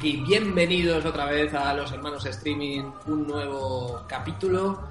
aquí. 0.00 0.16
Bienvenidos 0.26 1.04
otra 1.04 1.26
vez 1.26 1.52
a 1.52 1.74
los 1.74 1.92
hermanos 1.92 2.24
streaming, 2.24 2.84
un 3.06 3.26
nuevo 3.26 4.02
capítulo 4.08 4.88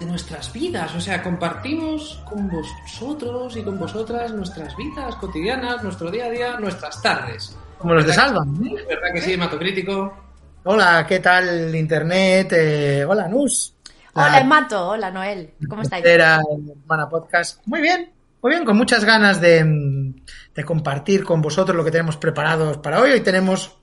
de 0.00 0.06
nuestras 0.06 0.52
vidas. 0.52 0.92
O 0.96 1.00
sea, 1.00 1.22
compartimos 1.22 2.20
con 2.28 2.48
vosotros 2.48 3.56
y 3.56 3.62
con 3.62 3.78
vosotras 3.78 4.32
nuestras 4.32 4.76
vidas 4.76 5.14
cotidianas, 5.14 5.84
nuestro 5.84 6.10
día 6.10 6.24
a 6.24 6.30
día, 6.30 6.58
nuestras 6.58 7.00
tardes. 7.00 7.56
Como 7.78 7.94
los 7.94 8.04
de 8.04 8.12
Salva. 8.12 8.44
¿Es 8.76 8.88
verdad 8.88 9.12
que 9.14 9.20
sí, 9.20 9.36
Matocrítico? 9.36 10.16
Hola, 10.64 11.06
¿qué 11.06 11.20
tal 11.20 11.72
Internet? 11.72 12.52
Eh, 12.52 13.04
hola, 13.04 13.28
Nus. 13.28 13.72
Hola, 14.14 14.42
Mato. 14.42 14.88
Hola, 14.88 15.12
Noel. 15.12 15.54
¿Cómo 15.68 15.82
estáis? 15.82 16.04
Era 16.04 16.40
Hermana 16.40 17.08
Podcast. 17.08 17.64
Muy 17.66 17.80
bien, 17.80 18.10
muy 18.42 18.50
bien, 18.50 18.64
con 18.64 18.76
muchas 18.76 19.04
ganas 19.04 19.40
de, 19.40 20.12
de 20.52 20.64
compartir 20.64 21.22
con 21.22 21.40
vosotros 21.40 21.76
lo 21.76 21.84
que 21.84 21.92
tenemos 21.92 22.16
preparados 22.16 22.78
para 22.78 23.00
hoy. 23.00 23.12
Hoy 23.12 23.20
tenemos 23.20 23.79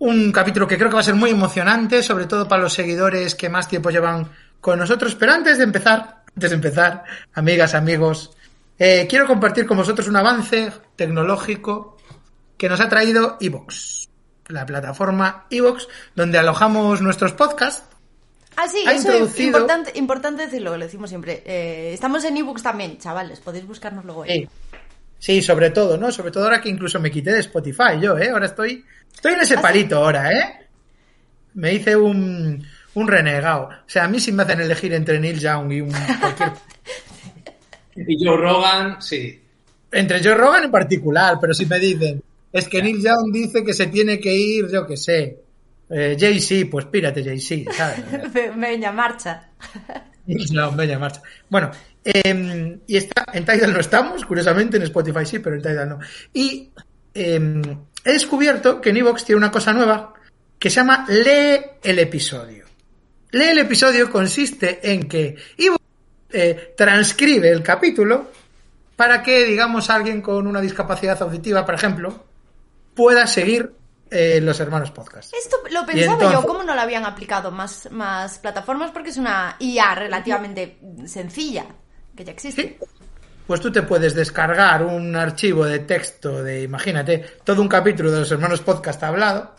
un 0.00 0.32
capítulo 0.32 0.66
que 0.66 0.76
creo 0.76 0.88
que 0.88 0.94
va 0.94 1.00
a 1.00 1.04
ser 1.04 1.14
muy 1.14 1.30
emocionante, 1.30 2.02
sobre 2.02 2.26
todo 2.26 2.48
para 2.48 2.62
los 2.62 2.72
seguidores 2.72 3.34
que 3.34 3.48
más 3.48 3.68
tiempo 3.68 3.90
llevan 3.90 4.30
con 4.60 4.78
nosotros. 4.78 5.14
Pero 5.14 5.32
antes 5.32 5.58
de 5.58 5.64
empezar, 5.64 6.22
antes 6.34 6.50
de 6.50 6.56
empezar, 6.56 7.04
amigas, 7.34 7.74
amigos, 7.74 8.36
eh, 8.78 9.06
quiero 9.08 9.26
compartir 9.26 9.66
con 9.66 9.76
vosotros 9.76 10.08
un 10.08 10.16
avance 10.16 10.72
tecnológico 10.96 11.98
que 12.56 12.68
nos 12.68 12.80
ha 12.80 12.88
traído 12.88 13.36
Evox, 13.40 14.08
la 14.48 14.64
plataforma 14.64 15.46
Evox, 15.50 15.86
donde 16.14 16.38
alojamos 16.38 17.02
nuestros 17.02 17.34
podcasts. 17.34 17.84
Ah, 18.56 18.68
sí, 18.68 18.82
ha 18.86 18.92
eso 18.92 19.12
es 19.12 19.38
importante, 19.38 19.92
importante 19.96 20.44
decirlo, 20.46 20.76
lo 20.76 20.84
decimos 20.84 21.10
siempre. 21.10 21.42
Eh, 21.44 21.92
estamos 21.92 22.24
en 22.24 22.36
ebooks 22.36 22.62
también, 22.62 22.98
chavales, 22.98 23.38
podéis 23.40 23.66
buscarnos 23.66 24.04
luego. 24.04 24.22
ahí. 24.22 24.40
Sí. 24.40 24.48
Sí, 25.20 25.42
sobre 25.42 25.68
todo, 25.68 25.98
¿no? 25.98 26.10
Sobre 26.10 26.30
todo 26.30 26.44
ahora 26.44 26.62
que 26.62 26.70
incluso 26.70 26.98
me 26.98 27.10
quité 27.10 27.30
de 27.30 27.40
Spotify 27.40 28.00
yo, 28.00 28.18
¿eh? 28.18 28.30
Ahora 28.30 28.46
estoy, 28.46 28.86
estoy 29.20 29.34
en 29.34 29.40
ese 29.40 29.54
¿Ah, 29.54 29.58
sí? 29.58 29.62
palito 29.62 29.96
ahora, 29.96 30.32
¿eh? 30.32 30.66
Me 31.52 31.74
hice 31.74 31.94
un, 31.94 32.64
un 32.94 33.08
renegado. 33.08 33.64
O 33.64 33.70
sea, 33.86 34.04
a 34.04 34.08
mí 34.08 34.18
sí 34.18 34.32
me 34.32 34.44
hacen 34.44 34.60
elegir 34.62 34.94
entre 34.94 35.20
Neil 35.20 35.38
Young 35.38 35.72
y 35.72 35.80
un 35.82 35.92
cualquier... 36.20 36.52
Y 37.96 38.24
Joe 38.24 38.36
Rogan, 38.36 39.02
sí. 39.02 39.38
entre 39.92 40.22
Joe 40.22 40.34
Rogan 40.34 40.64
en 40.64 40.70
particular, 40.70 41.36
pero 41.38 41.52
si 41.52 41.66
me 41.66 41.78
dicen, 41.78 42.22
es 42.50 42.66
que 42.66 42.82
Neil 42.82 43.02
Young 43.02 43.30
dice 43.30 43.62
que 43.62 43.74
se 43.74 43.88
tiene 43.88 44.18
que 44.18 44.32
ir, 44.32 44.70
yo 44.70 44.86
qué 44.86 44.96
sé, 44.96 45.38
eh, 45.90 46.16
Jay-Z, 46.18 46.70
pues 46.70 46.86
pírate 46.86 47.22
Jay-Z, 47.22 47.70
¿sabes? 47.72 48.04
Venga, 48.56 48.90
marcha. 48.92 49.48
No, 50.52 50.70
media 50.72 50.96
marcha. 50.98 51.22
Bueno, 51.48 51.72
eh, 52.04 52.78
y 52.86 52.96
está, 52.96 53.24
en 53.32 53.44
Tidal 53.44 53.72
no 53.72 53.80
estamos, 53.80 54.24
curiosamente, 54.24 54.76
en 54.76 54.84
Spotify 54.84 55.26
sí, 55.26 55.40
pero 55.40 55.56
en 55.56 55.62
Tidal 55.62 55.88
no. 55.88 55.98
Y 56.32 56.70
eh, 57.12 57.62
he 58.04 58.12
descubierto 58.12 58.80
que 58.80 58.90
en 58.90 58.96
Evox 58.98 59.24
tiene 59.24 59.38
una 59.38 59.50
cosa 59.50 59.72
nueva 59.72 60.14
que 60.58 60.70
se 60.70 60.76
llama 60.76 61.06
Lee 61.08 61.60
el 61.82 61.98
episodio. 61.98 62.66
Lee 63.32 63.48
el 63.50 63.58
episodio 63.58 64.10
consiste 64.10 64.92
en 64.92 65.08
que 65.08 65.36
Evox 65.56 65.80
eh, 66.32 66.74
transcribe 66.76 67.50
el 67.50 67.62
capítulo 67.62 68.30
para 68.96 69.22
que, 69.22 69.44
digamos, 69.46 69.88
alguien 69.90 70.20
con 70.20 70.46
una 70.46 70.60
discapacidad 70.60 71.20
auditiva, 71.22 71.64
por 71.64 71.74
ejemplo, 71.74 72.24
pueda 72.94 73.26
seguir 73.26 73.72
eh, 74.10 74.40
los 74.42 74.58
hermanos 74.60 74.90
podcast. 74.90 75.32
Esto 75.32 75.56
lo 75.70 75.86
pensaba 75.86 76.14
entonces- 76.14 76.40
yo, 76.40 76.46
¿cómo 76.46 76.62
no 76.64 76.74
lo 76.74 76.80
habían 76.80 77.04
aplicado 77.06 77.50
más, 77.50 77.88
más 77.90 78.38
plataformas? 78.38 78.90
Porque 78.90 79.10
es 79.10 79.16
una 79.16 79.56
IA 79.60 79.94
relativamente 79.94 80.78
sencilla, 81.06 81.64
que 82.16 82.24
ya 82.24 82.32
existe. 82.32 82.76
Sí. 82.78 82.99
Pues 83.50 83.60
tú 83.60 83.72
te 83.72 83.82
puedes 83.82 84.14
descargar 84.14 84.84
un 84.84 85.16
archivo 85.16 85.66
de 85.66 85.80
texto 85.80 86.40
de, 86.40 86.62
imagínate, 86.62 87.18
todo 87.42 87.60
un 87.60 87.66
capítulo 87.66 88.12
de 88.12 88.20
los 88.20 88.30
hermanos 88.30 88.60
podcast 88.60 89.02
hablado 89.02 89.56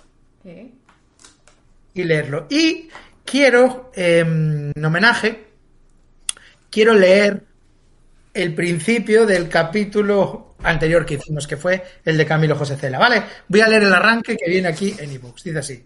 y 1.93 2.03
leerlo. 2.05 2.47
Y 2.49 2.87
quiero, 3.25 3.91
eh, 3.93 4.19
en 4.19 4.85
homenaje, 4.85 5.45
quiero 6.69 6.93
leer 6.93 7.43
el 8.33 8.55
principio 8.55 9.25
del 9.25 9.49
capítulo 9.49 10.55
anterior 10.63 11.05
que 11.05 11.15
hicimos, 11.15 11.45
que 11.45 11.57
fue 11.57 11.83
el 12.05 12.15
de 12.15 12.25
Camilo 12.25 12.55
José 12.55 12.77
Cela. 12.77 12.97
¿Vale? 12.97 13.23
Voy 13.49 13.59
a 13.59 13.67
leer 13.67 13.83
el 13.83 13.93
arranque 13.93 14.37
que 14.37 14.49
viene 14.49 14.69
aquí 14.69 14.95
en 14.97 15.11
ebooks. 15.11 15.43
Dice 15.43 15.59
así. 15.59 15.85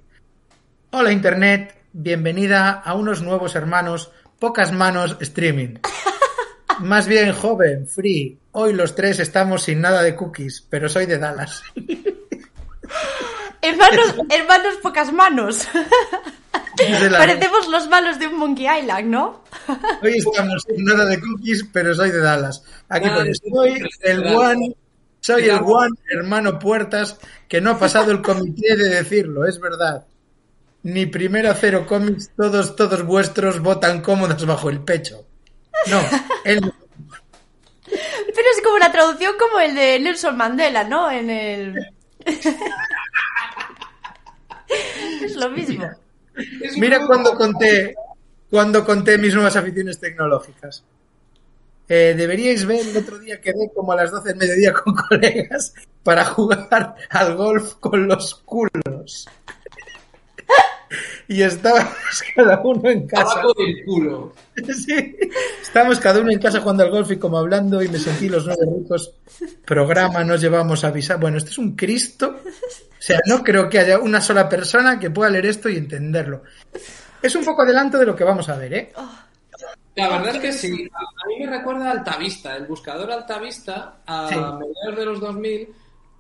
Hola 0.92 1.12
Internet, 1.12 1.74
bienvenida 1.92 2.70
a 2.70 2.94
unos 2.94 3.24
nuevos 3.24 3.56
hermanos, 3.56 4.12
pocas 4.38 4.72
manos 4.72 5.18
streaming. 5.22 5.80
Más 6.80 7.08
bien 7.08 7.32
joven, 7.34 7.88
free. 7.88 8.38
Hoy 8.52 8.74
los 8.74 8.96
tres 8.96 9.20
estamos 9.20 9.64
sin 9.64 9.82
nada 9.82 10.02
de 10.02 10.16
cookies, 10.16 10.66
pero 10.70 10.90
soy 10.90 11.06
de 11.06 11.18
Dallas. 11.18 11.64
Hermanos, 13.62 14.16
hermanos 14.30 14.76
pocas 14.82 15.12
manos. 15.12 15.68
Parecemos 17.12 17.68
los 17.70 17.88
malos 17.88 18.20
de 18.20 18.28
un 18.28 18.38
Monkey 18.38 18.68
Island, 18.80 19.08
¿no? 19.08 19.42
Hoy 20.04 20.18
estamos 20.18 20.64
sin 20.68 20.86
nada 20.86 21.06
de 21.06 21.20
cookies, 21.20 21.66
pero 21.72 21.96
soy 21.96 22.12
de 22.12 22.20
Dallas. 22.20 22.64
Aquí 22.90 23.10
pone, 23.10 23.30
de 23.30 23.36
soy 23.36 23.90
el 24.02 24.36
one, 24.36 24.76
soy 25.20 25.46
el 25.46 25.60
one 25.64 25.96
hermano 26.12 26.60
Puertas 26.60 27.18
que 27.48 27.62
no 27.62 27.72
ha 27.72 27.80
pasado 27.80 28.12
el 28.12 28.22
comité 28.22 28.76
de 28.76 28.90
decirlo, 28.90 29.46
es 29.46 29.60
verdad. 29.60 30.06
Ni 30.84 31.08
primero 31.08 31.52
cero 31.60 31.86
cómics, 31.88 32.30
todos, 32.38 32.76
todos 32.76 33.04
vuestros 33.04 33.60
votan 33.60 34.02
cómodos 34.02 34.46
bajo 34.46 34.70
el 34.70 34.82
pecho. 34.82 35.26
No, 35.88 36.02
él 36.44 36.62
Pero 37.86 38.48
es 38.56 38.62
como 38.64 38.76
una 38.76 38.92
traducción 38.92 39.34
como 39.38 39.60
el 39.60 39.76
de 39.76 40.00
Nelson 40.00 40.36
Mandela, 40.36 40.84
¿no? 40.84 41.12
En 41.12 41.30
el... 41.30 41.94
es 45.22 45.36
lo 45.36 45.50
mismo. 45.50 45.90
Mira 46.78 47.06
cuando 47.06 47.36
conté, 47.36 47.96
cuando 48.50 48.84
conté 48.86 49.18
mis 49.18 49.34
nuevas 49.34 49.56
aficiones 49.56 50.00
tecnológicas. 50.00 50.84
Eh, 51.88 52.16
deberíais 52.18 52.66
ver 52.66 52.88
el 52.88 52.98
otro 52.98 53.20
día 53.20 53.40
quedé 53.40 53.70
como 53.74 53.92
a 53.92 53.96
las 53.96 54.10
12 54.10 54.30
del 54.30 54.38
mediodía 54.38 54.74
con 54.74 54.96
colegas 55.10 55.74
para 56.04 56.26
jugar 56.26 56.96
al 57.10 57.36
golf 57.36 57.76
con 57.76 58.08
los 58.08 58.36
culos. 58.36 59.28
Y 61.28 61.42
estábamos 61.42 61.94
cada 62.36 62.62
uno 62.62 62.90
en 62.90 63.08
casa. 63.08 63.36
Tabaco 63.36 63.54
del 63.58 63.84
culo. 63.86 64.34
Sí. 64.74 65.18
Estábamos 65.62 66.00
cada 66.00 66.22
uno 66.22 66.32
en 66.32 66.40
casa 66.40 66.62
jugando 66.62 66.84
al 66.84 66.90
golf 66.90 67.12
y 67.12 67.18
como 67.18 67.38
hablando 67.38 67.82
y 67.84 67.90
me 67.90 68.00
sentí 68.00 68.30
los 68.30 68.46
nueve 68.46 68.66
ricos. 68.80 69.14
Programa, 69.66 70.24
nos 70.24 70.40
llevamos 70.40 70.84
a 70.84 70.88
avisar. 70.88 71.20
Bueno, 71.20 71.38
esto 71.38 71.50
es 71.50 71.58
un 71.58 71.76
Cristo. 71.76 72.38
O 72.46 73.02
sea, 73.02 73.20
no 73.28 73.44
creo 73.44 73.70
que 73.70 73.80
haya 73.80 74.00
una 74.00 74.22
sola 74.22 74.48
persona 74.48 74.98
que 74.98 75.10
pueda 75.10 75.30
leer 75.30 75.48
esto 75.48 75.68
y 75.68 75.76
entenderlo. 75.78 76.44
Es 77.22 77.36
un 77.36 77.44
poco 77.44 77.64
adelanto 77.64 77.98
de 77.98 78.06
lo 78.06 78.16
que 78.16 78.24
vamos 78.24 78.48
a 78.48 78.56
ver, 78.56 78.74
¿eh? 78.74 78.94
La 79.96 80.10
verdad 80.10 80.36
es 80.36 80.42
que 80.42 80.54
sí. 80.54 80.90
A 80.94 80.98
a 81.00 81.28
mí 81.28 81.46
me 81.46 81.52
recuerda 81.58 81.88
a 81.90 81.92
Altavista. 81.92 82.56
El 82.56 82.66
buscador 82.68 83.12
Altavista, 83.12 83.98
a 84.06 84.30
Sí. 84.30 84.36
mediados 84.36 84.96
de 84.98 85.06
los 85.06 85.20
2000, 85.20 85.70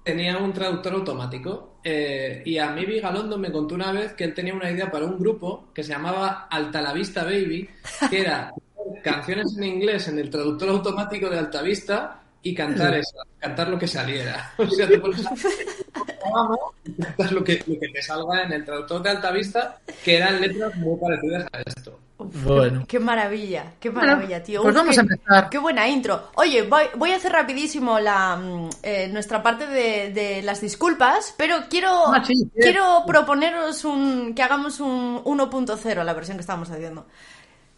tenía 0.05 0.37
un 0.37 0.53
traductor 0.53 0.93
automático. 0.93 1.79
eh, 1.83 2.41
y 2.45 2.57
a 2.57 2.69
mí 2.71 2.85
Vigalondo 2.85 3.37
me 3.37 3.51
contó 3.51 3.75
una 3.75 3.91
vez 3.91 4.13
que 4.13 4.23
él 4.23 4.33
tenía 4.33 4.53
una 4.53 4.71
idea 4.71 4.89
para 4.89 5.05
un 5.05 5.19
grupo 5.19 5.67
que 5.73 5.83
se 5.83 5.91
llamaba 5.93 6.47
Altalavista 6.49 7.23
Baby, 7.23 7.67
que 8.09 8.21
era 8.21 8.53
canciones 9.03 9.55
en 9.57 9.63
inglés 9.63 10.07
en 10.07 10.19
el 10.19 10.29
traductor 10.29 10.69
automático 10.69 11.29
de 11.29 11.39
Altavista 11.39 12.21
y 12.43 12.53
cantar 12.53 12.93
eso, 12.95 13.17
cantar 13.39 13.69
lo 13.69 13.79
que 13.79 13.87
saliera. 13.87 14.53
O 14.57 14.69
sea, 14.69 14.87
te 14.87 14.99
pones 14.99 15.23
cantas 15.23 17.31
lo 17.31 17.43
que, 17.43 17.63
lo 17.65 17.79
que 17.79 17.87
te 17.89 18.01
salga 18.01 18.43
en 18.43 18.53
el 18.53 18.63
traductor 18.63 19.01
de 19.01 19.09
Altavista, 19.09 19.79
que 20.03 20.17
eran 20.17 20.39
letras 20.39 20.75
muy 20.75 20.99
parecidas 20.99 21.47
a 21.51 21.61
esto. 21.61 21.99
Bueno. 22.17 22.85
Qué 22.87 22.99
maravilla, 22.99 23.73
qué 23.79 23.89
Bueno, 23.89 24.15
maravilla, 24.15 24.41
tío. 24.43 24.61
pues 24.61 24.73
Uf, 24.73 24.75
vamos 24.75 24.95
qué, 24.95 24.99
a 24.99 25.01
empezar. 25.01 25.49
Qué 25.49 25.57
buena 25.57 25.87
intro. 25.87 26.29
Oye, 26.35 26.63
voy, 26.63 26.85
voy 26.95 27.11
a 27.11 27.17
hacer 27.17 27.31
rapidísimo 27.33 27.99
la 27.99 28.37
mm, 28.37 28.69
eh, 28.83 29.07
nuestra 29.09 29.43
parte 29.43 29.67
de, 29.67 30.11
de 30.13 30.41
las 30.41 30.61
disculpas, 30.61 31.33
pero 31.37 31.67
quiero, 31.69 31.91
Ah, 32.05 32.23
sí, 32.25 32.33
sí. 32.35 32.49
quiero 32.59 33.03
proponeros 33.05 33.83
un, 33.85 34.33
que 34.33 34.43
hagamos 34.43 34.79
un 34.79 35.23
1.0 35.25 35.99
a 35.99 36.03
la 36.03 36.13
versión 36.13 36.37
que 36.37 36.41
estamos 36.41 36.69
haciendo. 36.71 37.05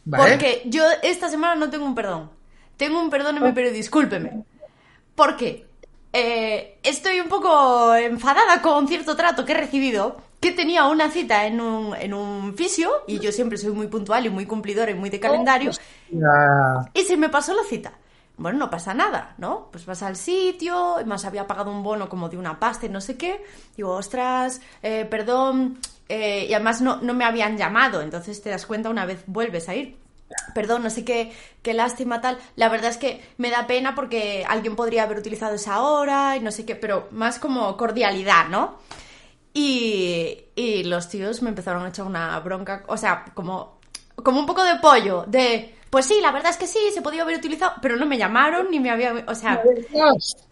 ¿Vale? 0.05 0.23
Porque 0.31 0.63
yo 0.65 0.83
esta 1.03 1.29
semana 1.29 1.55
no 1.55 1.69
tengo 1.69 1.85
un 1.85 1.95
perdón. 1.95 2.31
Tengo 2.77 3.01
un 3.01 3.09
Oh. 3.09 3.09
perdóneme, 3.09 3.53
pero 3.53 3.71
discúlpeme. 3.71 4.43
¿Por 5.15 5.35
qué? 5.37 5.65
Eh, 6.13 6.79
estoy 6.83 7.19
un 7.19 7.27
poco 7.29 7.95
enfadada 7.95 8.61
con 8.61 8.87
cierto 8.87 9.15
trato 9.15 9.45
que 9.45 9.53
he 9.53 9.57
recibido. 9.57 10.17
Que 10.39 10.51
tenía 10.51 10.85
una 10.85 11.09
cita 11.09 11.45
en 11.47 11.59
un, 11.59 11.95
en 11.95 12.13
un 12.13 12.55
fisio, 12.55 12.91
y 13.07 13.19
yo 13.19 13.31
siempre 13.31 13.57
soy 13.57 13.71
muy 13.71 13.87
puntual 13.87 14.25
y 14.25 14.29
muy 14.29 14.45
cumplidora 14.45 14.91
y 14.91 14.93
muy 14.93 15.09
de 15.09 15.19
calendario, 15.19 15.71
Ya- 16.11 16.91
y 16.93 17.01
se 17.03 17.17
me 17.17 17.29
pasó 17.29 17.53
la 17.53 17.63
cita. 17.63 17.93
Bueno, 18.37 18.59
no 18.59 18.69
pasa 18.69 18.93
nada, 18.93 19.33
¿no? 19.39 19.67
Pues 19.71 19.87
vas 19.87 20.03
al 20.03 20.15
sitio, 20.15 20.97
más 21.07 21.25
había 21.25 21.47
pagado 21.47 21.71
un 21.71 21.81
bono 21.81 22.07
como 22.07 22.29
de 22.29 22.37
una 22.37 22.59
pasta 22.59 22.85
y 22.85 22.89
no 22.89 23.01
sé 23.01 23.17
qué. 23.17 23.43
Digo, 23.75 23.91
ostras, 23.93 24.61
eh, 24.83 25.05
perdón. 25.09 25.79
eh, 26.07 26.45
y 26.47 26.53
además 26.53 26.81
no, 26.81 26.97
no 27.01 27.13
me 27.15 27.25
habían 27.25 27.57
llamado, 27.57 28.01
entonces 28.01 28.41
te 28.41 28.51
das 28.51 28.65
cuenta 28.67 28.89
una 28.91 29.05
vez 29.07 29.23
vuelves 29.25 29.67
a 29.69 29.75
ir. 29.75 29.97
Perdón, 30.53 30.83
no 30.83 30.89
sé 30.91 31.03
qué, 31.03 31.31
qué 31.63 31.73
lástima 31.73 32.21
tal. 32.21 32.37
La 32.55 32.69
verdad 32.69 32.91
es 32.91 32.97
que 32.97 33.21
me 33.37 33.49
da 33.49 33.65
pena 33.65 33.95
porque 33.95 34.45
alguien 34.47 34.75
podría 34.75 35.03
haber 35.03 35.17
utilizado 35.17 35.55
esa 35.55 35.81
hora 35.81 36.35
y 36.37 36.41
no 36.41 36.51
sé 36.51 36.63
qué, 36.65 36.75
pero 36.75 37.07
más 37.11 37.39
como 37.39 37.75
cordialidad, 37.75 38.49
¿no? 38.49 38.75
Y, 39.59 40.37
y 40.53 40.83
los 40.83 41.09
tíos 41.09 41.41
me 41.41 41.49
empezaron 41.49 41.83
a 41.83 41.89
echar 41.89 42.05
una 42.05 42.39
bronca, 42.41 42.83
o 42.85 42.95
sea, 42.95 43.25
como, 43.33 43.79
como 44.15 44.39
un 44.39 44.45
poco 44.45 44.63
de 44.63 44.75
pollo, 44.75 45.25
de, 45.25 45.73
pues 45.89 46.05
sí, 46.05 46.19
la 46.21 46.31
verdad 46.31 46.51
es 46.51 46.57
que 46.57 46.67
sí, 46.67 46.77
se 46.93 47.01
podía 47.01 47.23
haber 47.23 47.39
utilizado, 47.39 47.73
pero 47.81 47.95
no 47.95 48.05
me 48.05 48.19
llamaron 48.19 48.69
ni 48.69 48.79
me 48.79 48.91
había, 48.91 49.25
o 49.27 49.33
sea... 49.33 49.63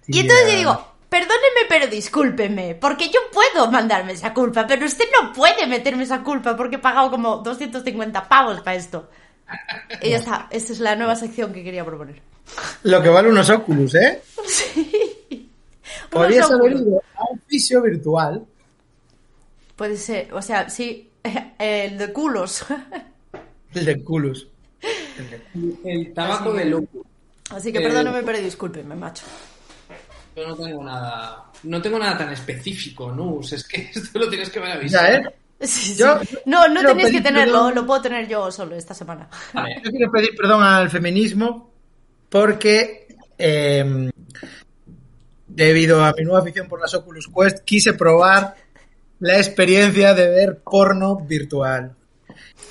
Y 0.07 0.21
entonces 0.21 0.51
yo 0.51 0.57
digo, 0.57 0.87
perdóneme, 1.07 1.67
pero 1.69 1.85
discúlpeme, 1.85 2.73
porque 2.81 3.09
yo 3.09 3.19
puedo 3.31 3.69
mandarme 3.69 4.13
esa 4.13 4.33
culpa, 4.33 4.65
pero 4.65 4.87
usted 4.87 5.05
no 5.21 5.31
puede 5.31 5.67
meterme 5.67 6.01
esa 6.01 6.23
culpa 6.23 6.57
porque 6.57 6.77
he 6.77 6.79
pagado 6.79 7.11
como 7.11 7.37
250 7.37 8.27
pavos 8.27 8.61
para 8.61 8.75
esto. 8.75 9.07
Y 10.01 10.09
ya 10.09 10.17
está, 10.17 10.47
esta 10.49 10.73
es 10.73 10.79
la 10.79 10.95
nueva 10.95 11.15
sección 11.15 11.53
que 11.53 11.63
quería 11.63 11.85
proponer. 11.85 12.23
Lo 12.81 13.03
que 13.03 13.09
vale 13.09 13.29
unos 13.29 13.51
Oculus, 13.51 13.93
¿eh? 13.93 14.23
Podrías 16.09 16.49
Unos 16.49 16.59
haber 16.59 16.71
ido 16.73 17.03
a 17.15 17.31
un 17.31 17.39
fisio 17.47 17.83
virtual. 17.83 18.43
Puede 19.75 19.97
ser, 19.97 20.33
o 20.33 20.41
sea, 20.41 20.69
sí, 20.69 21.09
el 21.59 21.97
de 21.97 22.13
culos. 22.13 22.65
El 23.73 23.85
de 23.85 24.03
Culus. 24.03 24.47
El 25.83 26.13
tabaco 26.13 26.53
de 26.53 26.65
loco. 26.65 27.05
Así 27.49 27.71
que 27.71 27.79
Eh, 27.79 27.81
perdóneme, 27.81 28.23
pero 28.23 28.37
discúlpeme, 28.39 28.95
macho. 28.95 29.25
Yo 30.35 30.47
no 30.47 30.55
tengo 30.55 30.83
nada. 30.83 31.45
No 31.63 31.81
tengo 31.81 31.99
nada 31.99 32.17
tan 32.17 32.31
específico, 32.31 33.11
¿no? 33.11 33.39
Es 33.41 33.67
que 33.67 33.89
esto 33.95 34.19
lo 34.19 34.29
tienes 34.29 34.49
que 34.49 34.59
ver 34.59 34.71
avisar. 34.71 35.13
¿eh? 35.13 35.23
Sí, 35.61 35.93
sí. 35.93 35.95
Yo- 35.95 36.19
no, 36.45 36.67
no 36.67 36.81
tenéis 36.83 37.11
que 37.11 37.21
tenerlo, 37.21 37.53
perdón. 37.53 37.75
lo 37.75 37.85
puedo 37.85 38.01
tener 38.01 38.27
yo 38.27 38.51
solo 38.51 38.75
esta 38.75 38.93
semana. 38.93 39.29
Vale. 39.53 39.81
Yo 39.83 39.91
quiero 39.91 40.11
pedir 40.11 40.35
perdón 40.35 40.63
al 40.63 40.89
feminismo 40.89 41.71
porque 42.29 43.07
eh, 43.37 44.09
debido 45.47 46.03
a 46.03 46.13
mi 46.17 46.23
nueva 46.23 46.39
afición 46.39 46.67
por 46.67 46.81
las 46.81 46.93
Oculus 46.93 47.29
Quest 47.33 47.59
quise 47.63 47.93
probar 47.93 48.55
la 49.19 49.37
experiencia 49.37 50.13
de 50.13 50.29
ver 50.29 50.59
porno 50.59 51.17
virtual. 51.17 51.95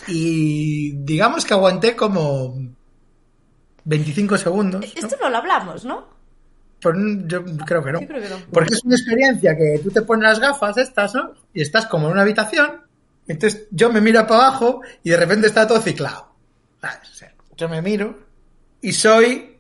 Y 0.07 0.93
digamos 0.97 1.45
que 1.45 1.55
aguanté 1.55 1.97
como 1.97 2.57
25 3.85 4.39
segundos. 4.39 4.85
Esto 4.95 5.17
no 5.21 5.31
lo 5.31 5.39
hablamos, 5.39 5.85
¿no? 5.85 6.15
Pues, 6.81 6.97
yo 7.27 7.45
creo 7.65 7.83
que 7.83 7.93
no. 7.93 8.01
Yo 8.01 8.07
creo 8.07 8.23
que 8.23 8.29
no. 8.29 8.37
Porque 8.53 8.75
es 8.75 8.85
una 8.85 8.95
experiencia 8.95 9.57
que 9.57 9.81
tú 9.83 9.91
te 9.91 10.03
pones 10.03 10.25
las 10.25 10.41
gafas 10.41 10.77
estas, 10.77 11.15
¿no? 11.15 11.33
Y 11.55 11.63
estás 11.63 11.87
como 11.87 12.07
en 12.07 12.13
una 12.13 12.23
habitación. 12.23 12.83
Entonces 13.27 13.67
yo 13.71 13.91
me 13.91 14.03
miro 14.03 14.27
para 14.27 14.49
abajo 14.49 14.83
y 15.03 15.11
de 15.11 15.17
repente 15.17 15.47
está 15.47 15.67
todo 15.67 15.81
ciclado. 15.81 16.35
Sea, 17.13 17.33
yo 17.57 17.69
me 17.69 17.81
miro 17.81 18.19
y 18.83 18.93
soy 18.93 19.59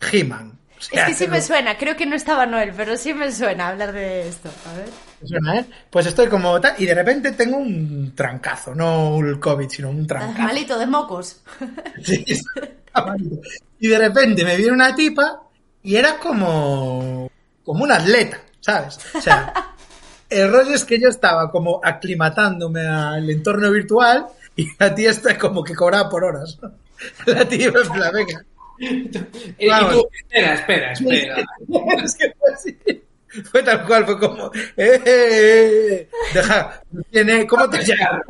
He-Man. 0.00 0.52
O 0.52 0.78
Es 0.78 1.04
que 1.06 1.14
sí 1.14 1.26
me 1.26 1.42
suena, 1.42 1.76
creo 1.76 1.96
que 1.96 2.06
no 2.06 2.14
estaba 2.14 2.46
Noel, 2.46 2.72
pero 2.76 2.96
sí 2.96 3.12
me 3.12 3.32
suena 3.32 3.68
hablar 3.68 3.92
de 3.92 4.28
esto. 4.28 4.48
A 4.70 4.76
ver. 4.76 5.11
Suena, 5.26 5.58
¿eh? 5.58 5.66
Pues 5.90 6.06
estoy 6.06 6.28
como 6.28 6.60
tal 6.60 6.74
y 6.78 6.86
de 6.86 6.94
repente 6.94 7.32
tengo 7.32 7.56
un 7.58 8.14
trancazo, 8.14 8.74
no 8.74 9.18
el 9.20 9.38
COVID, 9.40 9.68
sino 9.68 9.90
un 9.90 10.02
Estás 10.02 10.18
trancazo. 10.18 10.42
malito 10.42 10.78
de 10.78 10.86
mocos. 10.86 11.40
Sí, 12.04 12.24
está 12.26 13.04
malito. 13.06 13.40
y 13.78 13.88
de 13.88 13.98
repente 13.98 14.44
me 14.44 14.56
viene 14.56 14.72
una 14.72 14.94
tipa 14.94 15.42
y 15.82 15.96
era 15.96 16.18
como 16.18 17.30
como 17.64 17.84
un 17.84 17.92
atleta, 17.92 18.40
¿sabes? 18.60 18.98
O 19.14 19.20
sea, 19.20 19.52
el 20.30 20.50
rollo 20.50 20.74
es 20.74 20.84
que 20.84 21.00
yo 21.00 21.08
estaba 21.08 21.50
como 21.50 21.80
aclimatándome 21.82 22.86
al 22.86 23.28
entorno 23.30 23.70
virtual 23.70 24.26
y 24.56 24.68
la 24.78 24.94
tía 24.94 25.10
está 25.10 25.38
como 25.38 25.62
que 25.64 25.74
cobraba 25.74 26.08
por 26.08 26.24
horas. 26.24 26.58
La 27.26 27.44
tía 27.48 27.66
en 27.66 27.72
plan, 27.72 28.12
venga. 28.12 28.44
Y 29.58 29.68
tú, 29.68 30.08
espera, 30.24 30.54
espera, 30.54 30.92
espera. 30.92 31.36
Es 32.02 32.14
que 32.16 32.32
fue 32.36 32.52
así. 32.52 33.02
Fue 33.50 33.62
tal 33.62 33.86
cual, 33.86 34.04
fue 34.04 34.18
como, 34.18 34.46
eh, 34.54 34.60
eh, 34.76 35.00
eh, 35.06 36.08
deja, 36.34 36.82
tiene, 37.10 37.46
¿cómo 37.46 37.68
te 37.68 37.82
llamas? 37.84 38.22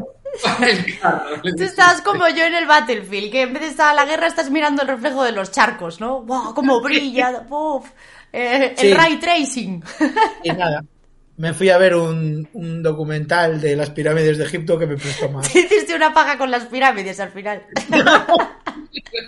Tú 1.43 1.62
estás 1.64 2.00
como 2.02 2.28
yo 2.28 2.44
en 2.44 2.54
el 2.54 2.66
Battlefield, 2.66 3.31
que 3.31 3.43
en 3.43 3.52
vez 3.52 3.62
de 3.62 3.69
estar 3.69 3.90
a 3.90 3.94
la 3.94 4.04
guerra 4.04 4.26
estás 4.26 4.50
mirando 4.50 4.82
el 4.82 4.88
reflejo 4.88 5.22
de 5.25 5.32
los 5.32 5.50
charcos, 5.50 6.00
¿no? 6.00 6.22
¡Wow! 6.22 6.54
¡Cómo 6.54 6.81
brilla! 6.82 7.44
¡Puf! 7.49 7.90
Eh, 8.32 8.75
Sí. 8.78 8.87
El 8.87 8.96
ray 8.96 9.19
tracing. 9.19 9.84
Y 10.43 10.50
nada, 10.52 10.82
me 11.43 11.53
fui 11.55 11.71
a 11.71 11.77
ver 11.77 11.97
un, 11.97 12.49
un 12.53 12.85
documental 12.85 13.61
de 13.61 13.75
las 13.75 13.91
pirámides 13.91 14.39
de 14.39 14.44
Egipto 14.44 14.79
que 14.79 14.87
me 14.87 14.97
prestó 14.97 15.29
más. 15.33 15.53
Hiciste 15.53 15.93
una 15.97 16.15
paja 16.15 16.39
con 16.39 16.53
las 16.53 16.67
pirámides 16.67 17.19
al 17.19 17.33
final. 17.33 17.65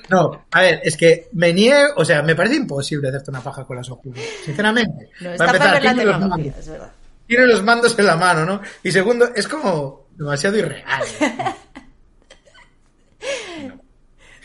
No, 0.09 0.45
a 0.51 0.61
ver, 0.61 0.81
es 0.85 0.97
que 0.97 1.29
me 1.33 1.53
niego, 1.53 1.95
o 1.97 2.05
sea, 2.05 2.23
me 2.23 2.35
parece 2.37 2.57
imposible 2.57 3.09
hacerte 3.09 3.31
una 3.31 3.41
paja 3.41 3.65
con 3.65 3.77
las 3.77 3.89
Oculus, 3.91 4.21
sinceramente. 4.45 5.09
No, 5.21 5.35
Para 5.37 5.53
está 5.53 5.59
para 5.59 5.73
ver 5.73 5.83
la 5.85 5.95
tiene 5.95 6.05
los, 6.05 6.21
mandos, 6.21 6.59
es 6.59 6.69
verdad. 6.69 6.93
tiene 7.27 7.47
los 7.47 7.63
mandos 7.63 7.99
en 7.99 8.07
la 8.07 8.17
mano, 8.17 8.45
¿no? 8.45 8.61
Y 8.83 8.93
segundo, 8.93 9.31
es 9.35 9.49
como 9.49 10.07
demasiado 10.17 10.59
irreal. 10.59 11.03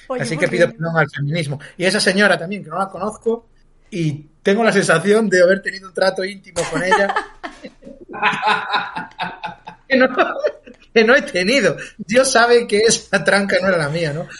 Oye, 0.08 0.22
Así 0.22 0.38
que 0.38 0.48
pido 0.48 0.68
bien. 0.68 0.78
perdón 0.78 0.98
al 0.98 1.10
feminismo. 1.10 1.60
Y 1.78 1.86
esa 1.86 2.00
señora 2.00 2.38
también, 2.38 2.64
que 2.64 2.70
no 2.70 2.78
la 2.78 2.88
conozco, 2.88 3.50
y 3.92 4.26
tengo 4.42 4.64
la 4.64 4.72
sensación 4.72 5.30
de 5.30 5.42
haber 5.44 5.62
tenido 5.62 5.88
un 5.88 5.94
trato 5.94 6.24
íntimo 6.24 6.62
con 6.72 6.82
ella. 6.84 7.14
que, 9.88 9.98
no, 9.98 10.08
que 10.94 11.04
no 11.04 11.16
he 11.16 11.22
tenido. 11.22 11.78
Dios 11.98 12.32
sabe 12.32 12.68
que 12.68 12.80
esa 12.80 13.24
tranca 13.24 13.58
no 13.62 13.68
era 13.68 13.78
la 13.78 13.90
mía, 13.90 14.14
¿no? 14.14 14.28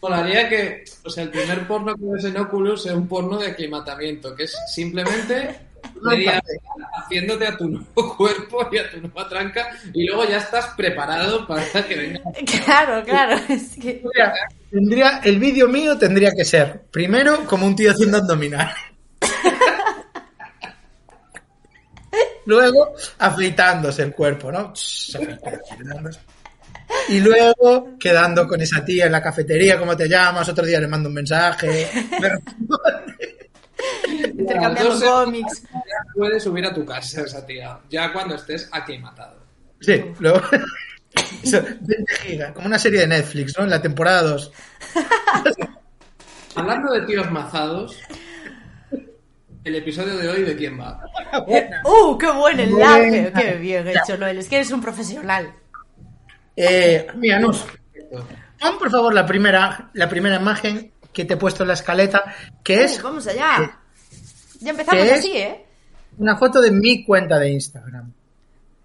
Molaría 0.00 0.48
que, 0.48 0.84
o 1.04 1.10
sea, 1.10 1.24
el 1.24 1.30
primer 1.30 1.66
porno 1.66 1.94
que 1.96 2.04
ves 2.04 2.24
en 2.24 2.36
Oculus 2.36 2.86
es 2.86 2.92
un 2.92 3.08
porno 3.08 3.38
de 3.38 3.48
aclimatamiento, 3.48 4.36
que 4.36 4.44
es 4.44 4.54
simplemente 4.72 5.66
media 6.02 6.42
haciéndote 6.98 7.46
a 7.46 7.56
tu 7.56 7.68
nuevo 7.68 8.16
cuerpo 8.16 8.68
y 8.70 8.78
a 8.78 8.90
tu 8.90 9.00
nueva 9.00 9.28
tranca, 9.28 9.68
y 9.92 10.06
luego 10.06 10.24
ya 10.24 10.38
estás 10.38 10.68
preparado 10.76 11.46
para 11.46 11.64
que 11.86 11.96
venga. 11.96 12.20
Claro, 12.64 13.04
claro. 13.04 13.36
Es 13.48 13.76
que... 13.76 14.02
Mira, 14.14 14.34
tendría, 14.70 15.20
el 15.24 15.38
vídeo 15.38 15.68
mío 15.68 15.98
tendría 15.98 16.32
que 16.32 16.44
ser, 16.44 16.82
primero, 16.90 17.44
como 17.46 17.66
un 17.66 17.74
tío 17.74 17.90
haciendo 17.90 18.18
abdominal. 18.18 18.72
Luego, 22.46 22.94
afeitándose 23.18 24.02
el 24.02 24.12
cuerpo, 24.12 24.50
¿no? 24.50 24.72
Y 27.08 27.20
luego, 27.20 27.96
quedando 27.98 28.46
con 28.46 28.60
esa 28.60 28.84
tía 28.84 29.06
en 29.06 29.12
la 29.12 29.22
cafetería, 29.22 29.78
¿cómo 29.78 29.96
te 29.96 30.08
llamas? 30.08 30.48
Otro 30.48 30.64
día 30.64 30.80
le 30.80 30.88
mando 30.88 31.08
un 31.08 31.14
mensaje. 31.14 31.88
Dos 34.78 35.02
cómics. 35.02 35.62
Ya 35.72 36.12
puedes 36.14 36.42
subir 36.42 36.64
a 36.66 36.72
tu 36.72 36.84
casa 36.84 37.22
esa 37.22 37.44
tía, 37.44 37.78
ya 37.90 38.12
cuando 38.12 38.34
estés 38.34 38.68
aclimatado. 38.72 39.44
Sí, 39.80 40.02
luego... 40.18 40.40
Eso, 41.42 41.62
20 41.62 42.14
gigas, 42.22 42.52
como 42.52 42.66
una 42.66 42.78
serie 42.78 43.00
de 43.00 43.06
Netflix, 43.06 43.56
¿no? 43.56 43.64
En 43.64 43.70
la 43.70 43.80
temporada 43.80 44.22
2. 44.22 44.52
Hablando 46.56 46.92
de 46.92 47.06
tíos 47.06 47.30
mazados, 47.30 47.96
el 49.66 49.74
episodio 49.74 50.16
de 50.16 50.28
hoy 50.28 50.42
de 50.42 50.56
quién 50.56 50.78
va. 50.78 51.00
¡Uh, 51.84 52.16
qué 52.16 52.30
buen 52.30 52.60
enlace! 52.60 53.10
Buena. 53.10 53.40
¡Qué 53.40 53.54
bien 53.54 53.88
hecho, 53.88 54.16
Noel! 54.16 54.38
Es 54.38 54.48
que 54.48 54.56
eres 54.56 54.70
un 54.70 54.80
profesional. 54.80 55.52
Eh, 56.54 57.08
mira, 57.16 57.40
Nus, 57.40 57.64
pon 58.60 58.78
por 58.78 58.90
favor 58.90 59.12
la 59.12 59.26
primera, 59.26 59.90
la 59.94 60.08
primera 60.08 60.36
imagen 60.36 60.92
que 61.12 61.24
te 61.24 61.34
he 61.34 61.36
puesto 61.36 61.64
en 61.64 61.68
la 61.68 61.74
escaleta, 61.74 62.32
que 62.62 62.84
es 62.84 62.98
Uh, 63.00 63.02
vamos 63.02 63.26
allá. 63.26 63.80
Ya 64.60 64.70
empezamos 64.70 65.02
¿Qué 65.02 65.10
es? 65.10 65.18
así, 65.18 65.36
¿eh? 65.36 65.64
una 66.18 66.36
foto 66.36 66.60
de 66.60 66.70
mi 66.70 67.04
cuenta 67.04 67.38
de 67.38 67.50
Instagram. 67.50 68.12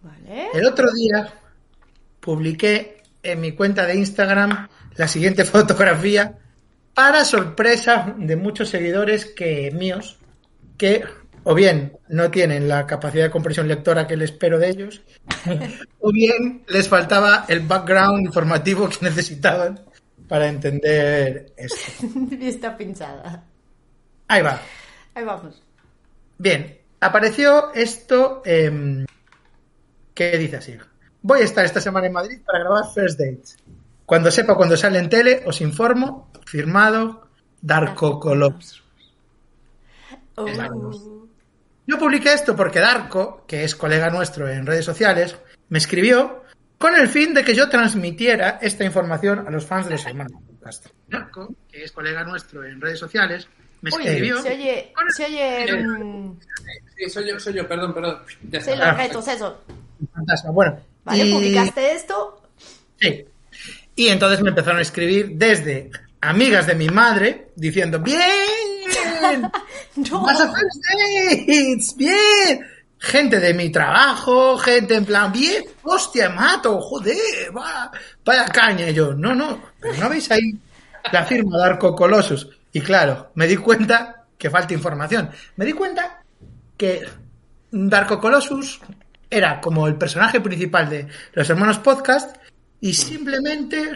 Vale. 0.02 0.48
El 0.52 0.66
otro 0.66 0.92
día 0.92 1.32
publiqué 2.20 3.04
en 3.22 3.40
mi 3.40 3.52
cuenta 3.52 3.86
de 3.86 3.96
Instagram 3.96 4.68
la 4.96 5.08
siguiente 5.08 5.46
fotografía 5.46 6.40
para 6.96 7.24
sorpresa 7.24 8.16
de 8.18 8.36
muchos 8.36 8.70
seguidores 8.70 9.26
que 9.26 9.72
míos 9.72 10.18
que 10.82 11.04
o 11.44 11.54
bien 11.54 11.96
no 12.10 12.32
tienen 12.32 12.68
la 12.68 12.88
capacidad 12.88 13.26
de 13.26 13.30
comprensión 13.30 13.68
lectora 13.68 14.08
que 14.08 14.18
le 14.18 14.26
espero 14.26 14.58
de 14.58 14.70
ellos, 14.70 15.04
o 16.00 16.12
bien 16.12 16.64
les 16.68 16.90
faltaba 16.90 17.46
el 17.48 17.60
background 17.60 18.26
informativo 18.26 18.90
que 18.90 19.06
necesitaban 19.06 19.80
para 20.28 20.48
entender 20.48 21.54
esto. 21.56 22.08
Está 22.42 22.76
pinchada. 22.76 23.44
Ahí 24.28 24.42
va. 24.42 24.60
Ahí 25.14 25.24
vamos. 25.24 25.62
Bien, 26.40 26.80
apareció 27.00 27.72
esto 27.76 28.42
eh, 28.44 29.06
que 30.16 30.38
dice 30.40 30.56
así. 30.56 30.78
Voy 31.22 31.42
a 31.42 31.44
estar 31.44 31.64
esta 31.64 31.80
semana 31.80 32.08
en 32.08 32.14
Madrid 32.14 32.40
para 32.44 32.58
grabar 32.58 32.86
First 32.92 33.20
Dates. 33.20 33.58
Cuando 34.08 34.32
sepa 34.32 34.56
cuando 34.56 34.76
sale 34.76 34.98
en 34.98 35.10
tele, 35.10 35.44
os 35.46 35.62
informo. 35.62 36.32
Firmado 36.44 37.28
Darko 37.62 38.20
Colossus. 38.20 38.81
Oh. 40.36 40.48
Yo 41.88 41.98
publiqué 41.98 42.34
esto 42.34 42.56
porque 42.56 42.80
Darko, 42.80 43.44
que 43.48 43.64
es 43.64 43.76
colega 43.76 44.10
nuestro 44.10 44.48
en 44.50 44.66
redes 44.66 44.86
sociales, 44.86 45.36
me 45.70 45.78
escribió 45.78 46.44
con 46.78 46.96
el 46.96 47.08
fin 47.08 47.34
de 47.34 47.44
que 47.44 47.54
yo 47.56 47.70
transmitiera 47.70 48.60
esta 48.62 48.84
información 48.84 49.46
a 49.48 49.52
los 49.52 49.66
fans 49.66 49.86
de 49.88 49.92
los 49.94 50.06
hermanos. 50.06 50.34
Darko, 51.08 51.54
que 51.72 51.84
es 51.84 51.92
colega 51.92 52.24
nuestro 52.24 52.64
en 52.64 52.80
redes 52.80 53.00
sociales, 53.00 53.48
me 53.82 53.90
Uy, 53.94 54.04
escribió. 54.08 54.42
se 54.42 54.52
oye, 54.54 54.94
se 55.16 55.26
oye, 55.26 55.84
mm, 55.84 56.40
Sí, 56.98 57.10
soy 57.10 57.30
yo, 57.30 57.40
soy 57.40 57.54
yo, 57.56 57.68
perdón, 57.68 57.94
perdón. 57.96 58.20
Ya 58.50 58.60
oyen 58.60 58.80
los 58.80 58.98
retos, 58.98 59.28
eso. 59.28 59.62
Fantasma. 60.14 60.52
Bueno, 60.52 60.80
Vale, 61.04 61.26
y- 61.26 61.34
publicaste 61.34 61.94
esto. 61.94 62.42
Sí. 63.00 63.26
Y 63.96 64.08
entonces 64.10 64.42
me 64.42 64.50
empezaron 64.50 64.78
a 64.80 64.84
escribir 64.84 65.32
desde 65.34 65.90
amigas 66.22 66.68
de 66.68 66.76
mi 66.76 66.90
madre 66.90 67.48
diciendo, 67.56 68.00
bien, 68.00 68.20
No. 69.96 70.22
vas 70.22 70.40
a 70.40 70.52
First 70.52 70.82
Dates, 70.90 71.96
bien. 71.98 72.66
Gente 72.98 73.40
de 73.40 73.54
mi 73.54 73.70
trabajo, 73.72 74.58
gente 74.58 74.96
en 74.96 75.06
plan, 75.06 75.32
bien, 75.32 75.64
hostia, 75.84 76.30
mato, 76.30 76.80
joder, 76.80 77.56
va, 77.56 77.92
vaya 78.24 78.46
caña. 78.46 78.90
Y 78.90 78.94
yo, 78.94 79.14
no, 79.14 79.34
no, 79.34 79.60
pero 79.80 79.96
no 79.96 80.10
veis 80.10 80.30
ahí 80.30 80.56
la 81.12 81.24
firma 81.26 81.58
de 81.58 81.64
Arco 81.64 81.96
Colossus. 81.96 82.48
Y 82.72 82.82
claro, 82.82 83.32
me 83.36 83.48
di 83.48 83.58
cuenta 83.58 84.26
que 84.38 84.50
falta 84.50 84.74
información. 84.74 85.30
Me 85.56 85.66
di 85.66 85.74
cuenta 85.74 86.22
que 86.78 87.04
Darko 87.72 88.20
Colossus 88.20 88.82
era 89.30 89.62
como 89.62 89.88
el 89.88 89.96
personaje 89.96 90.42
principal 90.42 90.90
de 90.90 91.08
los 91.34 91.50
hermanos 91.50 91.80
podcast 91.80 92.36
y 92.82 92.94
simplemente 92.94 93.96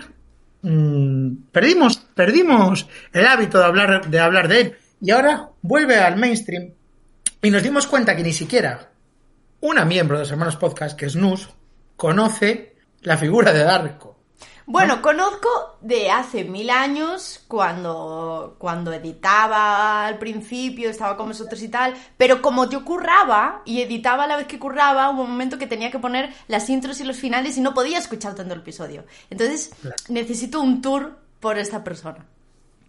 mm, 0.62 1.36
perdimos 1.52 1.98
perdimos 1.98 2.88
el 3.12 3.28
hábito 3.28 3.60
de 3.60 3.66
hablar 3.66 4.10
de 4.10 4.20
hablar 4.20 4.48
de 4.48 4.62
él 4.62 4.78
y 5.06 5.12
ahora 5.12 5.52
vuelve 5.62 6.00
al 6.00 6.18
mainstream 6.18 6.74
y 7.40 7.52
nos 7.52 7.62
dimos 7.62 7.86
cuenta 7.86 8.16
que 8.16 8.24
ni 8.24 8.34
siquiera 8.34 8.90
una 9.62 9.86
miembro 9.86 10.18
de 10.18 10.24
los 10.24 10.32
hermanos 10.32 10.56
podcast 10.56 10.98
que 10.98 11.06
es 11.06 11.16
Nus 11.16 11.48
conoce 11.96 12.76
la 13.02 13.16
figura 13.16 13.54
de 13.54 13.64
Darko 13.64 14.18
Bueno, 14.66 15.04
conozco 15.04 15.78
de 15.82 16.10
hace 16.10 16.44
mil 16.44 16.72
años, 16.72 17.46
cuando, 17.48 18.56
cuando 18.58 18.92
editaba 18.94 20.08
al 20.08 20.18
principio, 20.18 20.90
estaba 20.90 21.16
con 21.16 21.28
vosotros 21.28 21.62
y 21.62 21.70
tal, 21.70 21.94
pero 22.18 22.42
como 22.42 22.68
yo 22.68 22.84
curraba 22.84 23.62
y 23.64 23.82
editaba 23.82 24.24
a 24.24 24.28
la 24.28 24.38
vez 24.38 24.48
que 24.48 24.58
curraba, 24.58 25.12
hubo 25.12 25.22
un 25.22 25.30
momento 25.30 25.60
que 25.60 25.68
tenía 25.68 25.92
que 25.92 26.00
poner 26.00 26.34
las 26.48 26.68
intros 26.68 27.00
y 27.00 27.04
los 27.04 27.18
finales 27.18 27.60
y 27.60 27.62
no 27.62 27.76
podía 27.76 28.00
escuchar 28.00 28.34
tanto 28.34 28.56
el 28.56 28.62
episodio. 28.62 29.06
Entonces, 29.30 29.70
necesito 30.10 30.62
un 30.62 30.82
tour 30.82 31.20
por 31.40 31.60
esta 31.60 31.84
persona. 31.84 32.26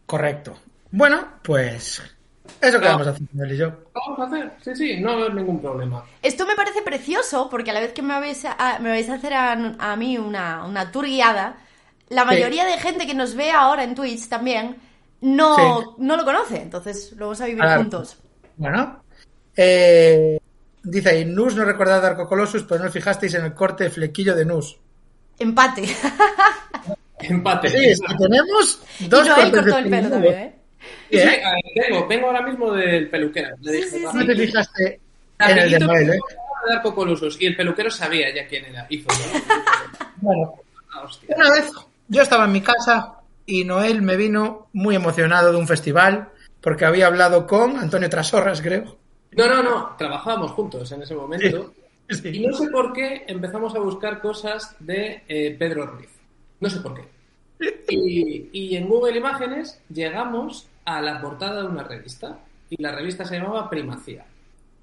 correcto 0.06 0.56
bueno 0.96 1.26
pues 1.42 2.02
eso 2.60 2.78
que 2.80 2.84
No. 2.86 2.92
vamos 2.92 3.06
a 3.06 3.10
hacer 3.10 3.22
él 3.38 3.52
y 3.52 3.56
yo 3.56 3.72
Vamos 3.92 4.18
a 4.18 4.24
hacer, 4.24 4.52
sí, 4.62 4.74
sí, 4.76 5.00
no 5.00 5.08
va 5.10 5.14
a 5.14 5.18
haber 5.20 5.34
ningún 5.34 5.60
problema. 5.60 6.04
Esto 6.22 6.46
me 6.46 6.54
parece 6.54 6.82
precioso 6.82 7.48
porque 7.50 7.70
a 7.70 7.74
la 7.74 7.80
vez 7.80 7.92
que 7.92 8.02
me 8.02 8.14
vais 8.18 8.44
a, 8.44 8.78
me 8.80 8.88
vais 8.90 9.08
a 9.08 9.14
hacer 9.14 9.34
a, 9.34 9.52
a 9.78 9.96
mí 9.96 10.16
una, 10.18 10.64
una 10.64 10.90
tour 10.92 11.06
guiada, 11.06 11.56
la 12.08 12.24
mayoría 12.24 12.64
de 12.64 12.78
gente 12.78 13.06
que 13.06 13.14
nos 13.14 13.34
ve 13.34 13.50
ahora 13.50 13.82
en 13.84 13.94
Twitch 13.94 14.28
también 14.28 14.76
no, 15.20 15.56
Sí. 15.56 15.86
no 15.98 16.16
lo 16.16 16.24
conoce. 16.24 16.62
Entonces 16.62 17.12
lo 17.16 17.26
vamos 17.26 17.40
a 17.40 17.46
vivir 17.46 17.64
juntos. 17.76 18.18
Bueno, 18.56 19.02
eh, 19.56 20.38
dice 20.82 21.08
ahí, 21.10 21.24
Nus 21.24 21.56
no 21.56 21.64
recordaba 21.64 22.00
Darko 22.00 22.28
Colossus, 22.28 22.62
pero 22.62 22.80
no 22.80 22.86
os 22.86 22.92
fijasteis 22.92 23.34
en 23.34 23.44
el 23.44 23.54
corte 23.54 23.84
de 23.84 23.90
flequillo 23.90 24.34
de 24.36 24.44
Nus. 24.44 24.78
Empate. 25.38 25.84
Empate. 27.18 27.68
Sí, 27.70 27.84
es 27.86 28.00
que 28.00 28.14
tenemos 28.14 28.80
y 29.00 29.08
dos 29.08 29.28
cortes 29.28 29.52
de 29.52 29.58
cortó 29.62 29.78
el 29.78 29.90
pelo 29.90 30.10
también, 30.10 30.34
¿eh? 30.34 30.55
Sí, 31.10 31.18
¿Eh? 31.18 31.42
vengo, 31.88 32.06
vengo 32.08 32.26
ahora 32.26 32.42
mismo 32.42 32.72
del 32.72 33.08
peluquero. 33.08 33.56
Le 33.60 33.70
Sí, 33.72 33.76
dije, 33.78 33.90
sí, 33.98 34.04
"Va, 34.04 34.12
No 34.12 34.26
te 34.26 34.34
fijaste 34.36 35.00
en 35.38 35.58
el 35.58 35.70
de 35.70 35.78
Noel, 35.78 36.10
¿eh? 36.10 36.12
de 36.12 36.74
Darko 36.74 36.94
Colossus. 36.94 37.40
Y 37.40 37.46
el 37.46 37.56
peluquero 37.56 37.90
sabía 37.90 38.34
ya 38.34 38.46
quién 38.46 38.64
era. 38.66 38.86
Hizo 38.90 39.06
¿no? 39.08 39.14
Bueno, 40.16 40.54
Ah, 40.92 41.06
una 41.36 41.50
vez 41.50 41.70
yo 42.08 42.22
estaba 42.22 42.46
en 42.46 42.52
mi 42.52 42.62
casa 42.62 43.16
y 43.44 43.64
Noel 43.64 44.00
me 44.02 44.16
vino 44.16 44.68
muy 44.72 44.96
emocionado 44.96 45.52
de 45.52 45.58
un 45.58 45.68
festival 45.68 46.30
porque 46.62 46.84
había 46.86 47.06
hablado 47.06 47.46
con 47.46 47.76
Antonio 47.78 48.08
Trasorras, 48.08 48.62
creo. 48.62 48.96
No, 49.32 49.46
no, 49.46 49.62
no. 49.62 49.94
Trabajábamos 49.98 50.52
juntos 50.52 50.90
en 50.92 51.02
ese 51.02 51.14
momento. 51.14 51.74
Y 52.08 52.14
Sí. 52.14 52.40
no 52.46 52.56
sé 52.56 52.68
por 52.70 52.92
qué 52.92 53.24
empezamos 53.28 53.74
a 53.74 53.78
buscar 53.80 54.20
cosas 54.20 54.74
de 54.78 55.22
eh, 55.28 55.54
Pedro 55.58 55.86
Ruiz. 55.86 56.08
No 56.60 56.70
sé 56.70 56.80
por 56.80 56.94
qué. 56.94 57.04
Y, 57.90 58.48
y 58.52 58.76
en 58.76 58.88
Google 58.88 59.18
Imágenes 59.18 59.80
llegamos 59.92 60.66
a 60.86 61.02
la 61.02 61.20
portada 61.20 61.62
de 61.62 61.68
una 61.68 61.82
revista. 61.82 62.38
Y 62.70 62.82
la 62.82 62.92
revista 62.92 63.24
se 63.24 63.38
llamaba 63.38 63.68
Primacía. 63.68 64.24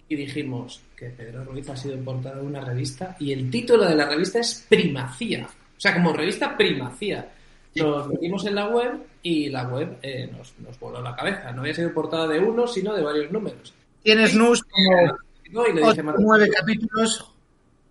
Y 0.07 0.15
dijimos 0.15 0.81
que 0.95 1.07
Pedro 1.07 1.43
Ruiz 1.45 1.67
ha 1.69 1.75
sido 1.75 1.98
portada 2.03 2.36
de 2.36 2.43
una 2.43 2.62
revista 2.62 3.15
y 3.19 3.31
el 3.33 3.50
título 3.50 3.86
de 3.86 3.95
la 3.95 4.07
revista 4.07 4.39
es 4.39 4.65
Primacía. 4.69 5.45
O 5.45 5.79
sea, 5.79 5.95
como 5.95 6.13
revista 6.13 6.55
Primacía. 6.55 7.29
Nos 7.75 8.07
metimos 8.07 8.45
en 8.45 8.55
la 8.55 8.67
web 8.67 9.01
y 9.24 9.50
la 9.50 9.67
web 9.67 9.98
eh, 10.03 10.29
nos, 10.31 10.53
nos 10.60 10.79
voló 10.79 11.01
la 11.01 11.15
cabeza. 11.15 11.51
No 11.51 11.62
había 11.62 11.74
sido 11.74 11.91
portada 11.91 12.27
de 12.27 12.39
uno, 12.39 12.67
sino 12.67 12.93
de 12.93 13.01
varios 13.01 13.31
números. 13.31 13.74
Tienes 14.03 14.36
Nus 14.36 14.62
como 14.63 15.17
¿no? 15.51 15.67
Y 15.67 15.74
le 15.74 15.79
dije, 15.79 15.91
ocho, 15.91 16.03
"Marta, 16.03 16.22
nueve 16.24 16.50
capítulos 16.50 17.33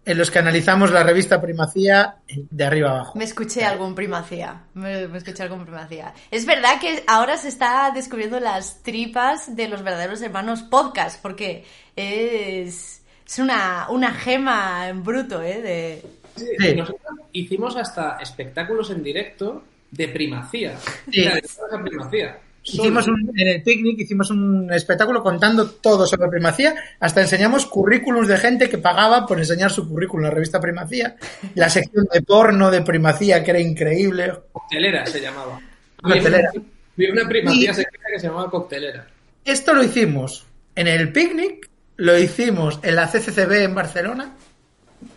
en 0.05 0.19
los 0.19 0.31
que 0.31 0.39
analizamos 0.39 0.91
la 0.91 1.03
revista 1.03 1.41
Primacía 1.41 2.17
de 2.29 2.65
arriba 2.65 2.91
abajo. 2.91 3.19
Me 3.19 3.25
escuché 3.25 3.65
algún 3.65 3.95
primacía. 3.95 4.63
Me, 4.75 5.07
me 5.07 5.19
escuché 5.19 5.45
algún 5.45 5.65
primacía. 5.65 6.13
Es 6.31 6.45
verdad 6.45 6.81
que 6.81 7.05
ahora 7.07 7.37
se 7.37 7.49
está 7.49 7.91
descubriendo 7.95 8.41
las 8.41 8.83
tripas 8.83 9.55
de 9.55 9.69
los 9.69 9.83
verdaderos 9.83 10.21
hermanos 10.23 10.63
podcast, 10.63 11.21
porque 11.23 11.65
es, 11.95 13.03
es 13.27 13.39
una, 13.39 13.87
una 13.91 14.13
gema 14.13 14.89
en 14.89 15.05
bruto, 15.05 15.43
¿eh? 15.43 15.63
De... 15.63 16.05
Sí. 16.35 16.75
Nosotros 16.75 17.19
hicimos 17.33 17.77
hasta 17.77 18.19
espectáculos 18.21 18.91
en 18.91 19.03
directo 19.03 19.63
de 19.91 20.09
primacía. 20.09 20.77
Sí. 21.11 21.27
A 21.27 21.83
primacía. 21.83 22.39
Hicimos 22.65 23.09
un, 23.09 23.33
en 23.37 23.49
el 23.49 23.63
picnic 23.63 23.99
hicimos 23.99 24.31
un 24.31 24.73
espectáculo 24.73 25.23
contando 25.23 25.69
todo 25.69 26.07
sobre 26.07 26.29
Primacía, 26.29 26.75
hasta 27.01 27.21
enseñamos 27.21 27.67
currículums 27.67 28.29
de 28.29 28.39
gente 28.39 28.69
que 28.71 28.79
pagaba 28.79 29.27
por 29.27 29.39
enseñar 29.39 29.73
su 29.73 29.89
currículum 29.89 30.25
en 30.25 30.31
la 30.31 30.35
revista 30.35 30.61
Primacía, 30.61 31.17
la 31.57 31.69
sección 31.69 32.07
de 32.13 32.23
porno 32.23 32.71
de 32.71 32.83
Primacía 32.83 33.43
que 33.43 33.51
era 33.51 33.61
increíble. 33.61 34.33
Coctelera 34.53 35.05
se 35.07 35.21
llamaba. 35.21 35.61
Coctelera. 36.01 36.51
Vi 36.95 37.11
una 37.11 37.27
primacía 37.27 37.75
secreta 37.75 38.07
que 38.13 38.21
se 38.21 38.27
llamaba 38.29 38.51
Coctelera. 38.51 39.07
Esto 39.45 39.75
lo 39.75 39.83
hicimos 39.83 40.47
en 40.77 40.87
el 40.87 41.13
picnic, 41.13 41.69
lo 41.97 42.17
hicimos 42.17 42.79
en 42.83 42.95
la 42.95 43.09
CCCB 43.09 43.65
en 43.65 43.75
Barcelona 43.75 44.37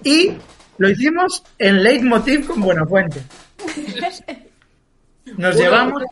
y 0.03 0.31
lo 0.77 0.89
hicimos 0.89 1.43
en 1.59 1.83
Leitmotiv 1.83 2.47
con 2.47 2.61
Buenafuente. 2.61 3.21
Nos 5.25 5.37
Bueno, 5.37 5.51
llevamos 5.51 6.03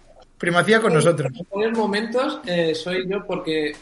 Primacía 0.44 0.82
con 0.82 0.94
nosotros. 0.94 1.32
En 1.40 1.48
varios 1.56 1.78
momentos 1.78 2.42
eh, 2.46 2.76
soy 2.76 3.08
yo 3.08 3.26
porque 3.26 3.74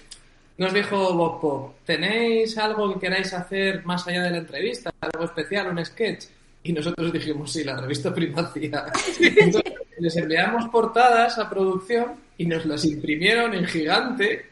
nos 0.59 0.71
dijo 0.71 1.11
Bob 1.15 1.41
Pop, 1.41 1.75
¿tenéis 1.87 2.55
algo 2.55 2.93
que 2.93 2.99
queráis 2.99 3.33
hacer 3.33 3.83
más 3.83 4.07
allá 4.07 4.21
de 4.25 4.29
la 4.29 4.37
entrevista? 4.37 4.91
¿Algo 4.99 5.25
especial, 5.25 5.69
un 5.69 5.83
sketch? 5.83 6.25
Y 6.61 6.71
nosotros 6.71 7.11
dijimos, 7.11 7.51
sí, 7.51 7.63
la 7.63 7.81
revista 7.81 8.13
Primacía. 8.13 8.85
Entonces, 9.19 9.73
les 9.97 10.15
enviamos 10.17 10.69
portadas 10.69 11.39
a 11.39 11.49
producción 11.49 12.13
y 12.37 12.45
nos 12.45 12.63
las 12.67 12.85
imprimieron 12.85 13.55
en 13.55 13.65
gigante, 13.65 14.45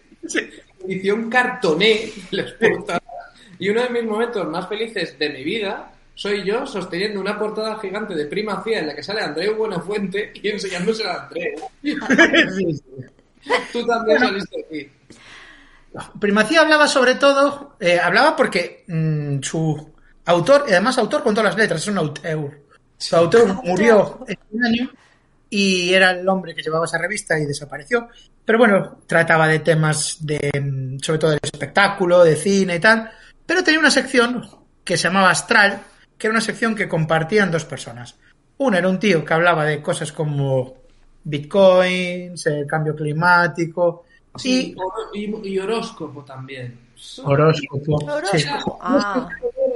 edición 0.87 1.29
cartoné, 1.29 2.09
las 2.31 2.53
portadas. 2.53 3.03
Y 3.59 3.69
uno 3.69 3.83
de 3.83 3.89
mis 3.89 4.03
momentos 4.05 4.47
más 4.47 4.67
felices 4.67 5.15
de 5.19 5.29
mi 5.29 5.43
vida 5.43 5.91
soy 6.19 6.43
yo 6.43 6.65
sosteniendo 6.65 7.21
una 7.21 7.39
portada 7.39 7.79
gigante 7.79 8.13
de 8.13 8.25
Primacía 8.25 8.79
en 8.79 8.87
la 8.87 8.93
que 8.93 9.01
sale 9.01 9.21
Andreu 9.21 9.55
Buenafuente 9.55 10.33
y 10.33 10.49
enseñándose 10.49 11.07
a 11.07 11.23
Andreu. 11.23 11.69
Sí, 11.81 12.73
sí. 12.73 12.81
Tú 13.71 13.85
también 13.85 14.19
saliste 14.19 14.65
aquí. 14.65 14.91
Primacía 16.19 16.59
hablaba 16.59 16.89
sobre 16.89 17.15
todo, 17.15 17.77
eh, 17.79 17.97
hablaba 17.97 18.35
porque 18.35 18.83
mm, 18.89 19.41
su 19.41 19.93
autor, 20.25 20.65
y 20.67 20.71
además 20.71 20.97
autor 20.97 21.23
con 21.23 21.33
todas 21.33 21.51
las 21.51 21.57
letras, 21.57 21.83
es 21.83 21.87
un 21.87 21.99
auteur. 21.99 22.63
Su 22.97 23.15
autor 23.15 23.63
murió 23.63 24.25
este 24.27 24.57
año 24.61 24.91
y 25.49 25.93
era 25.93 26.11
el 26.11 26.27
hombre 26.27 26.53
que 26.53 26.61
llevaba 26.61 26.83
esa 26.83 26.97
revista 26.97 27.39
y 27.39 27.45
desapareció. 27.45 28.09
Pero 28.43 28.59
bueno, 28.59 28.99
trataba 29.07 29.47
de 29.47 29.59
temas 29.59 30.17
de, 30.19 30.51
mm, 30.53 30.99
sobre 30.99 31.19
todo 31.19 31.31
del 31.31 31.39
espectáculo, 31.41 32.25
de 32.25 32.35
cine 32.35 32.75
y 32.75 32.79
tal. 32.81 33.09
Pero 33.45 33.63
tenía 33.63 33.79
una 33.79 33.89
sección 33.89 34.45
que 34.83 34.97
se 34.97 35.07
llamaba 35.07 35.29
Astral, 35.29 35.81
que 36.19 36.27
era 36.27 36.33
una 36.33 36.41
sección 36.41 36.75
que 36.75 36.87
compartían 36.87 37.49
dos 37.49 37.65
personas. 37.65 38.15
Uno 38.57 38.77
era 38.77 38.87
un 38.89 38.99
tío 38.99 39.25
que 39.25 39.33
hablaba 39.33 39.65
de 39.65 39.81
cosas 39.81 40.11
como 40.11 40.75
bitcoins, 41.23 42.45
el 42.45 42.67
cambio 42.67 42.95
climático 42.95 44.05
Sí, 44.35 44.75
y 45.13 45.25
y, 45.25 45.47
y 45.53 45.59
horóscopo 45.59 46.23
también. 46.23 46.77
horóscopo. 47.23 47.99
sí. 48.31 48.45
Horóscopo. 48.45 48.79
Ah, 48.81 49.27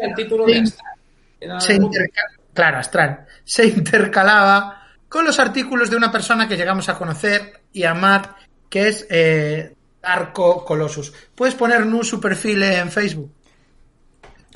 El 0.01 0.13
título 0.13 0.45
de 0.45 0.59
Astral. 0.59 0.91
Era 1.39 1.59
se 1.59 1.79
muy- 1.79 1.87
interca- 1.87 2.21
claro, 2.53 2.77
astral, 2.77 3.25
se 3.43 3.65
intercalaba 3.65 4.81
con 5.09 5.25
los 5.25 5.39
artículos 5.39 5.89
de 5.89 5.97
una 5.97 6.11
persona 6.11 6.47
que 6.47 6.55
llegamos 6.57 6.87
a 6.89 6.97
conocer 6.97 7.61
y 7.73 7.83
amar, 7.83 8.35
que 8.69 8.87
es 8.89 9.07
eh, 9.09 9.75
Darko 10.01 10.63
Colossus. 10.65 11.13
Puedes 11.35 11.55
poner 11.55 11.85
Nu 11.85 12.03
su 12.03 12.19
perfil 12.21 12.63
en 12.63 12.91
Facebook. 12.91 13.31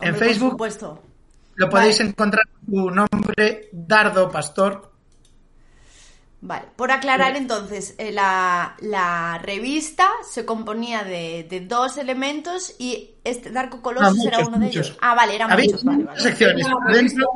en 0.01 0.15
Facebook 0.15 0.58
Por 0.58 0.72
supuesto. 0.72 1.03
Lo 1.58 1.70
podéis 1.70 1.98
Vale. 2.00 2.10
encontrar 2.12 2.46
con 2.48 2.76
su 2.76 2.90
nombre, 2.92 3.70
Dardo 3.74 4.32
Pastor. 4.32 4.92
Vale, 6.40 6.68
por 6.76 6.92
aclarar 6.92 7.36
entonces, 7.36 7.96
eh, 7.98 8.12
la, 8.12 8.76
la 8.82 9.40
revista 9.44 10.08
se 10.30 10.46
componía 10.46 11.04
de, 11.04 11.48
de 11.50 11.62
dos 11.62 11.98
elementos 11.98 12.76
y 12.78 13.16
este 13.24 13.50
Darko 13.50 13.82
Colossus 13.82 14.20
Ah, 14.24 14.28
era 14.28 14.38
muchos, 14.38 14.48
uno 14.50 14.60
de 14.60 14.66
muchos. 14.68 14.86
ellos. 14.88 14.98
Ah, 15.02 15.16
vale, 15.16 15.36
eran 15.36 15.50
muchos, 15.50 15.84
vale, 15.84 16.04
vale. 16.04 16.20
secciones. 16.20 16.68
Dentro, 16.94 17.28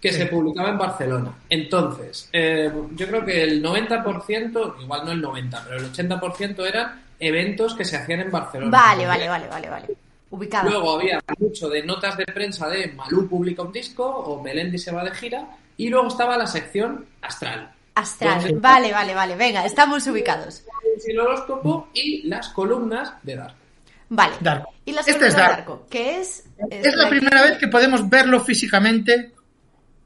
que 0.00 0.10
Sí. 0.12 0.18
se 0.18 0.26
publicaba 0.26 0.70
en 0.70 0.78
Barcelona. 0.78 1.32
Entonces, 1.48 2.28
eh, 2.32 2.72
yo 2.96 3.06
creo 3.06 3.24
que 3.24 3.42
el 3.44 3.62
90%, 3.62 4.74
igual 4.82 5.04
no 5.04 5.12
el 5.12 5.22
90%, 5.22 5.62
pero 5.68 5.76
el 5.78 5.84
80% 5.92 6.66
eran 6.66 7.04
eventos 7.20 7.74
que 7.74 7.84
se 7.84 7.98
hacían 7.98 8.20
en 8.20 8.30
Barcelona. 8.32 8.76
Vale, 8.76 9.06
vale, 9.06 9.28
vale, 9.28 9.46
vale, 9.46 9.70
vale. 9.70 9.86
Ubicada. 10.30 10.68
Luego 10.70 10.92
había 10.98 11.20
mucho 11.38 11.68
de 11.68 11.82
notas 11.82 12.16
de 12.16 12.24
prensa 12.26 12.68
de 12.68 12.88
Malú 12.92 13.28
publica 13.28 13.62
un 13.62 13.72
disco 13.72 14.04
o 14.06 14.40
Melendi 14.42 14.78
se 14.78 14.92
va 14.92 15.04
de 15.04 15.10
gira. 15.12 15.46
Y 15.76 15.88
luego 15.88 16.08
estaba 16.08 16.36
la 16.38 16.46
sección 16.46 17.06
astral. 17.22 17.72
Astral. 17.94 18.42
Donde- 18.42 18.58
Vale, 18.60 18.92
vale, 18.92 19.14
vale. 19.14 19.34
Venga, 19.36 19.64
estamos 19.64 20.06
ubicados. 20.06 20.62
El 21.06 21.18
horóscopo 21.18 21.88
y 21.94 22.22
las 22.28 22.48
columnas 22.50 23.14
de 23.22 23.36
Dark. 23.36 23.54
Vale. 24.10 24.34
Darko. 24.40 24.72
Y 24.84 24.92
la 24.92 25.00
Este 25.00 25.12
es 25.12 25.18
de 25.20 25.30
Darko. 25.30 25.54
Darko, 25.72 25.86
que 25.88 26.20
es... 26.20 26.44
es 26.70 26.94
la 26.96 27.08
primera 27.08 27.42
vez 27.42 27.58
que 27.58 27.68
podemos 27.68 28.08
verlo 28.08 28.40
físicamente 28.40 29.32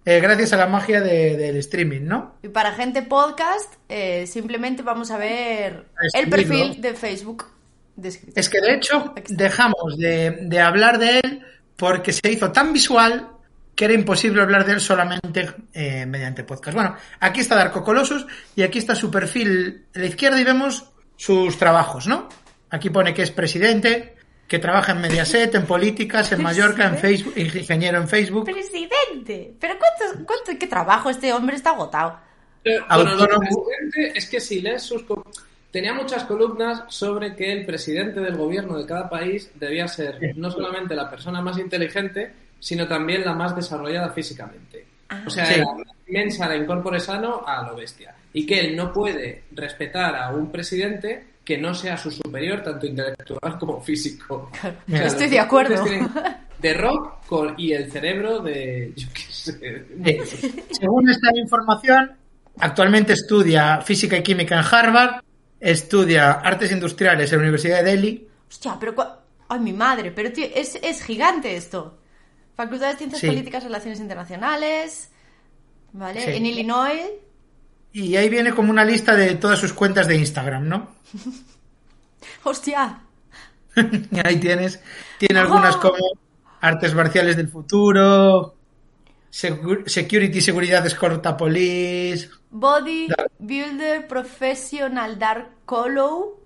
eh, 0.06 0.20
gracias 0.20 0.52
a 0.52 0.56
la 0.58 0.66
magia 0.66 1.00
de- 1.00 1.36
del 1.36 1.56
streaming, 1.56 2.02
¿no? 2.02 2.34
Y 2.42 2.48
para 2.48 2.72
gente 2.72 3.00
podcast, 3.02 3.72
eh, 3.88 4.26
simplemente 4.26 4.82
vamos 4.82 5.10
a 5.10 5.16
ver 5.16 5.86
el 6.12 6.28
perfil 6.28 6.80
de 6.82 6.92
Facebook 6.94 7.46
descrito. 7.96 8.38
Es 8.38 8.48
que 8.48 8.60
de 8.60 8.74
hecho 8.74 9.14
dejamos 9.28 9.96
de, 9.96 10.38
de 10.42 10.60
hablar 10.60 10.98
de 10.98 11.20
él 11.20 11.46
porque 11.76 12.12
se 12.12 12.30
hizo 12.30 12.52
tan 12.52 12.72
visual 12.72 13.30
que 13.74 13.86
era 13.86 13.94
imposible 13.94 14.42
hablar 14.42 14.64
de 14.64 14.72
él 14.74 14.80
solamente 14.80 15.48
eh, 15.72 16.06
mediante 16.06 16.44
podcast. 16.44 16.74
Bueno, 16.74 16.96
aquí 17.20 17.40
está 17.40 17.56
Darko 17.56 17.82
Colossus 17.82 18.26
y 18.54 18.62
aquí 18.62 18.78
está 18.78 18.94
su 18.94 19.10
perfil 19.10 19.86
a 19.94 19.98
la 19.98 20.06
izquierda 20.06 20.40
y 20.40 20.44
vemos 20.44 20.90
sus 21.16 21.58
trabajos, 21.58 22.06
¿no? 22.06 22.28
Aquí 22.70 22.90
pone 22.90 23.14
que 23.14 23.22
es 23.22 23.30
presidente, 23.30 24.14
que 24.46 24.58
trabaja 24.58 24.92
en 24.92 25.00
Mediaset, 25.00 25.54
en 25.54 25.66
políticas, 25.66 26.30
en 26.32 26.42
Mallorca, 26.42 26.86
en 26.86 26.98
Facebook, 26.98 27.34
ingeniero 27.36 27.98
en 27.98 28.08
Facebook. 28.08 28.44
¡Presidente! 28.44 29.54
¿Pero 29.58 29.74
cuánto, 29.78 30.24
cuánto, 30.24 30.58
qué 30.58 30.66
trabajo? 30.66 31.10
Este 31.10 31.32
hombre 31.32 31.56
está 31.56 31.70
agotado. 31.70 32.20
Bueno, 32.64 33.14
lo 33.14 33.40
presidente 33.40 34.18
es 34.18 34.26
que 34.28 34.40
si 34.40 34.60
lees 34.60 34.82
sus... 34.82 35.04
Tenía 35.74 35.92
muchas 35.92 36.22
columnas 36.22 36.84
sobre 36.86 37.34
que 37.34 37.50
el 37.50 37.66
presidente 37.66 38.20
del 38.20 38.36
gobierno 38.36 38.78
de 38.78 38.86
cada 38.86 39.08
país 39.10 39.50
debía 39.56 39.88
ser 39.88 40.20
no 40.36 40.48
solamente 40.48 40.94
la 40.94 41.10
persona 41.10 41.42
más 41.42 41.58
inteligente, 41.58 42.30
sino 42.60 42.86
también 42.86 43.24
la 43.24 43.34
más 43.34 43.56
desarrollada 43.56 44.10
físicamente. 44.10 44.86
O 45.26 45.30
sea, 45.30 45.44
Sí. 45.46 45.54
era 45.54 45.66
inmensa 46.06 46.48
la 46.48 46.54
incorpore 46.56 47.00
sano 47.00 47.42
a 47.44 47.66
lo 47.66 47.74
bestia. 47.74 48.14
Y 48.32 48.46
que 48.46 48.60
él 48.60 48.76
no 48.76 48.92
puede 48.92 49.42
respetar 49.50 50.14
a 50.14 50.30
un 50.30 50.52
presidente 50.52 51.24
que 51.44 51.58
no 51.58 51.74
sea 51.74 51.96
su 51.96 52.08
superior, 52.12 52.62
tanto 52.62 52.86
intelectual 52.86 53.58
como 53.58 53.80
físico. 53.80 54.52
O 54.88 54.90
sea, 54.96 55.06
Estoy 55.06 55.28
de 55.28 55.40
acuerdo. 55.40 55.84
De 56.60 56.72
rock 56.74 57.26
con- 57.26 57.54
y 57.58 57.72
el 57.72 57.90
cerebro 57.90 58.38
de... 58.38 58.92
Yo 58.96 59.08
qué 59.12 59.22
sé. 59.28 59.84
Según 60.70 61.10
esta 61.10 61.36
información, 61.36 62.12
actualmente 62.60 63.14
estudia 63.14 63.80
física 63.80 64.16
y 64.16 64.22
química 64.22 64.54
en 64.60 64.64
Harvard, 64.70 65.23
estudia 65.64 66.32
artes 66.32 66.70
industriales 66.70 67.32
en 67.32 67.38
la 67.38 67.42
Universidad 67.42 67.78
de 67.82 67.90
Delhi. 67.90 68.28
Hostia, 68.48 68.76
pero... 68.78 68.94
Ay, 69.48 69.60
mi 69.60 69.72
madre, 69.72 70.10
pero 70.10 70.32
tío, 70.32 70.46
es, 70.54 70.78
es 70.82 71.02
gigante 71.02 71.56
esto. 71.56 71.98
Facultad 72.54 72.92
de 72.92 72.96
Ciencias 72.98 73.20
Sí. 73.20 73.26
Políticas 73.26 73.62
y 73.64 73.66
Relaciones 73.66 74.00
Internacionales, 74.00 75.10
¿vale? 75.92 76.24
Sí. 76.24 76.30
En 76.30 76.46
Illinois. 76.46 77.10
Y 77.92 78.16
ahí 78.16 78.28
viene 78.28 78.52
como 78.52 78.70
una 78.70 78.84
lista 78.84 79.14
de 79.14 79.34
todas 79.36 79.58
sus 79.58 79.72
cuentas 79.72 80.06
de 80.06 80.16
Instagram, 80.16 80.68
¿no? 80.68 80.88
Hostia, 82.44 83.00
Y 83.76 84.18
ahí 84.24 84.36
tienes, 84.36 84.80
tiene 85.18 85.40
algunas 85.40 85.76
¡Oh! 85.76 85.80
como 85.80 85.96
artes 86.60 86.94
marciales 86.94 87.36
del 87.36 87.48
futuro, 87.48 88.54
security, 89.38 90.40
seguridad 90.40 90.86
escolta 90.86 91.36
police. 91.36 92.28
Body 92.50 93.08
Builder 93.38 94.06
Professional 94.06 95.18
Dark 95.18 95.48
Color. 95.64 96.36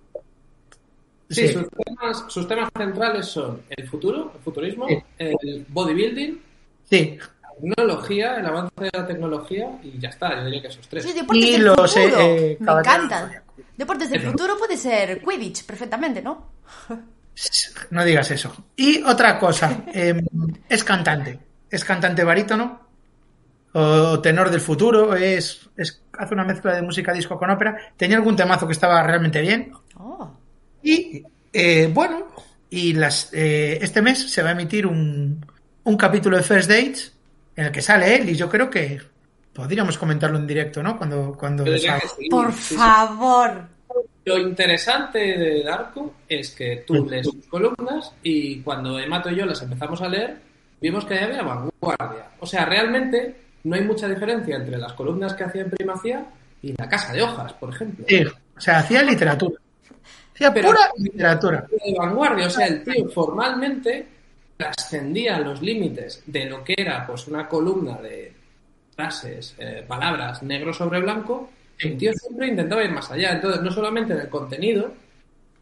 Sí, 1.31 1.49
Sí. 1.49 1.53
Sus, 1.53 1.67
temas, 1.69 2.25
sus 2.29 2.49
temas 2.49 2.71
centrales 2.75 3.27
son 3.27 3.61
el 3.69 3.87
futuro, 3.87 4.33
el 4.35 4.41
futurismo, 4.43 4.89
Sí. 4.89 4.97
el 5.19 5.67
bodybuilding, 5.69 6.41
Sí, 6.89 7.19
la 7.43 7.53
tecnología, 7.61 8.37
el 8.37 8.47
avance 8.47 8.73
de 8.79 8.91
la 8.95 9.07
tecnología 9.07 9.79
y 9.83 9.99
ya 9.99 10.09
está, 10.09 10.35
yo 10.39 10.45
diría 10.47 10.63
que 10.63 10.69
esos 10.69 10.89
tres. 10.89 11.05
Sí, 11.05 11.13
deportes 11.13 11.45
Y 11.45 11.53
del 11.53 11.65
los, 11.65 11.77
futuro. 11.95 12.21
eh, 12.21 12.57
Me 12.59 12.65
caballeros 12.67 12.95
encanta. 12.97 13.27
zodiaco. 13.27 13.53
Deportes 13.77 14.11
del 14.11 14.23
futuro 14.23 14.57
puede 14.59 14.77
ser 14.79 15.21
Quidditch, 15.23 15.65
perfectamente, 15.67 16.23
¿no? 16.23 16.51
no 17.91 18.05
digas 18.05 18.31
eso. 18.31 18.65
Y 18.75 19.03
otra 19.03 19.39
cosa, 19.39 19.83
eh, 19.95 20.23
es 20.69 20.83
cantante, 20.83 21.39
es 21.71 21.85
cantante 21.85 22.25
barítono 22.25 22.81
o 23.75 24.21
tenor 24.21 24.51
del 24.51 24.61
futuro, 24.61 25.15
es, 25.15 25.69
es- 25.77 26.03
hace 26.19 26.35
una 26.35 26.45
mezcla 26.45 26.75
de 26.75 26.83
música 26.83 27.13
disco 27.13 27.39
con 27.39 27.51
ópera. 27.51 27.77
Tenía 27.97 28.17
algún 28.17 28.35
temazo 28.37 28.67
que 28.67 28.73
estaba 28.73 29.03
realmente 29.03 29.41
bien, 29.41 29.73
Oh. 30.01 30.31
Y 30.83 31.23
eh, 31.53 31.91
bueno, 31.93 32.29
y 32.71 32.93
las, 32.93 33.31
eh, 33.33 33.79
este 33.83 34.01
mes 34.01 34.31
se 34.31 34.43
va 34.43 34.51
a 34.51 34.53
emitir 34.53 34.87
un, 34.87 35.45
un 35.85 35.97
capítulo 35.97 36.37
de 36.37 36.43
First 36.45 36.69
Dates 36.71 37.13
en 37.57 37.67
el 37.67 37.73
que 37.73 37.83
sale 37.83 38.15
él 38.17 38.29
y 38.29 38.37
yo 38.37 38.49
creo 38.49 38.71
que 38.71 39.01
podríamos 39.53 39.99
comentarlo 39.99 40.39
en 40.39 40.47
directo, 40.47 40.83
¿no? 40.85 40.97
Cuando, 40.97 41.35
cuando 41.37 41.65
sí, 41.77 41.87
Por 42.31 42.53
sí, 42.53 42.63
sí. 42.63 42.75
favor. 42.77 43.65
Lo 44.25 44.39
interesante 44.39 45.19
de 45.19 45.65
Darko 45.65 46.15
es 46.29 46.51
que 46.53 46.85
tú 46.87 47.07
lees 47.09 47.27
sus 47.27 47.47
columnas 47.47 48.13
y 48.23 48.61
cuando 48.61 48.99
Emato 49.01 49.31
y 49.31 49.37
yo 49.37 49.47
las 49.47 49.61
empezamos 49.63 50.01
a 50.03 50.09
leer, 50.09 50.37
vimos 50.81 51.05
que 51.05 51.19
había 51.19 51.43
vanguardia. 51.43 52.27
O 52.41 52.47
sea, 52.47 52.65
realmente 52.65 53.37
no 53.65 53.75
hay 53.77 53.83
mucha 53.83 54.09
diferencia 54.09 54.57
entre 54.57 54.79
las 54.79 54.93
columnas 54.95 55.35
que 55.35 55.45
hacía 55.45 55.63
en 55.63 55.71
Primacía 55.71 56.25
y 56.63 56.73
La 56.77 56.89
Casa 56.89 57.13
de 57.13 57.23
Hojas, 57.23 57.53
por 57.55 57.71
ejemplo. 57.75 58.05
Sí, 58.09 58.25
o 58.25 58.61
sea, 58.61 58.79
hacía 58.79 59.03
literatura. 59.03 59.61
Hacía 60.35 60.53
Pero- 60.55 60.69
pura 60.69 60.81
literatura. 60.97 61.67
de 61.71 61.95
vanguardia, 61.99 62.47
o 62.47 62.51
sea, 62.51 62.67
el 62.67 62.85
tío 62.85 63.09
formalmente 63.11 64.07
trascendía 64.57 65.39
los 65.41 65.63
límites 65.63 66.23
de 66.27 66.45
lo 66.47 66.63
que 66.65 66.75
era 66.77 67.07
pues 67.07 67.27
una 67.29 67.49
columna 67.49 67.97
de 67.99 68.33
frases, 68.95 69.55
eh, 69.59 69.85
palabras 69.87 70.43
negro 70.43 70.73
sobre 70.73 71.01
blanco, 71.01 71.51
el 71.79 71.97
tío 71.97 72.13
siempre 72.13 72.49
intentaba 72.49 72.83
ir 72.83 72.91
más 72.91 73.09
allá. 73.11 73.33
Entonces, 73.33 73.63
no 73.63 73.71
solamente 73.71 74.13
en 74.13 74.21
el 74.21 74.29
contenido, 74.29 74.93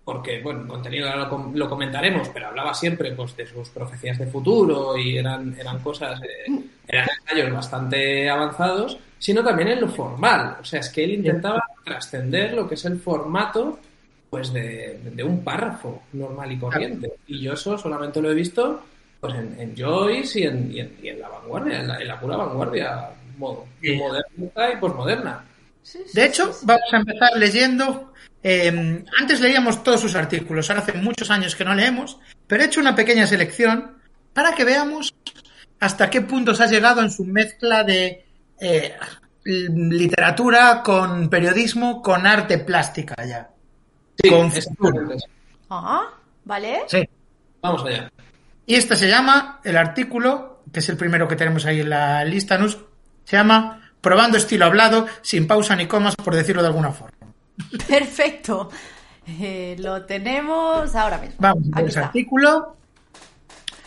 porque, 0.06 0.40
bueno, 0.40 0.60
el 0.62 0.68
contenido 0.68 1.08
ahora 1.08 1.24
lo, 1.24 1.28
com- 1.30 1.52
lo 1.52 1.68
comentaremos, 1.68 2.28
pero 2.28 2.46
hablaba 2.46 2.72
siempre 2.72 3.10
pues, 3.10 3.36
de 3.36 3.44
sus 3.44 3.70
profecías 3.70 4.16
de 4.16 4.28
futuro 4.28 4.96
y 4.96 5.18
eran, 5.18 5.56
eran 5.58 5.80
cosas, 5.80 6.20
eh, 6.22 6.52
eran 6.86 7.08
ensayos 7.22 7.52
bastante 7.52 8.30
avanzados, 8.30 8.98
sino 9.18 9.42
también 9.42 9.70
en 9.70 9.80
lo 9.80 9.88
formal. 9.88 10.58
O 10.60 10.64
sea, 10.64 10.78
es 10.78 10.90
que 10.90 11.02
él 11.02 11.10
intentaba 11.14 11.60
trascender 11.84 12.54
lo 12.54 12.68
que 12.68 12.76
es 12.76 12.84
el 12.84 13.00
formato 13.00 13.80
pues 14.30 14.52
de, 14.52 15.00
de 15.12 15.24
un 15.24 15.42
párrafo 15.42 16.04
normal 16.12 16.52
y 16.52 16.58
corriente. 16.58 17.12
Y 17.26 17.40
yo 17.42 17.54
eso 17.54 17.76
solamente 17.76 18.22
lo 18.22 18.30
he 18.30 18.34
visto 18.34 18.82
pues 19.20 19.34
en, 19.34 19.58
en 19.58 19.74
Joyce 19.76 20.38
y 20.38 20.42
en, 20.44 20.70
y 20.72 20.80
en, 20.80 20.96
y 21.02 21.08
en 21.08 21.20
la 21.20 21.28
vanguardia, 21.30 21.80
en 21.80 21.88
la, 21.88 21.98
en 22.00 22.06
la 22.06 22.20
pura 22.20 22.36
vanguardia 22.36 23.10
mo- 23.38 23.66
Sí. 23.82 23.96
moderna 23.96 24.72
y 24.72 24.76
posmoderna. 24.76 25.44
Sí, 25.82 25.98
sí, 26.06 26.12
De 26.20 26.26
hecho, 26.26 26.52
vamos 26.62 26.92
a 26.92 26.96
empezar 26.98 27.30
leyendo. 27.36 28.12
Eh, 28.42 29.04
antes 29.18 29.40
leíamos 29.40 29.82
todos 29.82 30.00
sus 30.00 30.14
artículos, 30.14 30.70
ahora 30.70 30.82
hace 30.82 30.92
muchos 30.92 31.30
años 31.30 31.56
que 31.56 31.64
no 31.64 31.74
leemos, 31.74 32.18
pero 32.46 32.62
he 32.62 32.66
hecho 32.66 32.80
una 32.80 32.94
pequeña 32.94 33.26
selección 33.26 33.96
para 34.32 34.54
que 34.54 34.64
veamos 34.64 35.14
hasta 35.80 36.10
qué 36.10 36.20
puntos 36.20 36.60
ha 36.60 36.66
llegado 36.66 37.02
en 37.02 37.10
su 37.10 37.24
mezcla 37.24 37.82
de 37.82 38.24
eh, 38.60 38.94
literatura 39.44 40.82
con 40.82 41.28
periodismo 41.28 42.02
con 42.02 42.26
arte 42.26 42.58
plástica 42.58 43.14
ya. 43.24 43.50
Sí, 44.22 44.30
Con. 44.30 44.52
Ah, 45.70 46.10
¿vale? 46.44 46.80
Sí. 46.88 47.08
Vamos 47.60 47.84
allá. 47.84 48.10
Y 48.66 48.74
este 48.74 48.96
se 48.96 49.08
llama, 49.08 49.60
el 49.62 49.76
artículo, 49.76 50.62
que 50.72 50.80
es 50.80 50.88
el 50.88 50.96
primero 50.96 51.28
que 51.28 51.36
tenemos 51.36 51.64
ahí 51.66 51.80
en 51.80 51.90
la 51.90 52.24
lista, 52.24 52.58
Nus, 52.58 52.78
se 53.24 53.36
llama 53.36 53.92
Probando 54.00 54.38
estilo 54.38 54.66
hablado, 54.66 55.06
sin 55.22 55.46
pausa 55.46 55.76
ni 55.76 55.86
comas, 55.86 56.16
por 56.16 56.34
decirlo 56.34 56.62
de 56.62 56.68
alguna 56.68 56.92
forma. 56.92 57.15
Perfecto. 57.88 58.70
Eh, 59.26 59.76
lo 59.78 60.04
tenemos 60.04 60.94
ahora 60.94 61.18
mismo. 61.18 61.36
Vamos 61.38 61.64
a 61.72 61.82
ver 61.82 61.98
artículo. 61.98 62.76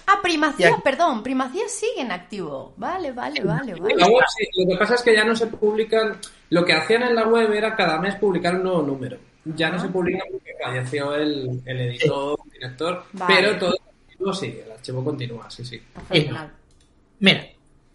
Ah, 0.07 0.19
primacía, 0.23 0.69
aquí- 0.69 0.81
perdón, 0.83 1.21
primacía 1.21 1.67
sigue 1.67 2.01
en 2.01 2.11
activo. 2.11 2.73
Vale, 2.77 3.11
vale, 3.11 3.43
vale, 3.43 3.75
vale. 3.75 3.95
la 3.95 4.07
web 4.07 4.23
sí, 4.35 4.45
lo 4.63 4.71
que 4.71 4.77
pasa 4.77 4.95
es 4.95 5.03
que 5.03 5.13
ya 5.15 5.23
no 5.23 5.35
se 5.35 5.47
publican. 5.47 6.17
Lo 6.49 6.65
que 6.65 6.73
hacían 6.73 7.03
en 7.03 7.15
la 7.15 7.27
web 7.27 7.51
era 7.53 7.75
cada 7.75 7.99
mes 7.99 8.15
publicar 8.15 8.55
un 8.55 8.63
nuevo 8.63 8.81
número. 8.81 9.17
Ya 9.45 9.69
no 9.69 9.79
se 9.79 9.87
publica 9.87 10.23
porque 10.31 10.51
falleció 10.61 11.15
el, 11.15 11.61
el 11.65 11.79
editor, 11.81 12.39
el 12.45 12.51
director, 12.51 13.05
Vale. 13.13 13.35
pero 13.35 13.57
todo 13.59 13.73
el 13.75 13.81
archivo 14.09 14.33
sí, 14.33 14.59
el 14.65 14.71
archivo 14.71 15.03
continúa, 15.03 15.49
sí, 15.49 15.63
sí. 15.63 15.81
Mira, 17.19 17.47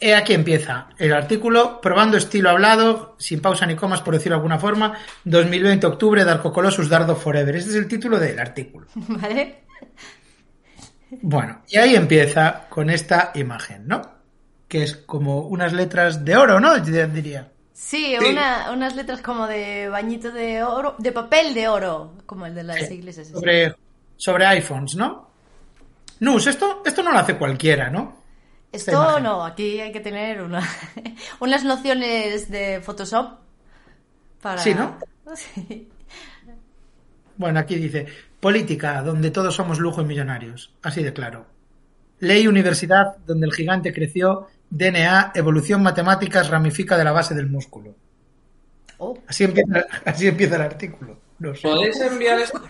he 0.07 0.15
aquí 0.15 0.35
empieza 0.35 0.89
el 0.99 1.13
artículo, 1.15 1.81
probando 1.81 2.17
estilo 2.17 2.51
hablado, 2.51 3.17
sin 3.19 3.41
pausa 3.41 3.65
ni 3.67 3.75
comas, 3.75 4.03
por 4.03 4.13
decirlo 4.15 4.35
de 4.37 4.41
alguna 4.41 4.59
forma, 4.59 4.99
2020 5.25 5.87
octubre, 5.87 6.25
Darko 6.25 6.53
Colossus, 6.53 6.89
Dardo 6.89 7.17
Forever. 7.17 7.57
Este 7.57 7.71
es 7.71 7.77
el 7.77 7.89
título 7.89 8.19
del 8.19 8.39
artículo. 8.39 8.87
¿Vale? 8.95 9.65
Bueno, 11.23 11.63
y 11.69 11.79
ahí 11.79 11.95
empieza 11.95 12.67
con 12.69 12.91
esta 12.91 13.31
imagen, 13.35 13.87
¿no? 13.87 14.03
Que 14.69 14.83
es 14.83 14.97
como 14.97 15.43
unas 15.43 15.73
letras 15.73 16.25
de 16.25 16.37
oro, 16.37 16.59
¿no? 16.61 16.77
Yo 16.85 17.07
diría. 17.07 17.51
Sí, 17.73 18.17
Sí. 18.19 18.27
una- 18.31 18.71
unas 18.73 18.95
letras 18.97 19.21
como 19.21 19.47
de 19.47 19.89
bañito 19.89 20.31
de 20.33 20.63
oro, 20.63 20.95
de 20.99 21.13
papel 21.13 21.55
de 21.55 21.69
oro, 21.69 22.15
como 22.27 22.47
el 22.47 22.55
de 22.55 22.63
las 22.65 22.87
Sí, 22.89 22.95
iglesias. 22.95 23.29
Sobre, 23.29 23.75
sobre 24.17 24.47
iPhones, 24.47 24.97
¿no? 24.97 25.31
Nus, 26.21 26.47
esto, 26.47 26.83
esto 26.85 27.03
no 27.03 27.13
lo 27.13 27.19
hace 27.19 27.37
cualquiera, 27.37 27.91
¿no? 27.91 28.24
Esto 28.75 29.21
no, 29.21 29.45
aquí 29.45 29.81
hay 29.81 29.93
que 29.93 30.01
tener 30.01 30.43
una, 30.43 30.63
unas 31.41 31.65
nociones 31.65 32.51
de 32.51 32.81
Photoshop 32.81 33.39
para... 34.41 34.59
Sí, 34.59 34.75
¿no? 34.75 34.99
Sí. 35.35 35.89
Bueno, 37.37 37.59
aquí 37.59 37.77
dice, 37.77 38.07
política, 38.39 39.03
donde 39.03 39.31
todos 39.31 39.55
somos 39.55 39.79
lujo 39.79 40.03
y 40.03 40.05
millonarios. 40.05 40.75
Así 40.83 41.03
de 41.03 41.13
claro. 41.13 41.47
Ley 42.21 42.47
universidad, 42.47 43.17
donde 43.27 43.47
el 43.47 43.53
gigante 43.53 43.93
creció. 43.93 44.49
DNA, 44.71 45.33
evolución 45.35 45.83
matemáticas, 45.83 46.51
ramifica 46.51 46.97
de 46.97 47.05
la 47.05 47.13
base 47.13 47.35
del 47.35 47.49
músculo. 47.49 47.95
Oh, 48.99 49.19
Así 49.27 49.45
empieza, 49.45 49.87
así 50.05 50.27
empieza 50.27 50.57
el 50.57 50.63
artículo. 50.63 51.19
No 51.39 51.55
sé. 51.55 51.63
¿Podéis 51.63 52.01
enviar 52.01 52.39
esto? 52.41 52.61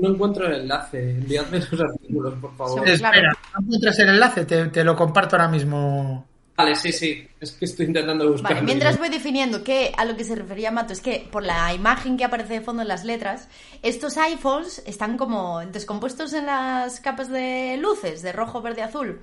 No 0.00 0.10
encuentro 0.10 0.46
el 0.46 0.60
enlace. 0.62 1.10
Enviadme 1.10 1.58
los 1.58 1.80
artículos, 1.80 2.34
por 2.40 2.56
favor. 2.56 2.84
Sí. 2.84 2.92
Espera. 2.92 3.32
¿no 3.54 3.60
encuentras 3.64 3.98
el 3.98 4.08
enlace? 4.10 4.44
Te, 4.44 4.66
te 4.66 4.84
lo 4.84 4.94
comparto 4.94 5.36
ahora 5.36 5.48
mismo. 5.48 6.26
Vale, 6.56 6.74
sí, 6.74 6.90
sí. 6.90 7.28
Es 7.38 7.52
que 7.52 7.66
estoy 7.66 7.86
intentando 7.86 8.30
buscar. 8.30 8.54
Vale, 8.54 8.64
mientras 8.64 8.98
voy 8.98 9.10
definiendo 9.10 9.62
que 9.62 9.92
a 9.96 10.04
lo 10.06 10.16
que 10.16 10.24
se 10.24 10.34
refería 10.34 10.70
Mato 10.70 10.94
es 10.94 11.00
que 11.00 11.28
por 11.30 11.42
la 11.42 11.72
imagen 11.74 12.16
que 12.16 12.24
aparece 12.24 12.54
de 12.54 12.60
fondo 12.62 12.82
en 12.82 12.88
las 12.88 13.04
letras, 13.04 13.48
estos 13.82 14.16
iPhones 14.16 14.82
están 14.86 15.18
como 15.18 15.60
descompuestos 15.66 16.32
en 16.32 16.46
las 16.46 17.00
capas 17.00 17.30
de 17.30 17.76
luces 17.78 18.22
de 18.22 18.32
rojo, 18.32 18.62
verde, 18.62 18.82
azul. 18.82 19.20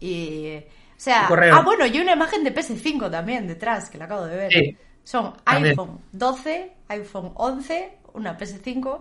Y. 0.00 0.58
O 0.58 0.62
sea. 0.98 1.26
Ah, 1.28 1.62
bueno, 1.64 1.86
y 1.86 1.98
una 1.98 2.12
imagen 2.12 2.44
de 2.44 2.54
PS5 2.54 3.10
también 3.10 3.48
detrás, 3.48 3.90
que 3.90 3.98
la 3.98 4.04
acabo 4.04 4.26
de 4.26 4.36
ver. 4.36 4.52
Sí, 4.52 4.76
Son 5.02 5.32
también. 5.42 5.72
iPhone 5.72 6.00
12, 6.12 6.72
iPhone 6.88 7.32
11, 7.34 7.98
una 8.16 8.36
PS5 8.36 9.00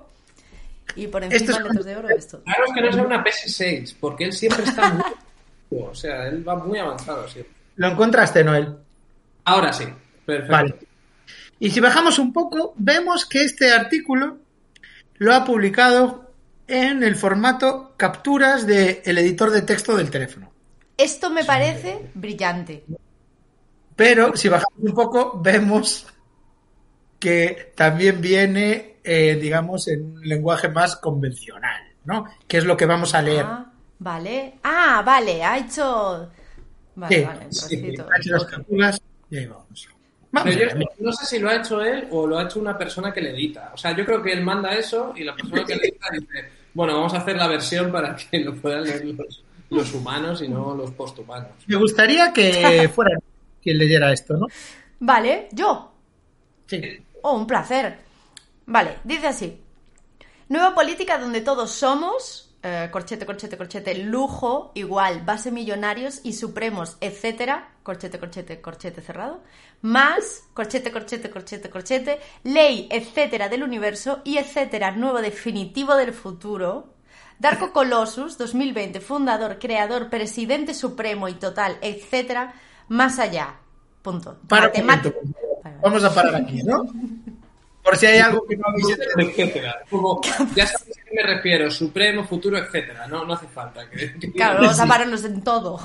y 0.96 1.08
por 1.08 1.24
encima 1.24 1.38
Esto 1.38 1.52
es 1.52 1.64
letras 1.64 1.86
de 1.86 1.96
oro 1.96 2.10
esto. 2.10 2.44
Claro 2.44 2.66
es 2.66 2.74
que 2.74 2.82
no 2.82 2.94
sea 2.94 3.04
una 3.04 3.24
PS6, 3.24 3.96
porque 4.00 4.26
él 4.26 4.34
siempre 4.34 4.64
está 4.64 4.94
muy... 4.94 5.04
o 5.82 5.96
sea, 5.96 6.28
él 6.28 6.48
va 6.48 6.56
muy 6.56 6.78
avanzado 6.78 7.28
siempre. 7.28 7.54
¿Lo 7.76 7.88
encontraste, 7.88 8.44
Noel? 8.44 8.78
Ahora 9.46 9.74
sí. 9.74 9.86
Perfecto. 10.26 10.52
Vale. 10.52 10.76
Y 11.60 11.70
si 11.72 11.80
bajamos 11.80 12.20
un 12.20 12.34
poco, 12.34 12.74
vemos 12.78 13.26
que 13.26 13.44
este 13.44 13.72
artículo 13.72 14.38
lo 15.16 15.34
ha 15.34 15.46
publicado 15.46 16.32
en 16.68 17.04
el 17.04 17.16
formato 17.16 17.94
capturas 17.98 18.66
del 18.66 19.18
editor 19.18 19.52
de 19.52 19.62
texto 19.62 19.96
del 19.96 20.10
teléfono. 20.10 20.52
Esto 20.98 21.30
me 21.30 21.44
parece 21.44 22.10
brillante. 22.14 22.84
Pero 23.96 24.36
si 24.36 24.50
bajamos 24.50 24.80
un 24.80 24.94
poco, 24.94 25.40
vemos 25.42 26.08
que 27.20 27.72
también 27.76 28.22
viene, 28.22 28.95
eh, 29.06 29.36
digamos, 29.42 29.88
en 29.88 30.04
un 30.18 30.22
lenguaje 30.28 30.70
más 30.70 30.96
convencional, 30.98 31.82
¿no? 32.06 32.26
Que 32.48 32.58
es 32.58 32.66
lo 32.66 32.76
que 32.76 32.86
vamos 32.86 33.14
a 33.14 33.22
leer. 33.22 33.46
Ah, 33.48 33.66
vale. 34.00 34.56
Ah, 34.64 35.02
vale, 35.06 35.44
ha 35.44 35.58
hecho. 35.58 36.30
Vale, 36.96 37.16
Sí, 37.18 37.24
vale, 37.26 37.46
sí, 37.50 37.78
trocito. 37.78 38.08
ha 38.12 38.18
hecho 38.18 38.32
las 38.32 38.46
capturas 38.46 39.02
y 39.30 39.38
ahí 39.38 39.46
vamos. 39.46 39.90
Yo 40.34 40.86
no 41.00 41.12
sé 41.14 41.26
si 41.26 41.40
lo 41.40 41.50
ha 41.50 41.56
hecho 41.56 41.82
él 41.82 42.08
o 42.12 42.28
lo 42.28 42.38
ha 42.38 42.44
hecho 42.44 42.60
una 42.60 42.78
persona 42.78 43.14
que 43.14 43.22
le 43.22 43.30
edita. 43.32 43.72
O 43.74 43.78
sea, 43.78 43.96
yo 43.96 44.06
creo 44.06 44.22
que 44.22 44.34
él 44.34 44.42
manda 44.44 44.74
eso 44.76 45.14
y 45.16 45.24
la 45.24 45.34
persona 45.34 45.64
que 45.64 45.76
le 45.76 45.88
edita 45.88 46.08
dice, 46.12 46.50
bueno, 46.74 46.94
vamos 46.96 47.14
a 47.14 47.18
hacer 47.20 47.38
la 47.38 47.48
versión 47.48 47.92
para 47.92 48.16
que 48.16 48.40
lo 48.40 48.54
puedan 48.56 48.84
leer 48.84 49.06
los, 49.06 49.44
los 49.70 49.94
humanos 49.94 50.42
y 50.42 50.50
no 50.50 50.76
los 50.76 50.92
posthumanos. 50.92 51.52
Me 51.68 51.78
gustaría 51.78 52.34
que 52.34 52.90
fuera 52.94 53.18
quien 53.64 53.78
leyera 53.78 54.12
esto, 54.12 54.36
¿no? 54.36 54.48
Vale, 55.00 55.48
yo. 55.54 55.92
Sí. 56.68 56.82
Oh, 57.22 57.38
un 57.38 57.48
placer. 57.48 57.98
Vale, 58.66 58.98
dice 59.04 59.28
así. 59.28 59.62
Nueva 60.50 60.76
política 60.76 61.18
donde 61.18 61.42
todos 61.42 61.72
somos, 61.72 62.56
eh, 62.64 62.90
corchete, 62.92 63.26
corchete, 63.26 63.58
corchete, 63.58 63.96
lujo, 63.96 64.72
igual, 64.76 65.22
base 65.24 65.52
millonarios 65.52 66.22
y 66.24 66.34
supremos, 66.34 66.98
etcétera, 67.02 67.70
corchete, 67.84 68.20
corchete, 68.20 68.62
corchete 68.62 69.02
cerrado, 69.02 69.42
más, 69.82 70.44
corchete, 70.54 70.92
corchete, 70.92 71.30
corchete, 71.30 71.70
corchete, 71.70 72.20
ley, 72.44 72.88
etcétera 72.92 73.50
del 73.50 73.64
universo 73.64 74.22
y 74.24 74.38
etcétera, 74.38 74.92
nuevo 74.92 75.22
definitivo 75.22 75.96
del 75.96 76.14
futuro, 76.14 76.94
Darko 77.38 77.74
Colossus, 77.74 78.38
2020, 78.38 79.02
fundador, 79.02 79.60
creador, 79.60 80.10
presidente 80.10 80.74
supremo 80.74 81.28
y 81.28 81.34
total, 81.34 81.78
etcétera, 81.82 82.54
más 82.88 83.20
allá. 83.20 83.56
Punto. 84.02 84.38
Para 84.48 84.68
un 84.68 84.68
Matemática- 84.70 85.16
momento. 85.20 85.80
Vamos 85.82 86.04
a 86.04 86.14
parar 86.14 86.36
aquí, 86.36 86.62
¿no? 86.64 86.86
Por 87.86 87.96
si 87.98 88.08
hay 88.08 88.18
algo 88.18 88.44
que 88.48 88.58
no 88.58 88.64
habéis 88.68 88.98
etcétera. 89.30 89.76
Como, 89.90 90.20
ya 90.56 90.66
sabéis 90.66 90.98
a 90.98 91.04
qué 91.06 91.12
me 91.16 91.22
refiero, 91.24 91.70
supremo, 91.70 92.24
futuro, 92.28 92.58
etcétera. 92.58 93.08
No, 93.08 93.24
no 93.26 93.34
hace 93.34 93.46
falta. 93.48 93.88
Que, 93.90 94.14
que- 94.20 94.32
Claro, 94.34 94.62
vamos 94.62 94.80
a 94.80 94.88
pararnos 94.88 95.24
en 95.24 95.42
todo. 95.44 95.80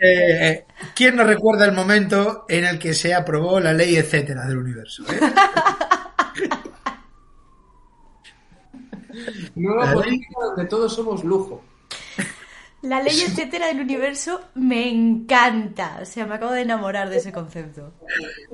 Eh, 0.00 0.64
¿Quién 0.94 1.14
no 1.16 1.22
recuerda 1.24 1.64
el 1.64 1.72
momento 1.72 2.44
en 2.48 2.64
el 2.64 2.78
que 2.78 2.92
se 2.94 3.14
aprobó 3.14 3.60
la 3.60 3.72
ley 3.72 3.96
etcétera 3.96 4.44
del 4.46 4.58
universo? 4.58 5.04
eh? 5.10 5.20
Nueva 9.54 9.84
Vale. 9.86 9.94
política 9.94 10.34
donde 10.48 10.64
todos 10.66 10.94
somos 10.94 11.24
lujo. 11.24 11.64
La 12.82 13.00
ley 13.02 13.18
etcétera 13.20 13.68
del 13.68 13.80
universo 13.80 14.40
me 14.54 14.88
encanta. 14.90 15.98
O 16.02 16.04
sea, 16.04 16.26
me 16.26 16.34
acabo 16.34 16.52
de 16.52 16.62
enamorar 16.62 17.08
de 17.08 17.16
ese 17.16 17.32
concepto. 17.32 17.94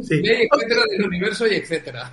Sí. 0.01 0.23
Ley, 0.23 0.47
etcétera 0.51 0.83
del 0.91 1.05
universo 1.07 1.47
y 1.47 1.55
etcétera. 1.57 2.11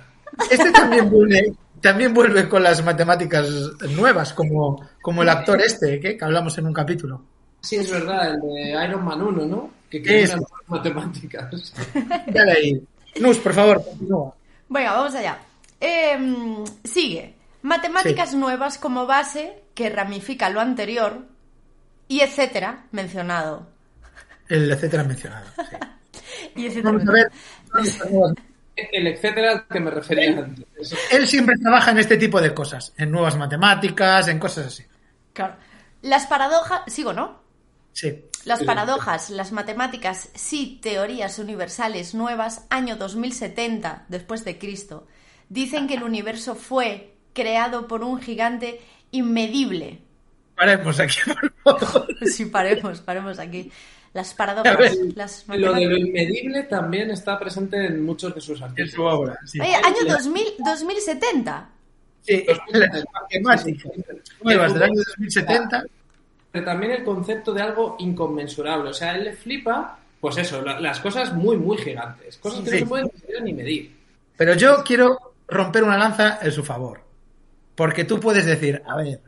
Este 0.50 0.70
también 0.70 1.10
vuelve, 1.10 1.52
también 1.80 2.14
vuelve 2.14 2.48
con 2.48 2.62
las 2.62 2.84
matemáticas 2.84 3.48
nuevas, 3.90 4.32
como, 4.32 4.88
como 5.02 5.22
el 5.22 5.28
actor 5.28 5.60
este, 5.60 5.94
¿eh? 5.94 6.00
que 6.00 6.18
hablamos 6.20 6.56
en 6.58 6.66
un 6.66 6.72
capítulo. 6.72 7.22
Sí, 7.60 7.76
es 7.76 7.90
verdad, 7.90 8.34
el 8.34 8.40
de 8.40 8.84
Iron 8.84 9.04
Man 9.04 9.20
1, 9.20 9.46
¿no? 9.46 9.70
Que 9.90 10.24
unas 10.24 10.40
matemáticas. 10.66 11.72
Dale 12.26 12.52
ahí. 12.52 12.86
Nus, 13.20 13.38
por 13.38 13.52
favor, 13.52 13.84
continúa. 13.84 14.34
Venga, 14.68 14.92
vamos 14.92 15.14
allá. 15.14 15.38
Em, 15.80 16.64
sigue. 16.84 17.34
Matemáticas 17.62 18.34
nuevas 18.34 18.78
como 18.78 19.06
base 19.06 19.62
que 19.74 19.90
ramifica 19.90 20.48
lo 20.48 20.60
anterior 20.60 21.26
y 22.08 22.20
etcétera 22.20 22.86
mencionado. 22.92 23.66
El 24.48 24.70
etcétera 24.70 25.04
mencionado. 25.04 25.46
sí. 25.56 25.76
Y 26.56 26.66
etcétera 26.66 26.92
Vamos 26.92 27.08
a 27.08 27.12
ver. 27.12 27.30
El 28.92 29.06
etcétera 29.06 29.52
al 29.52 29.66
que 29.66 29.80
me 29.80 29.90
refería 29.90 30.38
antes. 30.38 30.66
Eso. 30.78 30.96
Él 31.10 31.28
siempre 31.28 31.56
trabaja 31.58 31.90
en 31.90 31.98
este 31.98 32.16
tipo 32.16 32.40
de 32.40 32.54
cosas, 32.54 32.92
en 32.96 33.10
nuevas 33.10 33.36
matemáticas, 33.36 34.28
en 34.28 34.38
cosas 34.38 34.66
así. 34.66 34.84
Claro. 35.32 35.56
Las 36.02 36.26
paradojas. 36.26 36.82
Sigo, 36.86 37.12
¿no? 37.12 37.40
Sí. 37.92 38.24
Las 38.44 38.62
paradojas, 38.62 39.28
las 39.28 39.52
matemáticas, 39.52 40.30
sí, 40.34 40.78
teorías 40.82 41.38
universales 41.38 42.14
nuevas, 42.14 42.66
año 42.70 42.96
2070 42.96 44.06
después 44.08 44.44
de 44.46 44.58
Cristo, 44.58 45.06
dicen 45.50 45.86
que 45.86 45.94
el 45.94 46.02
universo 46.02 46.54
fue 46.54 47.14
creado 47.34 47.86
por 47.86 48.02
un 48.02 48.18
gigante 48.20 48.80
inmedible. 49.10 50.00
Paremos 50.56 50.98
aquí, 51.00 51.18
por 51.62 51.80
favor. 51.80 52.08
Sí, 52.26 52.46
paremos, 52.46 53.00
paremos 53.00 53.38
aquí. 53.38 53.70
Las 54.12 54.34
paradojas, 54.34 54.76
ver, 54.76 54.96
las 55.14 55.44
Lo 55.46 55.72
de 55.72 55.86
lo 55.86 55.96
inmedible 55.96 56.64
también 56.64 57.10
está 57.12 57.38
presente 57.38 57.86
en 57.86 58.04
muchos 58.04 58.34
de 58.34 58.40
sus 58.40 58.58
En 58.58 58.64
artículos. 58.64 58.92
su 58.92 59.02
obra, 59.04 59.38
sí. 59.46 59.60
Oye, 59.60 59.74
año 59.74 60.12
2000, 60.14 60.44
2070. 60.64 61.68
Sí, 62.22 62.44
las 62.46 63.04
matemáticas. 63.12 63.92
¿Cómo 64.38 64.50
ibas? 64.52 64.74
Del 64.74 64.82
año 64.82 64.94
2070. 64.96 65.84
Pero 66.52 66.64
también 66.64 66.92
el 66.92 67.04
concepto 67.04 67.52
de 67.54 67.62
algo 67.62 67.96
inconmensurable. 68.00 68.90
O 68.90 68.92
sea, 68.94 69.14
él 69.14 69.24
le 69.24 69.32
flipa, 69.34 69.98
pues 70.20 70.36
eso, 70.38 70.60
la- 70.60 70.80
las 70.80 70.98
cosas 71.00 71.32
muy, 71.32 71.56
muy 71.56 71.78
gigantes. 71.78 72.36
Cosas 72.38 72.60
que 72.64 72.70
Sí. 72.70 72.76
no 72.76 72.80
se 72.80 72.86
pueden 72.86 73.44
ni 73.44 73.52
medir. 73.52 73.96
Pero 74.36 74.54
yo 74.54 74.82
quiero 74.84 75.34
romper 75.46 75.84
una 75.84 75.96
lanza 75.96 76.40
en 76.42 76.50
su 76.50 76.64
favor. 76.64 77.00
Porque 77.76 78.04
tú 78.04 78.18
puedes 78.18 78.44
decir, 78.44 78.82
a 78.86 78.96
ver, 78.96 79.20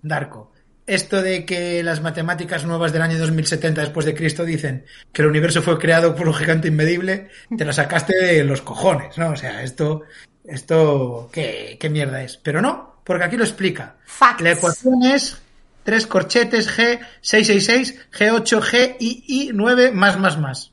Darko, 0.00 0.52
esto 0.88 1.22
de 1.22 1.44
que 1.44 1.82
las 1.82 2.00
matemáticas 2.00 2.64
nuevas 2.64 2.92
del 2.92 3.02
año 3.02 3.18
2070 3.18 3.82
después 3.82 4.06
de 4.06 4.14
Cristo 4.14 4.44
dicen 4.44 4.86
que 5.12 5.22
el 5.22 5.28
universo 5.28 5.62
fue 5.62 5.78
creado 5.78 6.14
por 6.16 6.26
un 6.26 6.34
gigante 6.34 6.68
inmedible, 6.68 7.28
te 7.56 7.64
lo 7.64 7.72
sacaste 7.72 8.16
de 8.16 8.42
los 8.42 8.62
cojones, 8.62 9.16
¿no? 9.18 9.30
O 9.30 9.36
sea, 9.36 9.62
esto, 9.62 10.02
esto, 10.44 11.28
¿qué, 11.30 11.76
qué 11.78 11.90
mierda 11.90 12.22
es? 12.22 12.38
Pero 12.38 12.62
no, 12.62 13.02
porque 13.04 13.24
aquí 13.24 13.36
lo 13.36 13.44
explica. 13.44 13.96
Facts. 14.06 14.40
La 14.42 14.52
ecuación 14.52 15.02
es 15.02 15.40
tres 15.84 16.06
corchetes 16.06 16.68
G, 16.68 17.00
666, 17.20 18.10
G8, 18.10 18.60
G, 18.62 18.96
I, 18.98 19.24
I, 19.28 19.50
9, 19.52 19.92
más, 19.92 20.18
más, 20.18 20.38
más. 20.38 20.72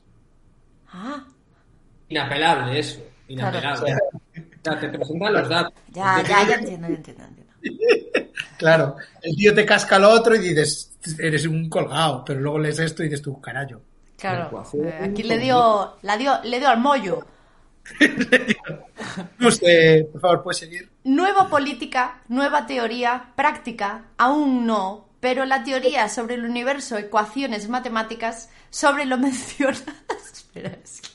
Ah, 0.92 1.26
Inapelable 2.08 2.78
eso. 2.78 3.00
Inapelable. 3.28 3.92
Claro. 3.92 4.08
O 4.14 4.62
sea, 4.62 4.80
te 4.80 4.88
presentan 4.88 5.32
los 5.34 5.48
datos. 5.48 5.72
ya, 5.90 6.22
ya, 6.22 6.48
ya 6.48 6.54
entiendo, 6.54 6.88
ya 6.88 6.94
entiendo, 6.94 7.22
ya 7.22 7.28
entiendo. 7.28 7.45
Claro, 8.58 8.96
el 9.22 9.36
tío 9.36 9.54
te 9.54 9.66
casca 9.66 9.98
lo 9.98 10.10
otro 10.10 10.34
y 10.34 10.38
dices, 10.38 10.96
eres 11.18 11.46
un 11.46 11.68
colgado, 11.68 12.24
pero 12.24 12.40
luego 12.40 12.58
lees 12.58 12.78
esto 12.78 13.02
y 13.02 13.08
dices 13.08 13.22
tú, 13.22 13.40
carajo. 13.40 13.82
Claro, 14.16 14.64
eh, 14.82 14.98
aquí 15.02 15.22
le 15.22 15.38
dio, 15.38 15.96
la 16.02 16.16
dio, 16.16 16.42
le 16.42 16.58
dio 16.58 16.68
al 16.68 16.80
mollo. 16.80 17.26
Usted, 19.40 20.06
por 20.06 20.20
favor, 20.20 20.42
puede 20.42 20.58
seguir. 20.58 20.90
Nueva 21.04 21.48
política, 21.48 22.22
nueva 22.28 22.66
teoría, 22.66 23.32
práctica, 23.36 24.06
aún 24.16 24.66
no, 24.66 25.10
pero 25.20 25.44
la 25.44 25.64
teoría 25.64 26.08
sobre 26.08 26.36
el 26.36 26.44
universo, 26.44 26.96
ecuaciones 26.96 27.68
matemáticas, 27.68 28.50
sobre 28.70 29.04
lo 29.04 29.18
mencionado. 29.18 29.84
Espera, 30.32 30.78
es 30.82 31.02
que. 31.02 31.08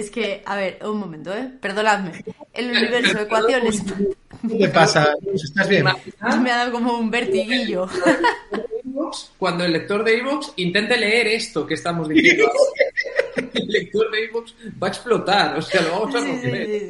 Es 0.00 0.10
que, 0.10 0.42
a 0.46 0.56
ver, 0.56 0.78
un 0.84 0.98
momento, 0.98 1.32
¿eh? 1.34 1.50
Perdonadme. 1.60 2.24
El 2.54 2.70
universo, 2.70 3.18
ecuaciones. 3.20 3.82
¿Qué 4.48 4.54
te 4.56 4.68
pasa? 4.68 5.12
¿Estás 5.34 5.68
bien? 5.68 5.82
Imaginad 5.82 6.36
Me 6.38 6.50
ha 6.50 6.56
dado 6.56 6.72
como 6.72 6.96
un 6.98 7.10
vertiguillo. 7.10 7.86
Cuando 9.38 9.64
el 9.64 9.72
lector 9.72 10.02
de 10.04 10.18
Evox 10.18 10.52
intente 10.56 10.96
leer 10.96 11.28
esto 11.28 11.66
que 11.66 11.74
estamos 11.74 12.08
diciendo. 12.08 12.50
El 13.36 13.66
lector 13.68 14.10
de 14.10 14.24
Evox 14.24 14.54
va 14.82 14.86
a 14.86 14.90
explotar. 14.90 15.58
O 15.58 15.62
sea, 15.62 15.82
lo 15.82 15.90
vamos 16.00 16.14
a 16.14 16.20
Sí, 16.20 16.26
sí, 16.26 16.32
romper. 16.42 16.66
sí, 16.66 16.80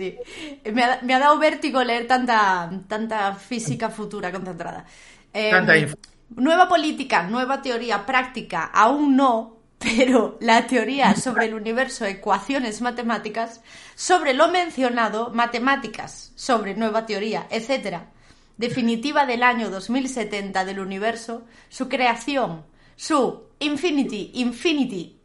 sí. 0.64 0.70
Me 0.72 0.84
ha, 0.84 1.00
me 1.02 1.14
ha 1.14 1.18
dado 1.18 1.38
vértigo 1.38 1.82
leer 1.82 2.06
tanta, 2.06 2.70
tanta 2.88 3.34
física 3.34 3.90
futura 3.90 4.30
concentrada. 4.32 4.84
Eh, 5.32 5.50
Tanta 5.50 5.76
info. 5.76 5.96
Nueva 6.36 6.68
política, 6.68 7.24
nueva 7.24 7.60
teoría 7.60 8.06
práctica, 8.06 8.66
aún 8.72 9.16
no, 9.16 9.59
pero 9.80 10.36
la 10.40 10.66
teoría 10.66 11.16
sobre 11.16 11.46
el 11.46 11.54
universo, 11.54 12.04
ecuaciones 12.04 12.82
matemáticas, 12.82 13.62
sobre 13.94 14.34
lo 14.34 14.48
mencionado, 14.48 15.30
matemáticas, 15.30 16.32
sobre 16.34 16.74
nueva 16.74 17.06
teoría, 17.06 17.46
etcétera, 17.50 18.10
definitiva 18.58 19.24
del 19.24 19.42
año 19.42 19.70
2070 19.70 20.66
del 20.66 20.80
universo, 20.80 21.44
su 21.70 21.88
creación, 21.88 22.62
su 22.94 23.44
infinity, 23.58 24.32
infinity, 24.34 25.18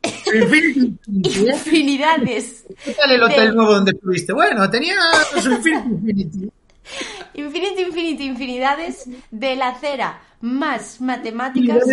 infinidades. 1.12 2.66
¿Qué 2.82 2.94
tal 2.94 3.12
el 3.12 3.24
hotel 3.24 3.54
nuevo 3.54 3.74
donde 3.74 3.92
estuviste? 3.92 4.32
Bueno, 4.32 4.70
tenía 4.70 4.96
su 5.42 5.52
Infinity, 5.52 5.90
Infinity. 5.90 6.50
Infinity, 7.34 7.82
infinity, 7.82 8.24
infinidades 8.24 9.10
de 9.32 9.56
la 9.58 9.76
cera 9.80 10.22
más 10.40 11.02
matemáticas 11.02 11.84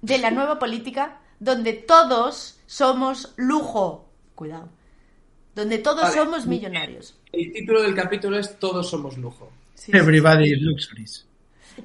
de 0.00 0.18
la 0.18 0.30
nueva 0.30 0.58
política, 0.58 1.20
donde 1.44 1.74
todos 1.74 2.58
somos 2.66 3.34
lujo. 3.36 4.08
Cuidado. 4.34 4.70
Donde 5.54 5.78
todos 5.78 6.02
Vale. 6.02 6.14
somos 6.14 6.46
millonarios. 6.46 7.16
El 7.32 7.52
título 7.52 7.82
del 7.82 7.94
capítulo 7.94 8.38
es 8.38 8.58
Todos 8.58 8.88
somos 8.88 9.18
lujo. 9.18 9.52
Sí. 9.74 9.92
Everybody 9.94 10.52
is 10.52 10.62
luxuries. 10.62 11.26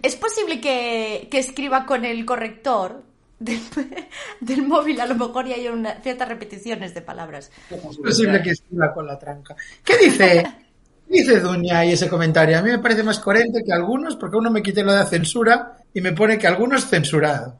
Es 0.01 0.15
posible 0.15 0.61
que, 0.61 1.27
que 1.29 1.39
escriba 1.39 1.85
con 1.85 2.05
el 2.05 2.25
corrector 2.25 3.03
del, 3.37 3.59
del 4.39 4.65
móvil, 4.65 5.01
a 5.01 5.05
lo 5.05 5.15
mejor 5.15 5.47
y 5.47 5.53
haya 5.53 5.71
una, 5.71 6.01
ciertas 6.01 6.29
repeticiones 6.29 6.93
de 6.93 7.01
palabras. 7.01 7.51
Es 7.69 7.97
posible 7.97 8.41
que 8.41 8.51
escriba 8.51 8.93
con 8.93 9.05
la 9.05 9.19
tranca. 9.19 9.55
¿Qué 9.83 9.97
dice? 9.97 10.43
¿Qué 11.09 11.17
dice 11.17 11.39
Duña 11.39 11.83
y 11.85 11.91
ese 11.91 12.07
comentario? 12.07 12.57
A 12.57 12.61
mí 12.61 12.69
me 12.69 12.79
parece 12.79 13.03
más 13.03 13.19
coherente 13.19 13.63
que 13.65 13.73
algunos, 13.73 14.15
porque 14.15 14.37
uno 14.37 14.51
me 14.51 14.61
quite 14.61 14.83
lo 14.83 14.93
de 14.93 15.05
censura 15.05 15.77
y 15.93 16.01
me 16.01 16.13
pone 16.13 16.37
que 16.37 16.47
algunos 16.47 16.85
censurado. 16.87 17.59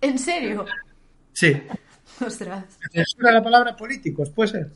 ¿En 0.00 0.18
serio? 0.18 0.66
Sí. 1.32 1.62
Ostras. 2.24 2.64
Censura 2.92 3.32
la 3.32 3.42
palabra 3.42 3.76
políticos, 3.76 4.30
puede 4.30 4.50
ser. 4.50 4.70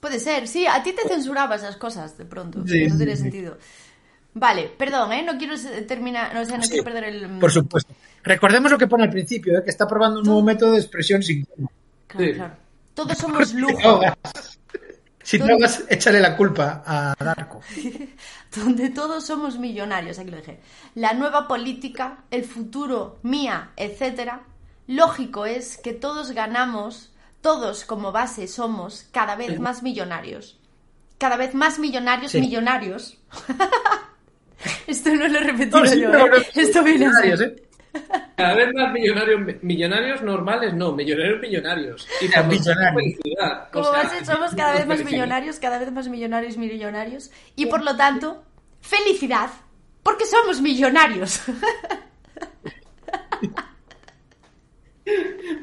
Puede 0.00 0.20
ser, 0.20 0.46
sí, 0.46 0.66
a 0.66 0.82
ti 0.82 0.92
te 0.92 1.08
censuraba 1.08 1.56
esas 1.56 1.76
cosas 1.76 2.16
de 2.16 2.24
pronto, 2.24 2.62
Sí, 2.66 2.80
que 2.80 2.88
no 2.88 2.96
tiene 2.96 3.16
sí. 3.16 3.22
sentido. 3.22 3.58
Vale, 4.34 4.70
perdón, 4.76 5.12
¿eh? 5.14 5.22
No 5.22 5.38
quiero 5.38 5.54
terminar, 5.86 6.34
no, 6.34 6.42
o 6.42 6.44
sea, 6.44 6.58
no 6.58 6.64
quiero 6.64 6.84
perder 6.84 7.04
el... 7.04 7.38
Por 7.38 7.50
supuesto. 7.50 7.92
Recordemos 8.22 8.70
lo 8.70 8.76
que 8.76 8.86
pone 8.86 9.04
al 9.04 9.10
principio, 9.10 9.58
¿eh? 9.58 9.64
que 9.64 9.70
está 9.70 9.88
probando 9.88 10.20
un 10.20 10.26
nuevo 10.26 10.42
método 10.42 10.72
de 10.72 10.78
expresión 10.78 11.22
sin. 11.22 11.46
Claro, 12.06 12.34
claro. 12.34 12.54
Todos 12.92 13.16
somos 13.18 13.54
lujo. 13.54 14.02
si 15.22 15.38
te 15.38 15.50
ahogas, 15.50 15.84
échale 15.88 16.20
la 16.20 16.36
culpa 16.36 16.82
a 16.84 17.14
Darko. 17.18 17.60
donde 18.56 18.90
todos 18.90 19.24
somos 19.24 19.58
millonarios, 19.58 20.18
aquí 20.18 20.30
lo 20.30 20.36
dejé. 20.36 20.60
La 20.94 21.14
nueva 21.14 21.48
política, 21.48 22.24
el 22.30 22.44
futuro, 22.44 23.18
mía, 23.22 23.70
etcétera. 23.76 24.42
Lógico 24.86 25.46
es 25.46 25.78
que 25.78 25.92
todos 25.92 26.32
ganamos, 26.32 27.12
todos 27.40 27.84
como 27.84 28.12
base 28.12 28.46
somos 28.48 29.06
cada 29.12 29.34
vez 29.36 29.58
más 29.60 29.82
millonarios. 29.82 30.58
Cada 31.18 31.36
vez 31.36 31.54
más 31.54 31.78
millonarios, 31.78 32.32
Sí. 32.32 32.40
millonarios. 32.40 33.18
Esto 34.86 35.10
no 35.14 35.28
lo 35.28 35.38
he 35.38 35.42
repetido 35.42 35.80
No, 35.80 35.86
sí, 35.86 36.00
yo, 36.00 36.10
pero 36.10 36.26
¿eh? 36.36 36.46
no- 36.54 36.62
Esto 36.62 36.82
viene 36.82 37.06
así. 37.06 37.28
¿eh? 37.44 37.56
Cada 38.36 38.54
vez 38.54 38.74
más 38.74 38.92
millonarios, 38.92 39.62
millonarios 39.62 40.22
normales, 40.22 40.74
no, 40.74 40.92
millonarios 40.92 41.40
millonarios. 41.40 42.06
Y 42.20 42.28
cuando 42.28 42.54
Millonarios. 42.54 42.94
felicidad. 42.94 43.70
Como 43.72 43.90
base 43.90 44.24
somos 44.24 44.54
cada 44.54 44.72
vez 44.74 44.86
más 44.86 45.02
millonarios, 45.04 45.58
cada 45.58 45.78
vez 45.78 45.90
más 45.90 46.06
millonarios, 46.08 46.56
millonarios. 46.58 47.30
Y 47.56 47.66
por 47.66 47.82
lo 47.82 47.96
tanto, 47.96 48.44
felicidad, 48.82 49.48
porque 50.02 50.26
somos 50.26 50.60
millonarios. 50.60 51.40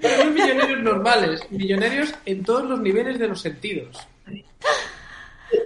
Pero 0.01 0.25
no 0.25 0.31
millonarios 0.31 0.81
normales, 0.81 1.41
millonarios 1.51 2.13
en 2.25 2.43
todos 2.43 2.63
los 2.63 2.79
niveles 2.79 3.19
de 3.19 3.27
los 3.27 3.41
sentidos. 3.41 4.07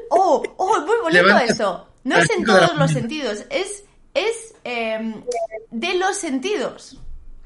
Oh, 0.10 0.44
oh, 0.58 0.80
muy 0.82 0.98
bonito 1.04 1.24
Levanta 1.24 1.46
eso. 1.46 1.88
No 2.04 2.18
es 2.18 2.30
en 2.32 2.40
chico 2.40 2.54
de 2.54 2.62
la 2.62 2.68
todos 2.68 2.80
los 2.80 2.92
sentidos, 2.92 3.46
es, 3.50 3.84
es 4.13 4.56
em, 4.63 5.22
de 5.70 5.96
los 5.96 6.16
sentidos. 6.18 7.00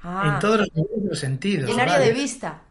Ah, 0.04 0.34
En 0.34 0.39
todos 0.39 0.60
los 0.60 0.76
niveles 0.76 1.04
de 1.04 1.10
los 1.10 1.20
sentidos. 1.20 1.65
Visionario 1.65 1.94
vale. 1.94 2.06
de 2.06 2.13
vista. 2.13 2.62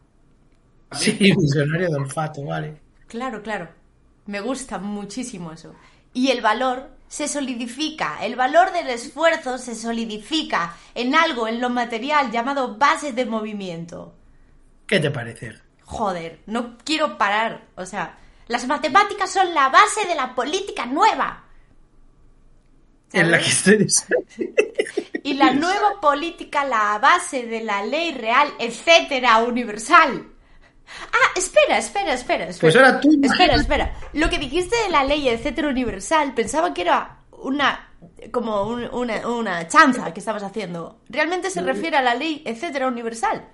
Sí, 0.93 1.11
visionario 1.11 1.89
de 1.89 1.95
olfato, 1.95 2.43
vale. 2.43 2.75
Claro, 3.07 3.41
claro. 3.41 3.69
Me 4.25 4.41
gusta 4.41 4.77
muchísimo 4.77 5.51
eso. 5.51 5.73
Y 6.13 6.29
el 6.31 6.41
valor 6.41 6.89
se 7.11 7.27
solidifica, 7.27 8.19
el 8.21 8.37
valor 8.37 8.71
del 8.71 8.89
esfuerzo 8.89 9.57
se 9.57 9.75
solidifica 9.75 10.77
en 10.95 11.13
algo, 11.13 11.45
en 11.45 11.59
lo 11.59 11.69
material 11.69 12.31
llamado 12.31 12.77
base 12.77 13.11
de 13.11 13.25
movimiento. 13.25 14.15
¿Qué 14.87 14.97
te 14.97 15.11
parece? 15.11 15.51
Joder, 15.83 16.39
no 16.45 16.77
quiero 16.85 17.17
parar. 17.17 17.67
O 17.75 17.85
sea, 17.85 18.17
las 18.47 18.65
matemáticas 18.65 19.29
son 19.29 19.53
la 19.53 19.67
base 19.67 20.07
de 20.07 20.15
la 20.15 20.33
política 20.33 20.85
nueva. 20.85 21.43
En 23.11 23.29
la 23.29 23.39
que 23.39 23.49
estés. 23.49 24.05
Y 25.23 25.33
la 25.33 25.51
nueva 25.51 25.99
política, 25.99 26.63
la 26.63 26.97
base 26.97 27.45
de 27.45 27.61
la 27.61 27.83
ley 27.83 28.13
real, 28.13 28.53
etcétera, 28.57 29.39
universal. 29.39 30.30
Ah, 31.13 31.31
espera, 31.37 31.77
espera, 31.77 32.13
espera, 32.13 32.45
espera. 32.45 32.59
Pues 32.61 32.75
ahora 32.75 32.99
tú 32.99 33.09
Espera, 33.23 33.55
espera. 33.55 33.95
Lo 34.13 34.29
que 34.29 34.37
dijiste 34.37 34.75
de 34.83 34.89
la 34.89 35.03
ley, 35.03 35.27
etcétera, 35.29 35.69
universal, 35.69 36.33
pensaba 36.33 36.73
que 36.73 36.81
era 36.81 37.17
una 37.31 37.87
como 38.31 38.63
un- 38.63 38.89
una, 38.93 39.27
una 39.27 39.67
chanza 39.67 40.13
que 40.13 40.19
estabas 40.19 40.43
haciendo. 40.43 41.01
Realmente 41.09 41.49
se 41.49 41.61
refiere 41.61 41.97
a 41.97 42.01
la 42.01 42.15
ley, 42.15 42.41
etcétera, 42.45 42.87
universal. 42.87 43.47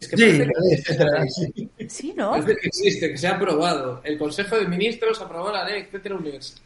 Es 0.00 0.08
que 0.08 0.16
Sí, 0.16 0.22
parece 0.24 0.44
que, 0.44 0.74
etcétera, 0.74 1.24
sí. 1.28 1.70
Sí, 1.88 2.14
¿no? 2.16 2.30
parece 2.32 2.56
que 2.56 2.66
existe, 2.68 3.10
que 3.10 3.16
se 3.18 3.28
ha 3.28 3.36
aprobado. 3.36 4.00
El 4.04 4.18
Consejo 4.18 4.56
de 4.56 4.66
Ministros 4.66 5.20
aprobó 5.20 5.50
la 5.52 5.64
ley, 5.64 5.82
etcétera, 5.82 6.16
universal. 6.16 6.60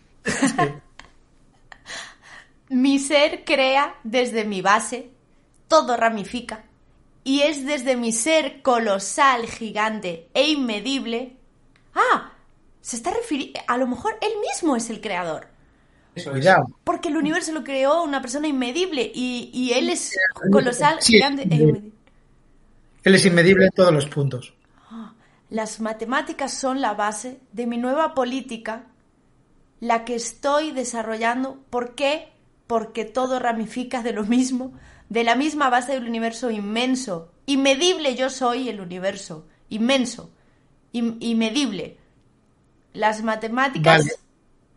Mi 2.68 2.98
ser 2.98 3.44
crea 3.44 3.94
desde 4.02 4.44
mi 4.44 4.60
base, 4.60 5.10
todo 5.68 5.96
ramifica, 5.96 6.64
y 7.26 7.42
es 7.42 7.66
desde 7.66 7.96
mi 7.96 8.12
ser 8.12 8.62
colosal, 8.62 9.46
gigante 9.46 10.28
e 10.32 10.48
inmedible. 10.48 11.36
Ah, 11.92 12.32
se 12.80 12.94
está 12.94 13.10
refiriendo. 13.10 13.58
A 13.66 13.76
lo 13.78 13.88
mejor 13.88 14.16
él 14.20 14.30
mismo 14.48 14.76
es 14.76 14.90
el 14.90 15.00
creador. 15.00 15.48
Eso 16.14 16.36
es. 16.36 16.46
Porque 16.84 17.08
el 17.08 17.16
universo 17.16 17.50
lo 17.50 17.64
creó 17.64 18.04
una 18.04 18.22
persona 18.22 18.46
inmedible 18.46 19.10
y, 19.12 19.50
y 19.52 19.72
él 19.72 19.90
es 19.90 20.16
colosal, 20.52 20.98
Sí, 21.00 21.14
gigante 21.14 21.42
e 21.42 21.46
inmedible. 21.46 21.90
Él 23.02 23.14
es 23.16 23.26
inmedible 23.26 23.64
en 23.64 23.72
todos 23.72 23.92
los 23.92 24.06
puntos. 24.06 24.54
Las 25.50 25.80
matemáticas 25.80 26.54
son 26.54 26.80
la 26.80 26.94
base 26.94 27.40
de 27.50 27.66
mi 27.66 27.76
nueva 27.76 28.14
política, 28.14 28.84
la 29.80 30.04
que 30.04 30.14
estoy 30.14 30.70
desarrollando. 30.70 31.58
¿Por 31.70 31.96
qué? 31.96 32.28
Porque 32.68 33.04
todo 33.04 33.40
ramifica 33.40 34.04
de 34.04 34.12
lo 34.12 34.22
mismo, 34.22 34.74
de 35.08 35.24
la 35.24 35.36
misma 35.36 35.70
base 35.70 35.92
del 35.92 36.04
universo 36.04 36.50
inmenso. 36.50 37.32
Inmedible 37.46 38.14
yo 38.14 38.30
soy 38.30 38.68
el 38.68 38.80
universo, 38.80 39.46
inmenso, 39.68 40.32
inmedible. 40.92 41.98
Las 42.92 43.22
matemáticas... 43.22 43.98
Vale. 43.98 44.12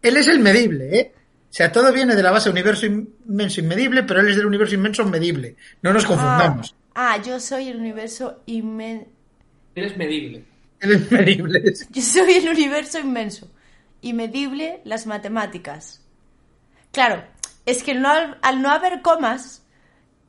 Él 0.02 0.18
es 0.18 0.28
el 0.28 0.40
medible, 0.40 1.00
¿eh? 1.00 1.14
O 1.50 1.54
sea, 1.54 1.72
todo 1.72 1.92
viene 1.92 2.16
de 2.16 2.24
la 2.24 2.32
base 2.32 2.50
universo 2.50 2.86
inmenso 2.86 3.60
inmedible, 3.60 4.04
pero 4.04 4.22
él 4.22 4.30
es 4.30 4.38
del 4.38 4.46
universo 4.46 4.76
inmenso 4.76 5.04
medible. 5.04 5.56
No 5.82 5.92
nos 5.92 6.06
confundamos. 6.06 6.76
Ah, 6.94 7.14
ah, 7.14 7.22
yo 7.22 7.40
soy 7.40 7.70
el 7.70 7.78
universo 7.78 8.44
inmenso. 8.46 9.08
Eres 9.74 9.98
medible. 9.98 10.46
Él 10.80 10.92
es 10.92 11.12
medible. 11.12 11.64
Yo 11.90 12.02
soy 12.02 12.34
el 12.34 12.50
universo 12.50 13.00
inmenso 13.00 13.50
y 14.02 14.14
medible 14.14 14.82
las 14.86 15.08
matemáticas. 15.08 16.02
Claro, 16.92 17.24
es 17.66 17.84
que 17.84 17.94
no, 17.96 18.10
al 18.42 18.62
no 18.62 18.70
haber 18.70 19.02
comas, 19.02 19.64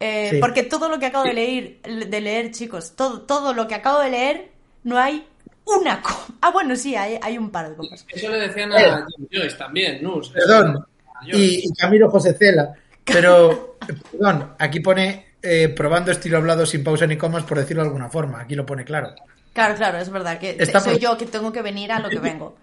eh, 0.00 0.28
Sí. 0.32 0.38
porque 0.40 0.62
todo 0.64 0.88
lo 0.88 0.98
que 0.98 1.06
acabo 1.06 1.24
de 1.24 1.34
leer, 1.34 1.80
de 1.82 2.20
leer, 2.20 2.50
chicos, 2.50 2.94
todo, 2.96 3.22
todo 3.22 3.52
lo 3.54 3.68
que 3.68 3.74
acabo 3.74 4.00
de 4.00 4.10
leer, 4.10 4.50
no 4.84 4.98
hay 4.98 5.26
una 5.64 6.02
coma. 6.02 6.16
Ah, 6.42 6.50
bueno, 6.50 6.74
sí, 6.74 6.96
hay, 6.96 7.18
hay 7.22 7.36
un 7.36 7.50
par 7.50 7.68
de 7.68 7.76
comas. 7.76 8.04
Eso 8.08 8.28
le 8.30 8.38
decían 8.38 8.72
a 8.72 9.06
Jim 9.06 9.28
Joyce 9.30 9.56
también, 9.56 10.02
Nus. 10.02 10.30
Perdón. 10.30 10.84
Y, 11.26 11.66
y 11.68 11.72
Camilo 11.74 12.10
José 12.10 12.32
Cela. 12.34 12.72
Pero, 13.04 13.76
perdón, 14.12 14.54
aquí 14.58 14.80
pone 14.80 15.34
eh, 15.42 15.68
probando 15.68 16.12
estilo 16.12 16.38
hablado 16.38 16.64
sin 16.64 16.82
pausa 16.82 17.06
ni 17.06 17.16
comas, 17.18 17.44
por 17.44 17.58
decirlo 17.58 17.82
de 17.82 17.88
alguna 17.88 18.08
forma. 18.08 18.40
Aquí 18.40 18.54
lo 18.54 18.64
pone 18.64 18.84
claro. 18.84 19.14
Claro, 19.52 19.74
claro, 19.74 19.98
es 19.98 20.08
verdad 20.08 20.38
que 20.38 20.56
Está 20.58 20.80
soy 20.80 20.94
por- 20.94 21.02
yo 21.02 21.18
que 21.18 21.26
tengo 21.26 21.52
que 21.52 21.60
venir 21.60 21.92
a 21.92 21.98
lo 22.00 22.08
que 22.08 22.18
vengo. 22.20 22.56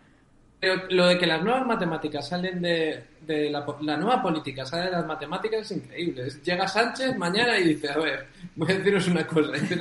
Pero 0.60 0.84
lo 0.90 1.06
de 1.06 1.20
que 1.20 1.28
las 1.28 1.44
nuevas 1.44 1.66
matemáticas 1.68 2.28
salen 2.30 2.62
de, 2.64 3.04
de 3.22 3.50
la, 3.52 3.64
po- 3.64 3.78
la 3.82 3.96
nueva 3.96 4.22
política 4.24 4.66
sale 4.66 4.86
de 4.86 4.92
las 4.92 5.06
matemáticas 5.06 5.62
es 5.62 5.72
increíble. 5.78 6.28
Llega 6.44 6.68
Sánchez 6.68 7.16
mañana 7.16 7.60
y 7.60 7.76
dice, 7.76 7.90
a 7.92 7.98
ver, 7.98 8.28
voy 8.56 8.72
a 8.72 8.76
deciros 8.76 9.08
una 9.08 9.28
cosa, 9.28 9.50
a 9.50 9.52
decir 9.52 9.80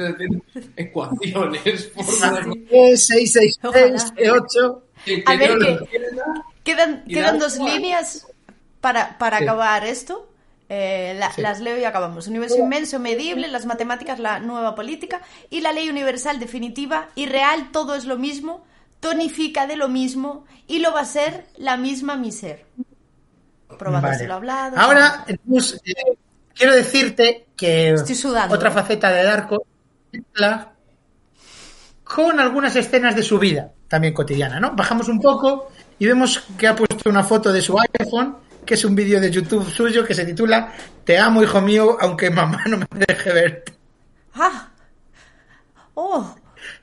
ecuaciones, 0.77 1.91
fórmulas... 1.95 2.47
E, 2.71 2.97
6, 2.97 3.33
6, 3.33 3.59
Ojalá. 3.63 3.99
6, 3.99 4.31
8. 4.31 4.83
que- 5.05 5.23
A 5.27 5.37
ver, 5.37 5.59
que-. 5.59 5.79
Quedan, 6.65 7.05
quedan 7.05 7.39
dos 7.39 7.59
líneas 7.59 8.27
para, 8.81 9.17
para 9.19 9.39
Sí. 9.39 9.45
acabar 9.45 9.87
esto. 9.87 10.29
Eh, 10.69 11.15
la- 11.19 11.31
Sí. 11.33 11.41
Las 11.43 11.61
leo 11.61 11.79
y 11.79 11.85
acabamos. 11.85 12.27
Universo 12.27 12.59
inmenso, 12.59 12.99
medible, 12.99 13.49
las 13.49 13.67
matemáticas, 13.67 14.19
la 14.19 14.41
nueva 14.41 14.75
política 14.75 15.23
y 15.49 15.61
la 15.61 15.73
ley 15.73 15.89
universal 15.89 16.41
definitiva 16.41 17.09
y 17.15 17.27
real, 17.27 17.71
todo 17.73 17.95
es 17.95 18.05
lo 18.05 18.19
mismo, 18.19 18.65
tonifica 19.09 19.67
de 19.67 19.77
lo 19.77 19.89
mismo 19.89 20.45
y 20.67 20.81
lo 20.81 20.93
va 20.93 21.01
a 21.01 21.05
ser 21.05 21.47
la 21.57 21.77
misma 21.77 22.17
mi 22.17 22.33
ser. 22.33 22.67
Probando 23.79 24.09
Vale. 24.09 24.27
lo 24.27 24.35
hablado. 24.35 24.77
Ahora, 24.79 25.25
pues, 25.49 25.81
eh, 25.85 25.95
quiero 26.55 26.75
decirte 26.75 27.47
que 27.57 27.91
Estoy 27.91 28.15
sudando, 28.15 28.55
otra 28.55 28.71
¿eh? 28.71 28.73
faceta 28.73 29.11
de 29.11 29.23
Darko 29.23 29.65
la- 30.35 30.73
con 32.05 32.39
algunas 32.41 32.75
escenas 32.77 33.15
de 33.15 33.23
su 33.23 33.39
vida, 33.39 33.73
también 33.89 34.15
cotidiana, 34.15 34.59
¿no? 34.61 34.73
Bajamos 34.75 35.09
un 35.09 35.21
poco 35.21 35.71
y 35.99 36.07
vemos 36.07 36.43
que 36.59 36.67
ha 36.69 36.75
puesto 36.75 37.09
una 37.11 37.23
foto 37.25 37.53
de 37.53 37.61
su 37.61 37.77
iPhone, 38.01 38.37
que 38.65 38.75
es 38.75 38.85
un 38.85 38.95
vídeo 38.95 39.21
de 39.21 39.31
YouTube 39.31 39.69
suyo 39.71 40.05
que 40.05 40.15
se 40.15 40.25
titula 40.25 40.73
Te 41.05 41.19
amo, 41.19 41.43
hijo 41.43 41.61
mío, 41.61 41.97
aunque 42.01 42.31
mamá 42.31 42.63
no 42.69 42.79
me 42.79 42.87
deje 43.07 43.33
verte. 43.33 43.73
¡Ah! 44.35 44.69
¡Oh! 45.95 46.35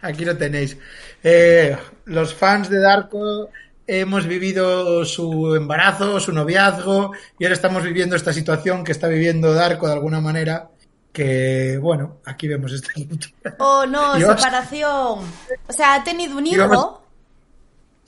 Aquí 0.03 0.25
lo 0.25 0.37
tenéis. 0.37 0.77
Eh, 1.23 1.75
los 2.05 2.33
fans 2.35 2.69
de 2.69 2.79
Darko 2.79 3.49
hemos 3.87 4.27
vivido 4.27 5.03
su 5.05 5.55
embarazo, 5.55 6.19
su 6.19 6.31
noviazgo, 6.31 7.11
y 7.39 7.45
ahora 7.45 7.55
estamos 7.55 7.83
viviendo 7.83 8.15
esta 8.15 8.31
situación 8.33 8.83
que 8.83 8.91
está 8.91 9.07
viviendo 9.07 9.53
Darko 9.53 9.87
de 9.87 9.93
alguna 9.93 10.21
manera. 10.21 10.69
Que 11.11 11.77
bueno, 11.81 12.17
aquí 12.25 12.47
vemos 12.47 12.71
esta 12.73 12.91
cultura. 12.93 13.55
¡Oh, 13.59 13.85
no! 13.85 14.15
Dios. 14.17 14.39
Separación. 14.41 15.19
O 15.67 15.73
sea, 15.73 15.95
ha 15.95 16.03
tenido 16.03 16.37
un 16.37 16.43
vamos- 16.57 16.73
hijo 16.73 17.03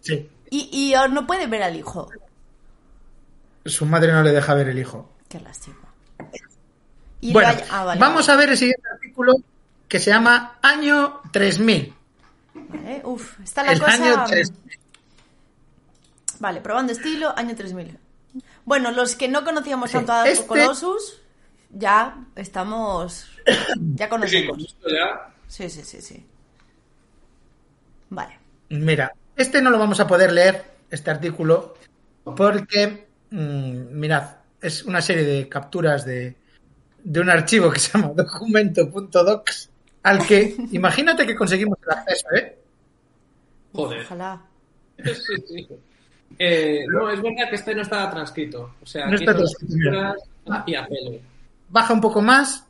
Sí, 0.01 0.29
y, 0.51 0.69
y 0.93 1.11
no 1.11 1.25
puede 1.25 1.47
ver 1.47 1.63
al 1.63 1.75
hijo. 1.75 2.09
su 3.65 3.85
madre 3.85 4.11
no 4.11 4.21
le 4.23 4.31
deja 4.31 4.53
ver 4.53 4.69
el 4.69 4.77
hijo. 4.79 5.09
Qué 5.29 5.39
lástima. 5.39 5.77
Y 7.21 7.33
Bueno, 7.33 7.49
haya- 7.49 7.65
ah, 7.71 7.83
vale, 7.85 7.99
vamos 7.99 8.27
a 8.29 8.35
ver 8.35 8.49
el 8.49 8.57
siguiente 8.57 8.87
artículo 8.93 9.33
que 9.87 9.99
se 9.99 10.09
llama 10.11 10.57
Año 10.61 11.21
3000. 11.31 11.93
Vale, 12.53 13.01
Uf, 13.03 13.39
está 13.41 13.63
la 13.63 13.73
El 13.73 13.79
cosa. 13.79 13.93
año 13.93 14.23
3000. 14.25 14.79
Vale, 16.39 16.61
probando 16.61 16.91
estilo, 16.91 17.33
año 17.37 17.55
3000. 17.55 17.97
Bueno, 18.65 18.91
los 18.91 19.15
que 19.15 19.27
no 19.27 19.43
conocíamos 19.43 19.89
Sí, 19.91 19.97
tanto 19.97 20.11
a 20.13 20.27
este- 20.27 20.47
Colossus, 20.47 21.21
ya 21.71 22.17
estamos. 22.35 23.27
Ya 23.95 24.09
conocemos. 24.09 24.49
con 24.57 24.61
esto 24.65 24.89
ya... 24.89 25.33
Sí, 25.47 25.69
sí, 25.69 25.83
sí, 25.83 26.01
sí. 26.01 26.25
Vale. 28.09 28.39
Mira, 28.69 29.13
este 29.35 29.61
no 29.61 29.69
lo 29.69 29.77
vamos 29.79 29.99
a 29.99 30.07
poder 30.07 30.31
leer, 30.33 30.63
este 30.89 31.11
artículo, 31.11 31.75
porque, 32.23 33.07
mm, 33.29 33.97
mirad, 33.99 34.37
es 34.61 34.83
una 34.83 35.01
serie 35.01 35.23
de 35.23 35.47
capturas 35.47 36.05
de, 36.05 36.35
de 37.03 37.19
un 37.19 37.29
archivo 37.29 37.69
que 37.71 37.79
se 37.79 37.91
llama 37.97 38.13
documento.docs, 38.15 39.69
al 40.05 40.25
que 40.25 40.55
imagínate 40.71 41.25
que 41.25 41.35
conseguimos 41.35 41.77
el 41.83 41.91
acceso, 41.97 42.27
¿eh? 42.35 42.57
Joder. 43.73 44.01
Ojalá. 44.03 44.41
Sí, 45.03 45.13
sí. 45.47 45.67
Eh, 46.39 46.85
no, 46.89 47.09
es 47.09 47.21
verdad 47.21 47.49
que 47.49 47.55
este 47.55 47.75
no 47.75 47.81
estaba 47.81 48.09
transcrito. 48.09 48.75
O 48.81 48.85
sea, 48.85 49.07
No 49.07 49.15
está 49.15 49.35
transcrito, 49.35 49.73
mira. 49.75 50.15
escrituras 50.15 50.29
a- 50.49 50.63
y 50.67 50.75
a 50.75 50.87
pelo. 50.87 51.19
Baja 51.69 51.93
un 51.93 52.01
poco 52.01 52.21
más, 52.21 52.65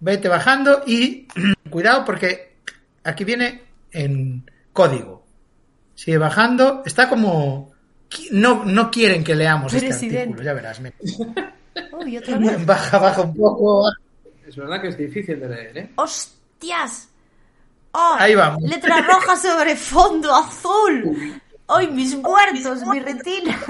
vete 0.00 0.28
bajando 0.28 0.82
y 0.86 1.26
cuidado 1.70 2.04
porque 2.04 2.56
aquí 3.04 3.24
viene 3.24 3.62
en 3.92 4.48
código. 4.72 5.24
Sigue 5.94 6.18
bajando, 6.18 6.82
está 6.84 7.08
como... 7.08 7.72
No, 8.30 8.64
no 8.64 8.90
quieren 8.90 9.24
que 9.24 9.34
leamos 9.34 9.72
este 9.74 9.92
artículo, 9.92 10.42
ya 10.42 10.52
verás. 10.52 10.80
mira. 10.80 10.94
Uy, 11.98 12.16
otra 12.18 12.38
vez. 12.38 12.64
Baja, 12.66 12.98
baja 12.98 13.22
un 13.22 13.34
poco. 13.36 13.84
Es 14.46 14.54
verdad 14.56 14.80
que 14.80 14.88
es 14.88 14.96
difícil 14.98 15.40
de 15.40 15.48
leer, 15.48 15.78
¿eh? 15.78 15.90
¡Hostias! 16.64 17.08
¡Oh! 17.92 18.16
Ahí 18.18 18.34
vamos. 18.34 18.62
Letra 18.62 19.02
roja 19.02 19.36
sobre 19.36 19.76
fondo 19.76 20.34
azul. 20.34 21.40
¡Ay, 21.68 21.88
mis 21.88 22.16
muertos! 22.16 22.86
¡Mi 22.86 23.00
retina! 23.00 23.60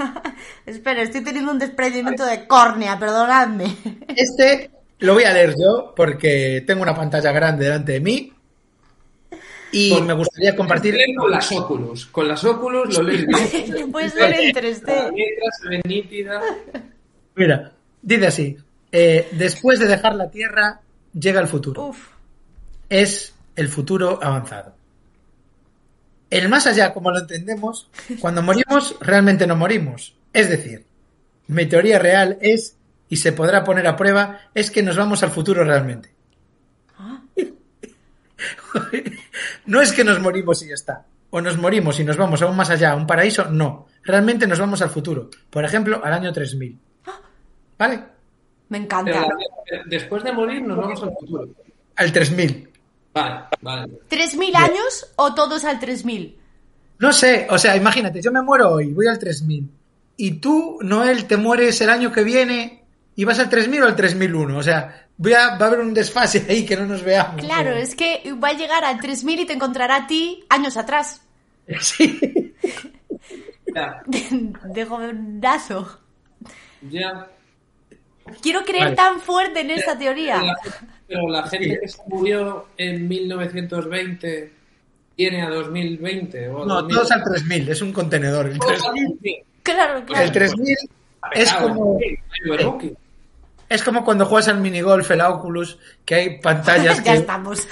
Espera, 0.65 1.01
estoy 1.01 1.21
teniendo 1.21 1.51
un 1.51 1.59
desprendimiento 1.59 2.25
de 2.25 2.47
córnea, 2.47 2.97
perdonadme. 2.97 3.75
Este 4.15 4.71
lo 4.99 5.13
voy 5.13 5.25
a 5.25 5.33
leer 5.33 5.53
yo 5.61 5.93
porque 5.93 6.63
tengo 6.65 6.83
una 6.83 6.95
pantalla 6.95 7.33
grande 7.33 7.65
delante 7.65 7.91
de 7.93 7.99
mí 7.99 8.33
y 9.73 10.01
me 10.01 10.13
gustaría 10.13 10.55
compartir. 10.55 10.95
Con 11.17 11.31
las 11.31 11.51
Oculus. 11.51 12.05
Con 12.05 12.27
las 12.29 12.43
Oculus 12.45 12.97
lo 12.97 13.03
lees 13.03 13.25
bien. 13.27 13.91
Puedes 13.91 14.15
ver 14.15 14.33
en 14.39 14.53
La 14.55 14.61
3D. 14.61 15.11
letra 15.11 15.51
se 15.61 15.69
ve 15.69 15.81
nítida. 15.85 16.41
Mira, 17.35 17.73
dice 18.01 18.27
así: 18.27 18.57
eh, 18.89 19.27
después 19.33 19.79
de 19.79 19.87
dejar 19.87 20.15
la 20.15 20.31
Tierra 20.31 20.79
llega 21.13 21.41
el 21.41 21.47
futuro. 21.47 21.87
Uf. 21.87 22.14
Es 22.89 23.33
el 23.55 23.69
futuro 23.69 24.19
avanzado. 24.21 24.75
El 26.29 26.49
más 26.49 26.67
allá, 26.67 26.93
como 26.93 27.11
lo 27.11 27.19
entendemos, 27.19 27.89
cuando 28.19 28.41
morimos 28.41 28.97
realmente 28.99 29.47
no 29.47 29.55
morimos. 29.55 30.15
Es 30.33 30.49
decir, 30.49 30.85
mi 31.47 31.65
teoría 31.65 31.99
real 31.99 32.37
es 32.41 32.75
y 33.07 33.17
se 33.17 33.31
podrá 33.31 33.63
poner 33.63 33.87
a 33.87 33.95
prueba 33.95 34.41
es 34.53 34.71
que 34.71 34.83
nos 34.83 34.97
vamos 34.97 35.23
al 35.23 35.31
futuro 35.31 35.63
realmente. 35.63 36.13
no 39.65 39.81
es 39.81 39.93
que 39.93 40.03
nos 40.03 40.19
morimos 40.19 40.61
y 40.63 40.69
ya 40.69 40.73
está. 40.73 41.05
O 41.29 41.41
nos 41.41 41.57
morimos 41.57 41.99
y 41.99 42.03
nos 42.03 42.17
vamos 42.17 42.41
aún 42.41 42.55
más 42.55 42.69
allá, 42.69 42.91
a 42.91 42.95
un 42.95 43.07
paraíso. 43.07 43.45
No. 43.45 43.87
Realmente 44.03 44.47
nos 44.47 44.59
vamos 44.59 44.81
al 44.81 44.89
futuro. 44.89 45.29
Por 45.49 45.65
ejemplo, 45.65 46.01
al 46.03 46.13
año 46.13 46.33
3000. 46.33 46.79
¿Vale? 47.77 48.03
Me 48.69 48.79
encanta. 48.79 49.27
después 49.85 50.23
de 50.23 50.31
morir 50.31 50.61
nos 50.61 50.77
vamos 50.77 51.03
al 51.03 51.13
futuro. 51.13 51.49
Al 51.95 52.11
3000. 52.11 52.69
Vale, 53.15 53.39
vale. 53.61 53.99
¿3000 54.09 54.55
años 54.55 55.07
o 55.15 55.33
todos 55.33 55.63
al 55.65 55.79
3000? 55.79 56.37
No 56.99 57.11
sé, 57.13 57.47
o 57.49 57.57
sea, 57.57 57.75
imagínate, 57.75 58.21
yo 58.21 58.31
me 58.31 58.41
muero 58.41 58.71
hoy, 58.73 58.91
voy 58.93 59.07
al 59.07 59.17
3000. 59.17 59.67
Y 60.17 60.31
tú, 60.33 60.77
Noel, 60.81 61.25
te 61.25 61.37
mueres 61.37 61.79
el 61.81 61.89
año 61.89 62.11
que 62.11 62.23
viene 62.23 62.81
¿Y 63.17 63.23
vas 63.23 63.39
al 63.39 63.49
3000 63.49 63.81
o 63.83 63.85
al 63.87 63.95
3001? 63.95 64.57
O 64.57 64.61
sea, 64.63 65.07
voy 65.17 65.31
a- 65.31 65.55
va 65.55 65.65
a 65.65 65.67
haber 65.69 65.79
un 65.79 65.93
desfase 65.93 66.45
ahí 66.49 66.65
que 66.65 66.75
no 66.75 66.85
nos 66.85 67.01
veamos. 67.01 67.39
Claro, 67.39 67.71
es 67.71 67.95
que 67.95 68.33
va 68.43 68.49
a 68.49 68.53
llegar 68.53 68.83
al 68.83 68.99
3000 68.99 69.39
y 69.39 69.45
te 69.45 69.53
encontrará 69.53 69.95
a 69.95 70.07
ti 70.07 70.43
años 70.49 70.75
atrás. 70.75 71.21
Sí. 71.79 72.53
Ya, 73.73 74.01
De 74.63 74.85
jovenazo. 74.85 75.99
ya. 76.89 77.27
Quiero 78.41 78.63
creer 78.63 78.83
Vale. 78.85 78.95
tan 78.95 79.19
fuerte 79.19 79.61
en 79.61 79.71
esta 79.71 79.97
teoría. 79.97 80.41
Pero 81.07 81.29
la 81.29 81.43
gente 81.47 81.79
que 81.79 81.87
se 81.87 82.01
murió 82.07 82.65
en 82.77 83.07
1920 83.07 84.51
tiene 85.15 85.41
a 85.43 85.49
2020 85.49 86.49
o 86.49 86.63
a 86.63 86.65
No, 86.65 86.75
2000. 86.75 86.95
todos 86.95 87.11
al 87.11 87.23
3000, 87.23 87.69
es 87.69 87.81
un 87.81 87.93
contenedor. 87.93 88.47
El 88.47 88.59
3000, 88.59 89.43
Claro, 89.63 89.97
el 89.99 90.03
claro. 90.05 90.31
3000 90.31 90.75
es 91.33 91.53
como, 91.53 91.99
es 93.67 93.83
como 93.83 94.05
cuando 94.05 94.25
juegas 94.25 94.47
al 94.47 94.59
minigolf, 94.59 95.09
el 95.09 95.21
Oculus, 95.21 95.79
que 96.05 96.15
hay 96.15 96.39
pantallas 96.39 96.97
ya 97.03 97.03
que 97.03 97.13
estamos. 97.19 97.67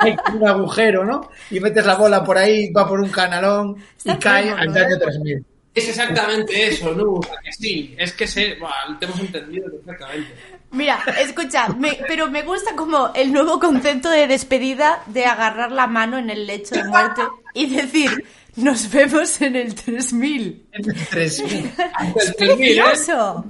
hay 0.00 0.14
un 0.34 0.46
agujero, 0.46 1.04
¿no? 1.04 1.30
Y 1.50 1.58
metes 1.60 1.84
la 1.84 1.96
bola 1.96 2.22
por 2.22 2.38
ahí, 2.38 2.70
va 2.72 2.86
por 2.88 3.00
un 3.00 3.10
canalón 3.10 3.76
y 4.04 4.14
cae 4.18 4.50
al 4.50 4.72
daño 4.72 4.98
3000. 4.98 5.44
Es 5.76 5.88
exactamente 5.90 6.68
eso, 6.68 6.92
¿no? 6.92 7.12
O 7.12 7.22
sea, 7.22 7.36
que 7.44 7.52
sí, 7.52 7.94
es 7.98 8.12
que 8.12 8.26
se, 8.26 8.54
buah, 8.54 8.98
te 8.98 9.04
hemos 9.06 9.20
entendido 9.20 9.70
perfectamente. 9.70 10.34
Mira, 10.72 10.98
escucha, 11.20 11.68
me- 11.68 11.98
pero 12.08 12.30
me 12.30 12.42
gusta 12.42 12.74
como 12.74 13.12
el 13.14 13.32
nuevo 13.32 13.60
concepto 13.60 14.10
de 14.10 14.26
despedida 14.26 15.02
de 15.06 15.26
agarrar 15.26 15.70
la 15.72 15.86
mano 15.86 16.18
en 16.18 16.30
el 16.30 16.46
lecho 16.46 16.74
de 16.74 16.84
muerte 16.84 17.22
y 17.54 17.66
decir, 17.76 18.24
nos 18.56 18.90
vemos 18.90 19.40
en 19.42 19.54
el 19.56 19.74
3000. 19.74 20.66
En 20.72 20.90
el 20.90 21.06
3000. 21.06 21.72
Hasta 21.94 22.10
el 22.10 22.28
¡Es 22.28 22.36
3000, 22.36 22.78
¿eh? 22.78 22.82
precioso! 22.82 23.44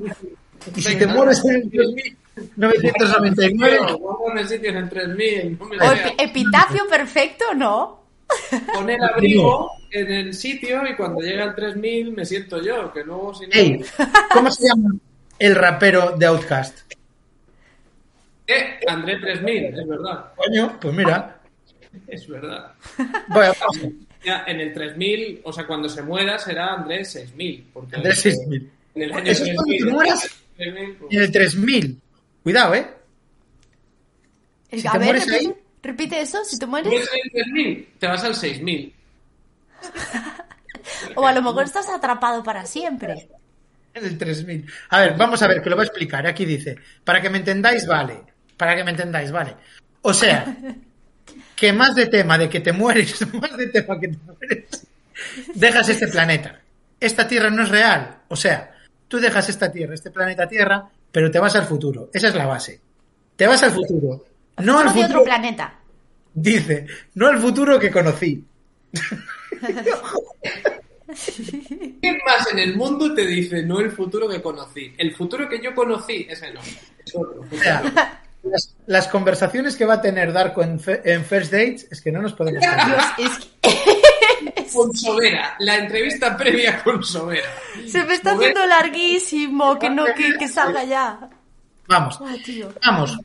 Y 0.74 0.82
si 0.82 0.96
te 0.96 1.06
mueres 1.06 1.44
en 1.44 1.54
el 1.56 1.70
3999, 2.56 3.78
Guárdame 3.98 4.46
sitios 4.48 4.74
en 4.74 4.88
3000, 4.88 5.58
no 5.58 5.64
me 5.66 5.76
O 5.76 5.80
sea. 5.80 5.92
epi- 5.94 6.14
epitafio 6.18 6.86
perfecto, 6.88 7.44
¿no? 7.54 8.05
Pon 8.72 8.90
el 8.90 9.02
abrigo 9.02 9.70
en 9.90 10.10
el 10.10 10.34
sitio 10.34 10.86
y 10.86 10.94
cuando 10.96 11.20
llega 11.20 11.44
el 11.44 11.54
3000 11.54 12.12
me 12.12 12.24
siento 12.24 12.60
yo, 12.62 12.92
que 12.92 13.02
luego 13.04 13.34
si 13.34 13.46
no... 13.46 13.52
Ey, 13.52 13.80
¿cómo 14.32 14.50
se 14.50 14.66
llama 14.68 14.94
el 15.38 15.54
rapero 15.54 16.12
de 16.16 16.26
Outcast? 16.26 16.78
Eh, 18.46 18.78
André 18.88 19.18
3000, 19.18 19.64
es 19.78 19.88
verdad, 19.88 20.32
Coño, 20.36 20.78
pues 20.80 20.94
mira, 20.94 21.40
es 22.08 22.28
verdad. 22.28 22.72
pausa. 23.28 23.88
Ya, 24.24 24.44
en 24.46 24.60
el 24.60 24.72
3000, 24.72 25.40
o 25.44 25.52
sea, 25.52 25.66
cuando 25.66 25.88
se 25.88 26.02
muera 26.02 26.38
será 26.38 26.74
André 26.74 27.04
6000. 27.04 27.66
Porque 27.72 27.96
Andrés 27.96 28.20
6000. 28.20 28.70
En 28.96 29.02
el 29.02 29.12
año 29.12 29.30
Eso 29.30 29.44
es 29.44 29.54
cuando 29.54 29.62
3000, 29.64 29.86
te 29.86 29.92
mueras 29.92 30.30
3000, 30.56 30.94
pues, 30.96 31.12
en 31.14 31.22
el 31.22 31.32
3000. 31.32 32.00
Cuidado, 32.42 32.74
¿eh? 32.74 32.86
El- 34.70 34.80
Si 34.80 34.86
a 34.88 34.92
te 34.92 34.98
ver, 34.98 35.06
mueres 35.06 35.26
repite, 35.26 35.46
ahí- 35.48 35.54
repite 35.86 36.20
eso, 36.20 36.44
si 36.44 36.58
te 36.58 36.66
mueres. 36.66 36.90
¿Mueres 36.90 37.08
en 37.12 37.20
el 37.24 37.30
3000? 37.30 37.88
Te 37.98 38.06
vas 38.06 38.24
al 38.24 38.34
6000. 38.34 38.94
O 41.14 41.26
a 41.26 41.32
lo 41.32 41.42
mejor 41.42 41.64
estás 41.64 41.88
atrapado 41.88 42.42
para 42.42 42.64
siempre. 42.66 43.28
En 43.94 44.04
el 44.04 44.18
3000. 44.18 44.66
A 44.90 45.00
ver, 45.00 45.16
vamos 45.16 45.40
a 45.42 45.48
ver, 45.48 45.62
que 45.62 45.70
lo 45.70 45.76
voy 45.76 45.84
a 45.84 45.86
explicar. 45.86 46.26
Aquí 46.26 46.44
dice, 46.44 46.76
para 47.04 47.20
que 47.20 47.30
me 47.30 47.38
entendáis, 47.38 47.86
vale. 47.86 48.22
Para 48.56 48.76
que 48.76 48.84
me 48.84 48.90
entendáis, 48.90 49.32
vale. 49.32 49.54
O 50.02 50.12
sea, 50.12 50.56
que 51.56 51.72
más 51.72 51.94
de 51.94 52.06
tema 52.06 52.38
de 52.38 52.48
que 52.48 52.60
te 52.60 52.72
mueres, 52.72 53.20
más 53.34 53.56
de 53.56 53.66
tema 53.68 53.98
que 53.98 54.08
te 54.08 54.18
mueres, 54.24 54.86
dejas 55.54 55.88
este 55.88 56.08
planeta. 56.08 56.60
Esta 57.00 57.26
Tierra 57.26 57.50
no 57.50 57.62
es 57.62 57.68
real. 57.68 58.18
O 58.28 58.36
sea, 58.36 58.74
tú 59.08 59.18
dejas 59.18 59.48
esta 59.48 59.70
Tierra, 59.72 59.94
este 59.94 60.10
planeta 60.10 60.48
Tierra, 60.48 60.88
pero 61.10 61.30
te 61.30 61.38
vas 61.38 61.56
al 61.56 61.64
futuro. 61.64 62.10
Esa 62.12 62.28
es 62.28 62.34
la 62.34 62.46
base. 62.46 62.80
Te 63.36 63.46
vas 63.46 63.62
al 63.62 63.72
futuro. 63.72 64.24
No 64.58 64.78
al 64.78 64.86
Uno 64.86 64.94
de 64.94 65.00
otro 65.00 65.06
futuro. 65.18 65.24
planeta. 65.24 65.74
Dice, 66.34 66.86
no 67.14 67.26
al 67.28 67.40
futuro 67.40 67.78
que 67.78 67.90
conocí. 67.90 68.44
¿Qué 72.02 72.18
más 72.26 72.50
en 72.52 72.58
el 72.58 72.76
mundo 72.76 73.14
te 73.14 73.26
dice 73.26 73.62
no 73.62 73.80
el 73.80 73.90
futuro 73.92 74.28
que 74.28 74.42
conocí? 74.42 74.92
El 74.98 75.14
futuro 75.14 75.48
que 75.48 75.62
yo 75.62 75.74
conocí, 75.74 76.26
ese 76.28 76.52
no. 76.52 76.60
Es 76.60 77.14
otro. 77.14 77.42
O 77.50 77.56
sea, 77.56 78.20
las, 78.42 78.74
las 78.86 79.08
conversaciones 79.08 79.76
que 79.76 79.84
va 79.84 79.94
a 79.94 80.00
tener 80.02 80.32
Darko 80.32 80.62
en, 80.62 80.80
Fe- 80.80 81.00
en 81.04 81.24
First 81.24 81.52
Dates 81.52 81.86
es 81.90 82.00
que 82.00 82.10
no 82.12 82.20
nos 82.22 82.32
podemos 82.34 82.62
perder. 82.64 82.86
Dios, 82.86 83.32
es 83.32 83.46
que 83.62 84.66
Con 84.72 84.92
Sobera, 84.94 85.54
la 85.60 85.76
entrevista 85.78 86.36
previa 86.36 86.82
con 86.82 87.02
Sobera. 87.02 87.48
se 87.88 88.02
me 88.04 88.14
está 88.14 88.32
haciendo 88.32 88.66
larguísimo, 88.66 89.78
que 89.78 89.88
no, 89.88 90.04
que, 90.06 90.34
que 90.38 90.48
salga 90.48 90.84
ya. 90.84 91.18
Vamos, 91.88 92.20
tío. 92.44 92.68
vamos. 92.84 93.16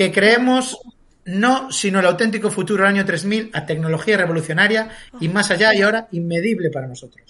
Que 0.00 0.10
creemos 0.10 0.80
no, 1.26 1.70
sino 1.70 2.00
el 2.00 2.06
auténtico 2.06 2.50
futuro 2.50 2.84
del 2.84 2.94
año 2.94 3.04
3000 3.04 3.50
a 3.52 3.66
tecnología 3.66 4.16
revolucionaria 4.16 4.88
y 5.20 5.28
más 5.28 5.50
allá 5.50 5.74
y 5.74 5.82
ahora 5.82 6.08
inmedible 6.12 6.70
para 6.70 6.86
nosotros. 6.86 7.26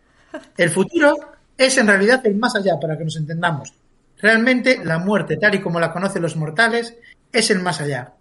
El 0.57 0.71
futuro 0.71 1.16
es 1.59 1.77
en 1.79 1.89
realidad 1.89 2.25
el 2.25 2.37
más 2.37 2.55
allá, 2.55 2.79
para 2.81 2.97
que 2.97 3.03
nos 3.03 3.16
entendamos. 3.16 3.75
Realmente 4.18 4.85
la 4.85 5.01
muerte, 5.01 5.37
tal 5.37 5.57
y 5.57 5.61
como 5.61 5.81
la 5.81 5.93
conocen 5.93 6.23
los 6.23 6.37
mortales, 6.37 6.95
es 7.33 7.51
el 7.51 7.59
más 7.59 7.81
allá. 7.81 8.12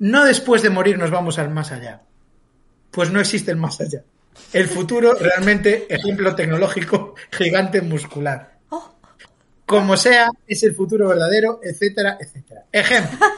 No 0.00 0.24
después 0.24 0.62
de 0.62 0.70
morir 0.70 0.98
nos 0.98 1.12
vamos 1.12 1.38
al 1.38 1.50
más 1.50 1.70
allá. 1.70 2.00
Pues 2.90 3.12
no 3.12 3.20
existe 3.20 3.52
el 3.52 3.56
más 3.56 3.80
allá. 3.80 4.02
El 4.52 4.66
futuro 4.66 5.14
realmente, 5.14 5.86
ejemplo 5.88 6.34
tecnológico 6.34 7.14
gigante 7.30 7.80
muscular. 7.80 8.54
Oh, 8.70 8.96
Como 9.64 9.96
sea, 9.96 10.28
es 10.44 10.60
el 10.64 10.74
futuro 10.74 11.06
verdadero, 11.06 11.60
etcétera, 11.62 12.18
etcétera. 12.20 12.64
Ejemplo. 12.72 13.16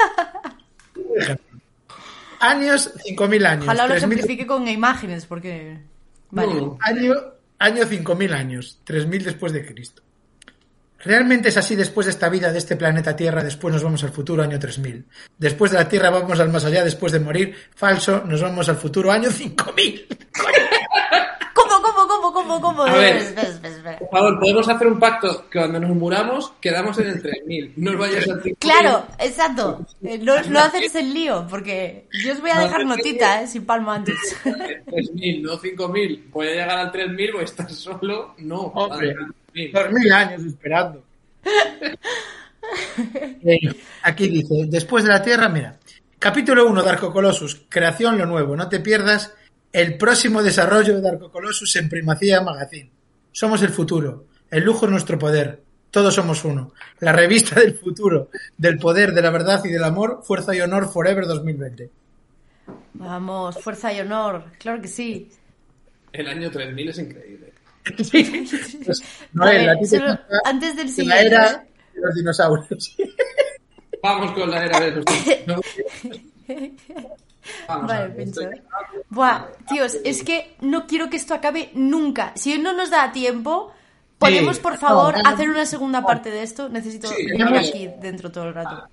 Años, 2.40 2.92
5.000 3.06 3.46
años. 3.46 3.64
ojalá 3.64 3.86
lo 3.86 3.94
3.000 3.94 3.96
ejemplifique 3.98 4.46
con 4.46 4.68
imágenes, 4.68 5.26
porque... 5.26 5.78
Vale. 6.30 6.54
No. 6.54 6.78
Año, 6.80 7.14
año 7.58 7.84
5.000 7.84 8.32
años, 8.34 8.80
3.000 8.86 9.22
después 9.22 9.52
de 9.52 9.64
Cristo. 9.64 10.02
¿Realmente 11.04 11.50
es 11.50 11.56
así 11.58 11.76
después 11.76 12.06
de 12.06 12.12
esta 12.12 12.30
vida, 12.30 12.50
de 12.50 12.58
este 12.58 12.76
planeta 12.76 13.14
Tierra, 13.14 13.44
después 13.44 13.72
nos 13.72 13.82
vamos 13.82 14.02
al 14.04 14.10
futuro, 14.10 14.42
año 14.42 14.58
3000? 14.58 15.04
Después 15.36 15.70
de 15.70 15.78
la 15.78 15.88
Tierra 15.88 16.08
vamos 16.08 16.40
al 16.40 16.48
más 16.48 16.64
allá, 16.64 16.82
después 16.82 17.12
de 17.12 17.20
morir, 17.20 17.54
falso, 17.74 18.22
nos 18.26 18.40
vamos 18.40 18.70
al 18.70 18.76
futuro, 18.76 19.12
año 19.12 19.30
5000. 19.30 20.06
¿Cómo, 22.24 22.32
cómo, 22.32 22.60
cómo, 22.60 22.60
cómo, 22.60 22.82
cómo? 22.84 22.94
A 22.94 22.98
ver. 22.98 23.16
Espera, 23.16 23.48
espera, 23.48 23.74
espera. 23.74 23.98
Por 23.98 24.08
favor, 24.10 24.40
podemos 24.40 24.68
hacer 24.68 24.86
un 24.86 24.98
pacto 24.98 25.44
que 25.50 25.58
cuando 25.58 25.80
nos 25.80 25.90
muramos 25.90 26.52
quedamos 26.60 26.98
en 26.98 27.08
el 27.08 27.20
3000. 27.22 27.72
No 27.76 27.90
os 27.90 27.98
vayas 27.98 28.28
al 28.28 28.42
5000. 28.42 28.56
Claro, 28.58 29.06
exacto. 29.18 29.86
Eh, 30.02 30.18
No, 30.18 30.40
no 30.44 30.58
haces 30.60 30.94
el 30.94 31.12
lío, 31.12 31.46
porque 31.50 32.08
yo 32.24 32.32
os 32.32 32.40
voy 32.40 32.50
a 32.50 32.60
dejar 32.60 32.86
notita, 32.86 33.42
¿eh? 33.42 33.46
Si 33.46 33.60
palmo 33.60 33.90
antes. 33.92 34.16
3000, 34.42 35.42
no 35.42 35.56
5000. 35.58 36.28
Voy 36.32 36.46
a 36.48 36.50
llegar 36.50 36.70
al 36.78 36.90
3000, 36.92 37.32
voy 37.32 37.40
a 37.42 37.44
estar 37.44 37.70
solo. 37.70 38.34
No, 38.38 38.60
Hombre. 38.60 39.10
al 39.10 39.34
3000. 39.52 39.72
2.000 39.72 40.12
años 40.12 40.42
esperando. 40.44 41.02
Eh, 43.44 43.58
aquí 44.02 44.28
dice, 44.28 44.64
después 44.68 45.04
de 45.04 45.10
la 45.10 45.22
Tierra, 45.22 45.50
mira, 45.50 45.76
capítulo 46.18 46.66
1 46.66 46.82
de 46.82 46.88
Arco 46.90 47.12
Colossus, 47.12 47.66
creación 47.68 48.16
lo 48.16 48.24
nuevo, 48.24 48.56
no 48.56 48.70
te 48.70 48.80
pierdas 48.80 49.34
el 49.74 49.98
próximo 49.98 50.42
desarrollo 50.42 51.00
de 51.00 51.08
Arco 51.08 51.30
Colossus 51.30 51.74
en 51.76 51.88
Primacía 51.88 52.40
Magazine. 52.40 52.90
Somos 53.32 53.60
el 53.62 53.70
futuro, 53.70 54.24
el 54.50 54.62
lujo 54.64 54.86
es 54.86 54.90
nuestro 54.92 55.18
poder, 55.18 55.60
todos 55.90 56.14
somos 56.14 56.44
uno. 56.44 56.72
La 57.00 57.12
revista 57.12 57.58
del 57.60 57.74
futuro, 57.74 58.30
del 58.56 58.78
poder, 58.78 59.12
de 59.12 59.20
la 59.22 59.30
verdad 59.30 59.60
y 59.64 59.68
del 59.70 59.82
amor, 59.84 60.22
Fuerza 60.24 60.54
y 60.54 60.60
Honor 60.60 60.88
Forever 60.90 61.26
2020. 61.26 61.90
Vamos, 62.94 63.58
fuerza 63.62 63.92
y 63.92 64.00
honor, 64.00 64.44
claro 64.58 64.80
que 64.80 64.88
sí. 64.88 65.28
El 66.12 66.28
año 66.28 66.50
3000 66.50 66.88
es 66.88 66.98
increíble. 66.98 67.52
Pues, 68.84 69.02
Vale, 69.32 69.66
Noel, 69.66 69.68
a 69.68 69.84
solo- 69.84 70.18
antes 70.44 70.74
del 70.76 70.86
la 70.86 70.92
siguiente. 70.92 71.26
era 71.26 71.66
de 71.94 72.00
los 72.00 72.14
dinosaurios. 72.14 72.96
Vamos 74.02 74.32
con 74.32 74.50
la 74.50 74.64
era 74.64 74.80
de 74.80 74.90
los 74.92 75.04
Vamos 77.68 77.90
a 77.90 77.94
Vale, 77.94 78.08
ver, 78.08 78.16
pincho. 78.16 78.40
¿eh? 78.42 78.62
Buah, 79.10 79.46
tíos, 79.68 79.96
es 80.04 80.22
que 80.22 80.54
no 80.60 80.86
quiero 80.86 81.10
que 81.10 81.16
esto 81.16 81.34
acabe 81.34 81.70
nunca. 81.74 82.32
Si 82.36 82.56
no 82.58 82.72
nos 82.72 82.90
da 82.90 83.12
tiempo, 83.12 83.72
podemos, 84.18 84.58
por 84.58 84.78
favor, 84.78 85.14
no, 85.22 85.28
hacer 85.28 85.48
una 85.48 85.66
segunda 85.66 86.02
parte 86.04 86.30
de 86.30 86.42
esto. 86.42 86.68
Necesito 86.68 87.08
Sí, 87.08 87.26
estar 87.30 87.56
aquí 87.56 87.90
dentro 88.00 88.30
todo 88.32 88.48
el 88.48 88.54
rato. 88.54 88.88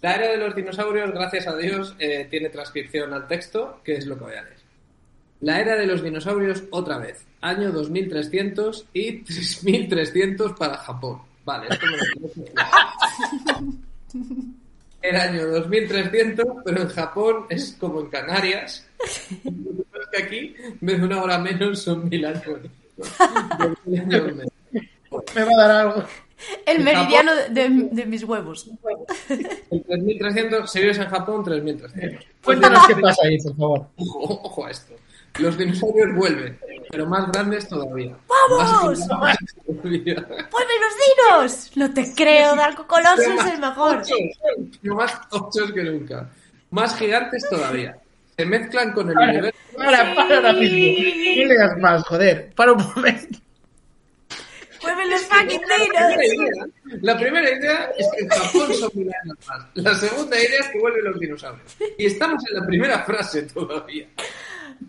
La 0.00 0.16
era 0.16 0.28
de 0.28 0.36
los 0.36 0.54
dinosaurios, 0.54 1.10
gracias 1.12 1.46
a 1.46 1.56
Dios, 1.56 1.94
eh, 1.98 2.26
tiene 2.30 2.50
transcripción 2.50 3.14
al 3.14 3.26
texto, 3.26 3.80
que 3.82 3.96
es 3.96 4.06
lo 4.06 4.18
que 4.18 4.24
voy 4.24 4.34
a 4.34 4.42
leer. 4.42 4.58
La 5.40 5.60
era 5.60 5.76
de 5.76 5.86
los 5.86 6.02
dinosaurios 6.02 6.62
otra 6.70 6.98
vez. 6.98 7.24
Año 7.40 7.70
2300 7.72 8.86
y 8.92 9.22
3300 9.22 10.52
para 10.58 10.76
Japón. 10.78 11.20
Vale, 11.44 11.66
esto 11.70 11.86
me 11.86 11.96
lo 11.96 13.64
El 15.04 15.16
año 15.16 15.46
2300, 15.48 16.46
pero 16.64 16.80
en 16.80 16.88
Japón 16.88 17.44
es 17.50 17.76
como 17.78 18.00
en 18.00 18.06
Canarias. 18.06 18.86
Es 19.04 20.08
que 20.10 20.22
aquí, 20.22 20.54
en 20.58 20.78
vez 20.80 20.98
de 20.98 21.04
una 21.04 21.22
hora 21.22 21.38
menos, 21.38 21.80
son 21.80 22.08
mil 22.08 22.24
años. 22.24 22.42
Mil 23.84 24.00
años 24.00 24.24
menos. 24.34 24.52
Me 25.34 25.44
va 25.44 25.52
a 25.52 25.56
dar 25.56 25.70
algo. 25.70 26.04
El 26.64 26.78
En 26.78 26.84
meridiano 26.84 27.32
de, 27.50 27.68
de 27.92 28.06
mis 28.06 28.24
huevos. 28.24 28.70
En 29.28 29.82
3300, 29.84 30.72
si 30.72 30.80
vives 30.80 30.98
en 30.98 31.08
Japón, 31.08 31.44
3300. 31.44 32.26
Cuéntanos 32.42 32.86
qué 32.86 32.96
pasa 32.96 33.26
ahí, 33.26 33.38
por 33.42 33.56
favor. 33.56 33.86
Ojo, 33.96 34.40
ojo 34.42 34.66
a 34.66 34.70
esto. 34.70 34.94
Los 35.38 35.58
dinosaurios 35.58 36.14
vuelven, 36.14 36.58
pero 36.90 37.06
más 37.06 37.30
grandes 37.32 37.68
todavía. 37.68 38.16
¡Vamos! 38.28 39.00
Más. 39.20 39.36
¡Vuelven 39.66 39.90
los 39.90 40.94
dinos! 41.00 41.72
No 41.74 41.92
te 41.92 42.14
creo, 42.14 42.54
Darko 42.54 42.86
Colossus 42.86 43.26
es 43.26 43.52
el 43.52 43.58
mejor. 43.58 44.02
Más 44.82 45.28
tochos 45.28 45.72
que 45.72 45.82
nunca. 45.82 46.30
Más 46.70 46.96
gigantes 46.96 47.44
todavía. 47.50 47.96
Se 48.36 48.46
mezclan 48.46 48.92
con 48.92 49.10
el 49.10 49.16
universo. 49.16 49.58
Para, 49.76 50.14
para 50.14 50.36
ahora 50.36 50.52
mismo. 50.52 51.42
No 51.42 51.48
leas 51.48 51.78
más, 51.78 52.02
joder. 52.04 52.52
Para 52.54 52.72
un 52.72 52.84
momento. 52.94 53.38
¡Vuelven 54.82 55.10
los 55.10 55.22
fucking 55.22 55.60
dinos! 55.60 56.68
la 57.00 57.18
primera 57.18 57.50
idea 57.50 57.90
es 57.96 58.06
que 58.14 58.22
en 58.22 58.28
Japón 58.28 58.74
son 58.74 58.90
mil 58.94 59.08
años 59.08 59.38
más. 59.48 59.66
La 59.74 59.94
segunda 59.94 60.36
idea 60.36 60.60
es 60.60 60.68
que 60.68 60.78
vuelven 60.78 61.04
los 61.04 61.18
dinosaurios. 61.18 61.76
Y 61.96 62.06
estamos 62.06 62.42
en 62.50 62.60
la 62.60 62.66
primera 62.66 62.98
frase 63.04 63.42
todavía. 63.42 64.06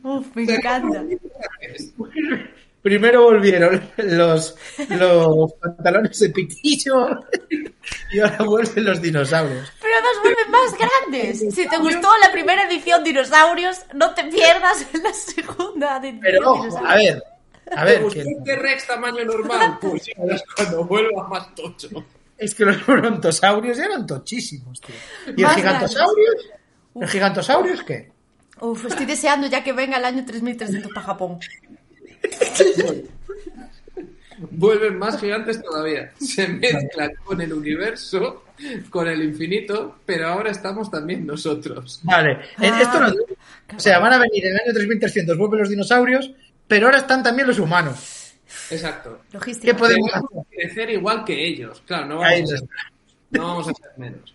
Uf, 0.03 0.35
me 0.35 0.43
encanta. 0.43 1.03
Primero 2.81 3.23
volvieron 3.23 3.81
los, 3.97 4.55
los 4.89 5.53
pantalones 5.61 6.19
de 6.19 6.29
pitillo 6.29 7.07
y 8.11 8.19
ahora 8.19 8.43
vuelven 8.43 8.85
los 8.85 9.01
dinosaurios. 9.01 9.73
Pero 9.81 9.93
además 9.95 10.11
vuelven 10.21 10.51
más 10.51 10.77
grandes. 10.77 11.55
Si 11.55 11.67
te 11.67 11.77
gustó 11.79 12.07
la 12.21 12.31
primera 12.31 12.67
edición 12.69 13.03
Dinosaurios, 13.03 13.79
no 13.95 14.13
te 14.13 14.25
pierdas 14.25 14.85
en 14.93 15.01
la 15.03 15.13
segunda 15.13 15.97
edición 15.97 16.19
Pero 16.21 16.51
ojo, 16.51 16.77
a 16.85 16.95
ver, 16.95 17.23
a 17.75 17.79
¿Te 17.79 17.91
ver, 17.91 18.03
gustó 18.03 18.21
que, 18.21 18.29
el 18.29 18.43
T-Rex 18.43 18.87
tamaño 18.87 19.25
normal? 19.25 19.77
Pues 19.81 20.43
cuando 20.55 20.85
vuelva 20.85 21.27
más 21.27 21.55
tocho. 21.55 21.89
es 22.37 22.53
que 22.53 22.65
los 22.65 22.85
brontosaurios 22.85 23.79
eran 23.79 24.05
tochísimos, 24.05 24.79
tío. 24.79 24.95
¿Y 25.35 25.41
el 25.41 25.47
Más 25.47 25.55
gigantosaurios? 25.55 26.49
¿El 27.01 27.07
gigantosaurios 27.07 27.83
qué? 27.83 28.11
Uf, 28.61 28.85
estoy 28.85 29.05
deseando 29.05 29.47
ya 29.47 29.63
que 29.63 29.73
venga 29.73 29.97
el 29.97 30.05
año 30.05 30.25
3300 30.25 30.91
para 30.93 31.05
Japón. 31.07 31.39
Vuelven 34.51 34.97
más 34.97 35.19
gigantes 35.19 35.61
todavía. 35.61 36.11
Se 36.19 36.47
mezclan 36.47 37.11
con 37.23 37.39
el 37.41 37.53
universo, 37.53 38.43
con 38.89 39.07
el 39.07 39.23
infinito, 39.23 39.99
pero 40.05 40.27
ahora 40.27 40.51
estamos 40.51 40.91
también 40.91 41.25
nosotros. 41.25 42.01
Vale, 42.03 42.39
en 42.59 42.73
Ah, 42.73 42.81
esto 42.81 42.99
no... 42.99 43.13
O 43.77 43.79
sea, 43.79 43.99
van 43.99 44.13
a 44.13 44.17
venir 44.17 44.45
en 44.45 44.53
el 44.53 44.59
año 44.65 44.73
3300, 44.73 45.37
vuelven 45.37 45.59
los 45.59 45.69
dinosaurios, 45.69 46.31
pero 46.67 46.87
ahora 46.87 46.99
están 46.99 47.23
también 47.23 47.47
los 47.47 47.59
humanos. 47.59 48.33
Exacto. 48.69 49.21
Logística. 49.31 49.71
¿Qué 49.71 49.77
podemos 49.77 50.13
hacer? 50.13 50.27
crecer 50.51 50.89
igual 50.89 51.23
que 51.23 51.47
ellos. 51.47 51.81
Claro, 51.85 52.07
no 52.07 52.17
vamos, 52.19 52.53
a 52.53 52.57
no 53.31 53.43
vamos 53.43 53.67
a 53.69 53.73
ser 53.73 53.91
menos. 53.97 54.34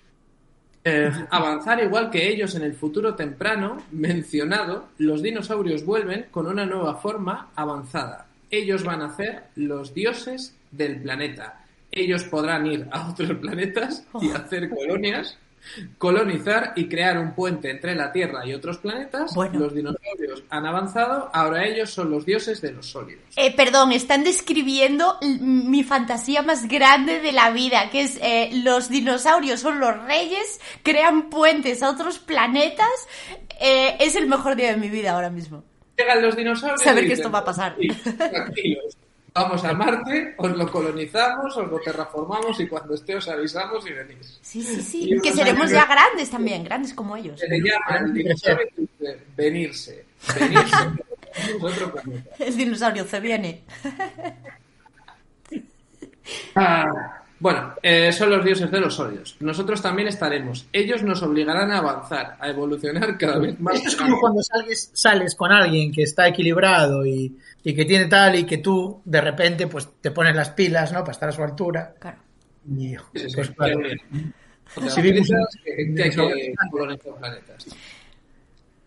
Eh, 0.82 1.12
avanzar 1.30 1.82
igual 1.82 2.10
que 2.10 2.28
ellos 2.28 2.54
en 2.54 2.62
el 2.62 2.74
futuro 2.74 3.14
temprano 3.14 3.82
mencionado, 3.90 4.88
los 4.98 5.22
dinosaurios 5.22 5.84
vuelven 5.84 6.26
con 6.30 6.46
una 6.46 6.64
nueva 6.64 6.96
forma 6.96 7.50
avanzada. 7.54 8.26
Ellos 8.50 8.82
van 8.82 9.02
a 9.02 9.14
ser 9.14 9.44
los 9.56 9.92
dioses 9.92 10.56
del 10.70 11.02
planeta. 11.02 11.64
Ellos 11.92 12.24
podrán 12.24 12.66
ir 12.66 12.86
a 12.90 13.10
otros 13.10 13.32
planetas 13.38 14.06
y 14.20 14.30
hacer 14.30 14.70
colonias, 14.70 15.36
colonizar 15.98 16.72
y 16.76 16.88
crear 16.88 17.18
un 17.18 17.34
puente 17.34 17.70
entre 17.70 17.94
la 17.94 18.12
Tierra 18.12 18.46
y 18.46 18.54
otros 18.54 18.78
planetas. 18.78 19.34
Bueno. 19.34 19.58
Los 19.58 19.74
dinosaurios 19.74 20.42
han 20.50 20.66
avanzado, 20.66 21.30
ahora 21.32 21.66
ellos 21.66 21.90
son 21.90 22.10
los 22.10 22.24
dioses 22.26 22.60
de 22.60 22.72
los 22.72 22.86
sólidos. 22.86 23.24
Eh, 23.36 23.54
perdón, 23.54 23.92
están 23.92 24.24
describiendo 24.24 25.18
mi 25.40 25.84
fantasía 25.84 26.42
más 26.42 26.68
grande 26.68 27.20
de 27.20 27.32
la 27.32 27.50
vida, 27.50 27.90
que 27.90 28.02
es 28.02 28.18
eh, 28.22 28.50
los 28.64 28.88
dinosaurios 28.88 29.60
son 29.60 29.80
los 29.80 30.02
reyes, 30.04 30.60
crean 30.82 31.30
puentes 31.30 31.82
a 31.82 31.90
otros 31.90 32.18
planetas. 32.18 32.88
Eh, 33.60 33.96
es 34.00 34.16
el 34.16 34.26
mejor 34.26 34.56
día 34.56 34.70
de 34.70 34.76
mi 34.76 34.88
vida 34.88 35.12
ahora 35.12 35.30
mismo. 35.30 35.62
Llegan 35.96 36.22
los 36.22 36.34
dinosaurios. 36.34 36.82
Saber 36.82 37.06
que 37.06 37.12
esto 37.12 37.30
va 37.30 37.40
a 37.40 37.44
pasar. 37.44 37.76
"Sí, 37.78 37.88
tranquilos. 37.88 38.96
Vamos 39.32 39.64
a 39.64 39.72
Marte, 39.72 40.34
os 40.36 40.56
lo 40.56 40.70
colonizamos, 40.70 41.56
os 41.56 41.70
lo 41.70 41.78
terraformamos 41.80 42.58
y 42.60 42.66
cuando 42.66 42.94
esté 42.94 43.16
os 43.16 43.28
avisamos 43.28 43.86
y 43.86 43.92
venís. 43.92 44.38
Sí, 44.42 44.62
sí, 44.62 44.82
sí. 44.82 45.14
Y 45.14 45.20
Que 45.20 45.32
seremos 45.32 45.70
ya 45.70 45.86
grandes 45.86 46.30
también, 46.30 46.64
grandes 46.64 46.92
como 46.94 47.16
ellos. 47.16 47.38
Se 47.38 47.48
le 47.48 47.60
llama 47.60 47.98
el 47.98 48.12
dinosaurio 48.12 48.66
venirse. 49.36 50.04
Venirse. 50.38 50.92
Es 51.32 51.62
otro 51.62 51.92
planeta. 51.92 52.30
El 52.40 52.56
dinosaurio 52.56 53.04
se 53.04 53.20
viene. 53.20 53.62
Ah, 56.54 57.22
bueno, 57.40 57.74
eh, 57.82 58.12
son 58.12 58.28
los 58.28 58.44
dioses 58.44 58.70
de 58.70 58.80
los 58.80 58.94
sólidos. 58.94 59.36
Nosotros 59.40 59.80
también 59.80 60.08
estaremos. 60.08 60.66
Ellos 60.72 61.02
nos 61.02 61.22
obligarán 61.22 61.72
a 61.72 61.78
avanzar, 61.78 62.36
a 62.38 62.50
evolucionar 62.50 63.16
cada 63.18 63.38
vez 63.38 63.58
más. 63.58 63.76
Esto 63.76 63.88
es 63.88 63.96
como 63.96 64.20
cuando 64.20 64.42
sales, 64.42 64.90
sales 64.92 65.34
con 65.34 65.50
alguien 65.50 65.90
que 65.90 66.02
está 66.02 66.28
equilibrado 66.28 67.06
y, 67.06 67.34
y 67.64 67.74
que 67.74 67.86
tiene 67.86 68.04
tal 68.06 68.36
y 68.36 68.44
que 68.44 68.58
tú 68.58 69.00
de 69.06 69.22
repente 69.22 69.66
pues 69.66 69.88
te 70.02 70.10
pones 70.10 70.36
las 70.36 70.50
pilas, 70.50 70.92
¿no? 70.92 71.00
Para 71.00 71.12
estar 71.12 71.30
a 71.30 71.32
su 71.32 71.42
altura. 71.42 71.94
Claro. 71.98 72.18
Y, 72.68 72.90
Sí, 72.90 72.96
sí, 73.14 73.34
pues, 73.34 73.46
sí, 73.46 73.54
claro. 73.54 73.78
bien. 73.78 74.34
Otras 74.76 74.94
Si 74.94 75.00
vivimos 75.00 75.28
que, 75.64 75.94
que 75.94 76.02
hay 76.02 76.10
que 76.10 76.54
colonizar 76.70 77.14
planetas. 77.18 77.66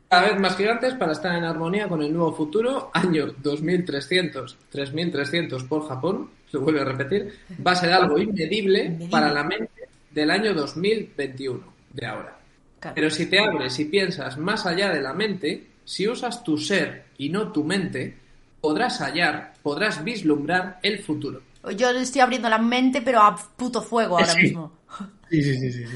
Cada 0.07 0.29
vez 0.29 0.39
más 0.39 0.55
gigantes 0.55 0.93
para 0.93 1.13
estar 1.13 1.35
en 1.35 1.43
armonía 1.43 1.87
con 1.87 2.03
el 2.03 2.13
nuevo 2.13 2.33
futuro, 2.33 2.91
año 2.93 3.33
2300, 3.41 4.57
3300 4.69 5.63
por 5.63 5.87
Japón, 5.87 6.29
se 6.53 6.59
vuelve 6.59 6.81
a 6.81 6.85
repetir, 6.85 7.33
va 7.65 7.71
a 7.71 7.75
ser 7.75 7.91
algo 7.91 8.15
inmedible 8.19 8.85
Inmedible. 8.85 9.09
para 9.09 9.33
la 9.33 9.43
mente 9.43 9.89
del 10.11 10.29
año 10.29 10.53
2021, 10.53 11.63
de 11.93 12.05
ahora. 12.05 12.37
Claro. 12.79 12.93
Pero 12.93 13.09
si 13.09 13.25
te 13.25 13.39
abres 13.39 13.79
y 13.79 13.85
piensas 13.85 14.37
más 14.37 14.67
allá 14.67 14.91
de 14.93 15.01
la 15.01 15.13
mente, 15.13 15.65
si 15.83 16.07
usas 16.07 16.43
tu 16.43 16.59
ser 16.59 17.05
y 17.17 17.29
no 17.29 17.51
tu 17.51 17.63
mente, 17.63 18.15
podrás 18.61 18.99
hallar, 19.01 19.53
podrás 19.63 20.03
vislumbrar 20.03 20.77
el 20.83 20.99
futuro. 20.99 21.41
Yo 21.75 21.89
estoy 21.89 22.21
abriendo 22.21 22.49
la 22.49 22.59
mente, 22.59 23.01
pero 23.01 23.21
a 23.21 23.35
puto 23.35 23.81
fuego 23.81 24.19
ahora 24.19 24.33
Sí. 24.33 24.41
mismo. 24.43 24.73
Sí, 25.31 25.41
sí, 25.41 25.57
sí, 25.57 25.71
sí, 25.71 25.87
sí. 25.87 25.95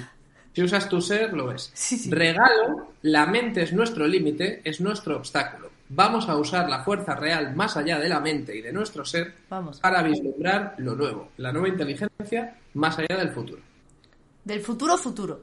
Si 0.54 0.64
usas 0.64 0.90
tu 0.90 1.00
ser, 1.02 1.34
lo 1.34 1.48
ves. 1.48 1.70
Sí. 1.76 2.10
Regalo, 2.10 2.94
la 3.04 3.28
mente 3.28 3.62
es 3.62 3.74
nuestro 3.74 4.08
límite, 4.08 4.62
es 4.64 4.82
nuestro 4.82 5.18
obstáculo. 5.18 5.70
Vamos 5.90 6.28
a 6.28 6.36
usar 6.38 6.70
la 6.70 6.84
fuerza 6.84 7.16
real 7.16 7.56
más 7.56 7.78
allá 7.78 7.98
de 8.00 8.10
la 8.10 8.20
mente 8.20 8.56
y 8.56 8.62
de 8.62 8.74
nuestro 8.74 9.06
ser 9.06 9.34
Vamos. 9.50 9.80
para 9.80 10.04
vislumbrar 10.04 10.76
lo 10.80 10.96
nuevo, 10.96 11.30
la 11.38 11.52
nueva 11.54 11.70
inteligencia 11.70 12.56
más 12.74 12.98
allá 13.00 13.16
del 13.18 13.30
futuro. 13.30 13.62
Del 14.44 14.60
futuro 14.62 14.98
futuro. 14.98 15.42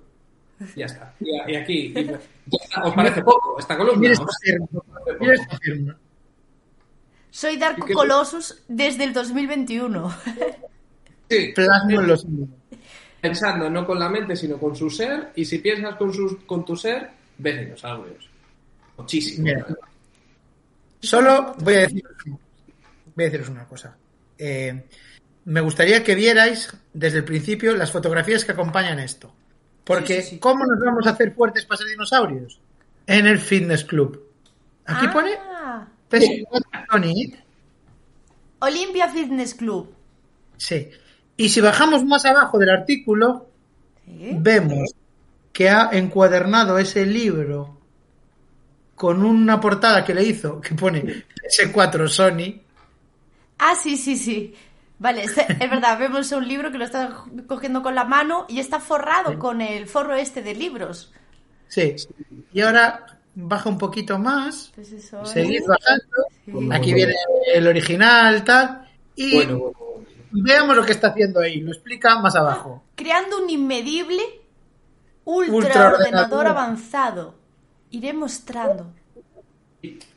Ya 0.77 0.87
está. 0.87 1.15
Y, 1.21 1.53
y 1.53 1.57
aquí, 1.57 1.93
y- 1.97 2.05
ya 2.05 2.19
está. 2.63 2.83
¿os 2.85 2.95
parece 2.95 3.23
poco 3.23 3.57
esta 3.59 3.77
columna? 3.77 4.13
Soy 7.31 7.57
Darko 7.57 7.85
¿Y 7.87 7.89
qué- 7.89 7.95
Colossus 7.95 8.63
desde 8.69 9.05
el 9.05 9.13
2021. 9.13 10.15
Sí, 11.27 11.53
Plasmo 11.55 12.01
en 12.03 12.07
los... 12.07 12.27
pensando 13.19 13.71
no 13.71 13.87
con 13.87 13.99
la 13.99 14.11
mente, 14.11 14.37
sino 14.37 14.59
con 14.59 14.77
su 14.77 14.91
ser, 14.91 15.33
y 15.35 15.47
si 15.47 15.59
piensas 15.59 15.95
con, 15.97 16.13
sus, 16.13 16.37
con 16.45 16.67
tu 16.67 16.77
ser, 16.77 17.11
ves 17.39 17.61
dinosaurios. 17.61 18.29
Muchísimo. 18.99 19.45
Mira. 19.45 19.67
Solo 21.07 21.55
voy 21.61 21.75
a 21.75 21.79
decir, 21.81 22.03
voy 22.27 23.25
a 23.25 23.27
deciros 23.27 23.49
una 23.49 23.65
cosa. 23.67 23.97
Eh, 24.39 24.85
me 25.47 25.61
gustaría 25.61 26.03
que 26.03 26.15
vierais 26.15 26.73
desde 26.93 27.19
el 27.19 27.25
principio 27.25 27.75
las 27.77 27.91
fotografías 27.93 28.45
que 28.45 28.53
acompañan 28.53 28.99
esto. 28.99 29.33
Porque, 29.85 30.17
Sí, 30.17 30.23
sí, 30.23 30.29
sí. 30.31 30.39
¿cómo 30.39 30.65
nos 30.65 30.81
vamos 30.83 31.07
a 31.07 31.11
hacer 31.11 31.35
fuertes 31.35 31.67
para 31.67 31.79
ser 31.79 31.89
dinosaurios? 31.89 32.59
En 33.07 33.27
el 33.27 33.39
Fitness 33.39 33.85
Club. 33.85 34.23
Aquí 34.87 35.09
pone 35.09 35.33
Ah, 35.39 35.87
Tony. 36.91 37.35
Olympia 38.61 39.09
Fitness 39.11 39.55
Club. 39.55 39.93
Sí. 40.57 40.89
Y 41.37 41.49
si 41.49 41.61
bajamos 41.61 42.05
más 42.05 42.25
abajo 42.25 42.59
del 42.59 42.71
artículo, 42.71 43.49
vemos 44.07 44.95
que 45.53 45.69
ha 45.69 45.91
encuadernado 45.93 46.79
ese 46.79 47.05
libro 47.07 47.79
con 48.95 49.25
una 49.25 49.61
portada 49.61 50.05
que 50.05 50.15
le 50.15 50.25
hizo 50.25 50.61
que 50.61 50.75
pone 50.75 51.25
S4 51.59 52.09
Sony. 52.09 52.61
Ah, 53.59 53.75
sí, 53.81 53.97
sí, 53.97 54.17
sí. 54.17 54.55
Vale, 54.99 55.25
es, 55.25 55.37
es 55.39 55.71
verdad, 55.71 55.99
vemos 55.99 56.31
un 56.33 56.47
libro 56.47 56.71
que 56.71 56.79
lo 56.79 56.85
está 56.85 57.25
cogiendo 57.47 57.83
con 57.83 57.95
la 57.95 58.05
mano 58.05 58.47
y 58.49 58.61
está 58.61 58.81
forrado 58.81 59.39
con 59.39 59.61
el 59.61 59.87
forro 59.89 60.15
este 60.15 60.43
de 60.43 60.55
libros. 60.55 61.13
Sí. 61.69 61.95
Y 62.53 62.61
ahora 62.61 63.07
baja 63.35 63.69
un 63.69 63.79
poquito 63.79 64.19
más. 64.19 64.73
Pues 64.75 64.93
¿eh? 64.93 65.61
bajando. 65.67 66.75
Aquí 66.75 66.95
viene 66.95 67.15
el 67.55 67.67
original, 67.67 68.45
tal. 68.45 68.89
Y 69.17 69.35
Bueno, 69.35 69.59
bueno, 69.59 69.75
bueno. 69.79 70.07
veamos 70.31 70.77
lo 70.77 70.85
que 70.85 70.93
está 70.93 71.09
haciendo 71.09 71.41
ahí. 71.41 71.61
Lo 71.61 71.73
explica 71.73 72.19
más 72.21 72.37
abajo. 72.37 72.85
Creando 72.95 73.43
un 73.43 73.51
inmedible 73.51 74.23
Ultraordenador. 75.25 75.93
ultraordenador 76.01 76.47
avanzado. 76.47 77.35
Iré 77.97 78.13
mostrando. 78.13 78.93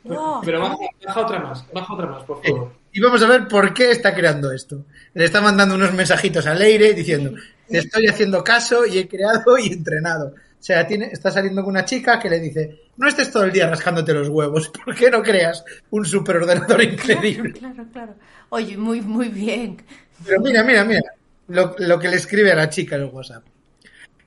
Wow. 0.04 0.42
Pero 0.46 0.62
baja, 0.62 0.76
baja 1.06 1.20
otra 1.22 1.40
más, 1.40 1.66
baja 1.74 1.94
otra 1.94 2.06
más, 2.08 2.24
por 2.24 2.42
Sí. 2.44 2.52
favor. 2.52 2.72
y 2.94 3.02
vamos 3.02 3.22
a 3.22 3.28
ver 3.28 3.48
por 3.48 3.74
qué 3.74 3.92
está 3.92 4.16
creando 4.16 4.52
esto. 4.52 4.86
Le 5.14 5.26
está 5.26 5.42
mandando 5.42 5.76
unos 5.76 5.94
mensajitos 5.94 6.48
a 6.48 6.54
Leire 6.56 6.94
diciendo, 6.94 7.34
te 7.68 7.80
estoy 7.80 8.08
haciendo 8.08 8.44
caso 8.44 8.86
y 8.86 8.98
he 8.98 9.08
creado 9.08 9.58
y 9.58 9.68
entrenado. 9.74 10.28
O 10.30 10.64
sea, 10.68 10.88
tiene, 10.88 11.08
está 11.12 11.30
saliendo 11.30 11.62
con 11.64 11.72
una 11.72 11.86
chica 11.86 12.18
que 12.20 12.30
le 12.30 12.40
dice, 12.40 12.82
no 12.98 13.08
estés 13.08 13.30
todo 13.32 13.44
el 13.44 13.52
día 13.52 13.70
rascándote 13.70 14.14
los 14.14 14.30
huevos, 14.30 14.70
¿por 14.86 14.96
qué 14.96 15.12
no 15.12 15.22
creas 15.22 15.64
un 15.92 16.06
superordenador 16.06 16.82
increíble? 16.82 17.52
Claro, 17.54 17.86
claro. 17.92 18.16
Oye, 18.50 18.78
muy, 18.78 19.02
muy 19.02 19.28
bien. 19.28 19.78
Pero 20.26 20.40
mira, 20.42 20.64
mira, 20.64 20.84
mira, 20.86 21.02
lo, 21.50 21.76
lo 21.78 22.00
que 22.00 22.08
le 22.08 22.16
escribe 22.16 22.52
a 22.52 22.56
la 22.56 22.70
chica 22.70 22.96
en 22.96 23.02
el 23.04 23.10
WhatsApp. 23.10 23.44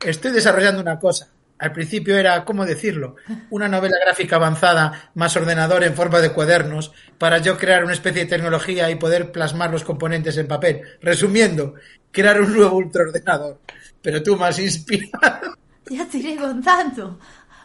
Estoy 0.05 0.31
desarrollando 0.33 0.81
una 0.81 0.99
cosa. 0.99 1.29
Al 1.61 1.73
principio 1.73 2.17
era, 2.17 2.45
¿cómo 2.45 2.65
decirlo? 2.65 3.17
Una 3.51 3.69
novela 3.69 3.97
gráfica 4.03 4.37
avanzada 4.37 5.11
más 5.15 5.37
ordenador 5.37 5.85
en 5.85 5.95
forma 5.95 6.21
de 6.21 6.33
cuadernos 6.33 6.91
para 7.19 7.39
yo 7.39 7.59
crear 7.59 7.85
una 7.85 7.93
especie 7.93 8.25
de 8.25 8.31
tecnología 8.31 8.91
y 8.91 8.95
poder 8.97 9.31
plasmar 9.31 9.71
los 9.71 9.85
componentes 9.85 10.37
en 10.39 10.49
papel. 10.49 10.81
Resumiendo, 11.03 11.75
crear 12.11 12.41
un 12.41 12.55
nuevo 12.55 12.77
ultraordenador. 12.77 13.61
Pero 14.03 14.23
tú 14.23 14.37
más 14.37 14.59
inspirado. 14.59 15.55
Ya 15.91 16.07
te 16.07 16.19
iré 16.19 16.37
contando. 16.37 17.19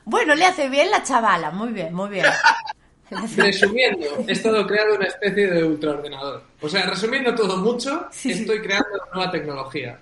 Bueno, 0.05 0.33
le 0.33 0.45
hace 0.45 0.67
bien 0.67 0.89
la 0.89 1.03
chavala. 1.03 1.51
Muy 1.51 1.71
bien, 1.71 1.93
muy 1.93 2.09
bien. 2.09 2.25
Resumiendo, 3.37 4.07
he 4.27 4.31
estado 4.31 4.65
creando 4.65 4.95
una 4.95 5.05
especie 5.05 5.47
de 5.47 5.63
ultraordenador. 5.63 6.43
O 6.59 6.67
sea, 6.67 6.85
resumiendo 6.87 7.35
todo 7.35 7.57
mucho, 7.57 8.07
Sí, 8.11 8.33
sí. 8.33 8.41
estoy 8.41 8.61
creando 8.61 8.89
una 8.93 9.13
nueva 9.13 9.31
tecnología. 9.31 9.99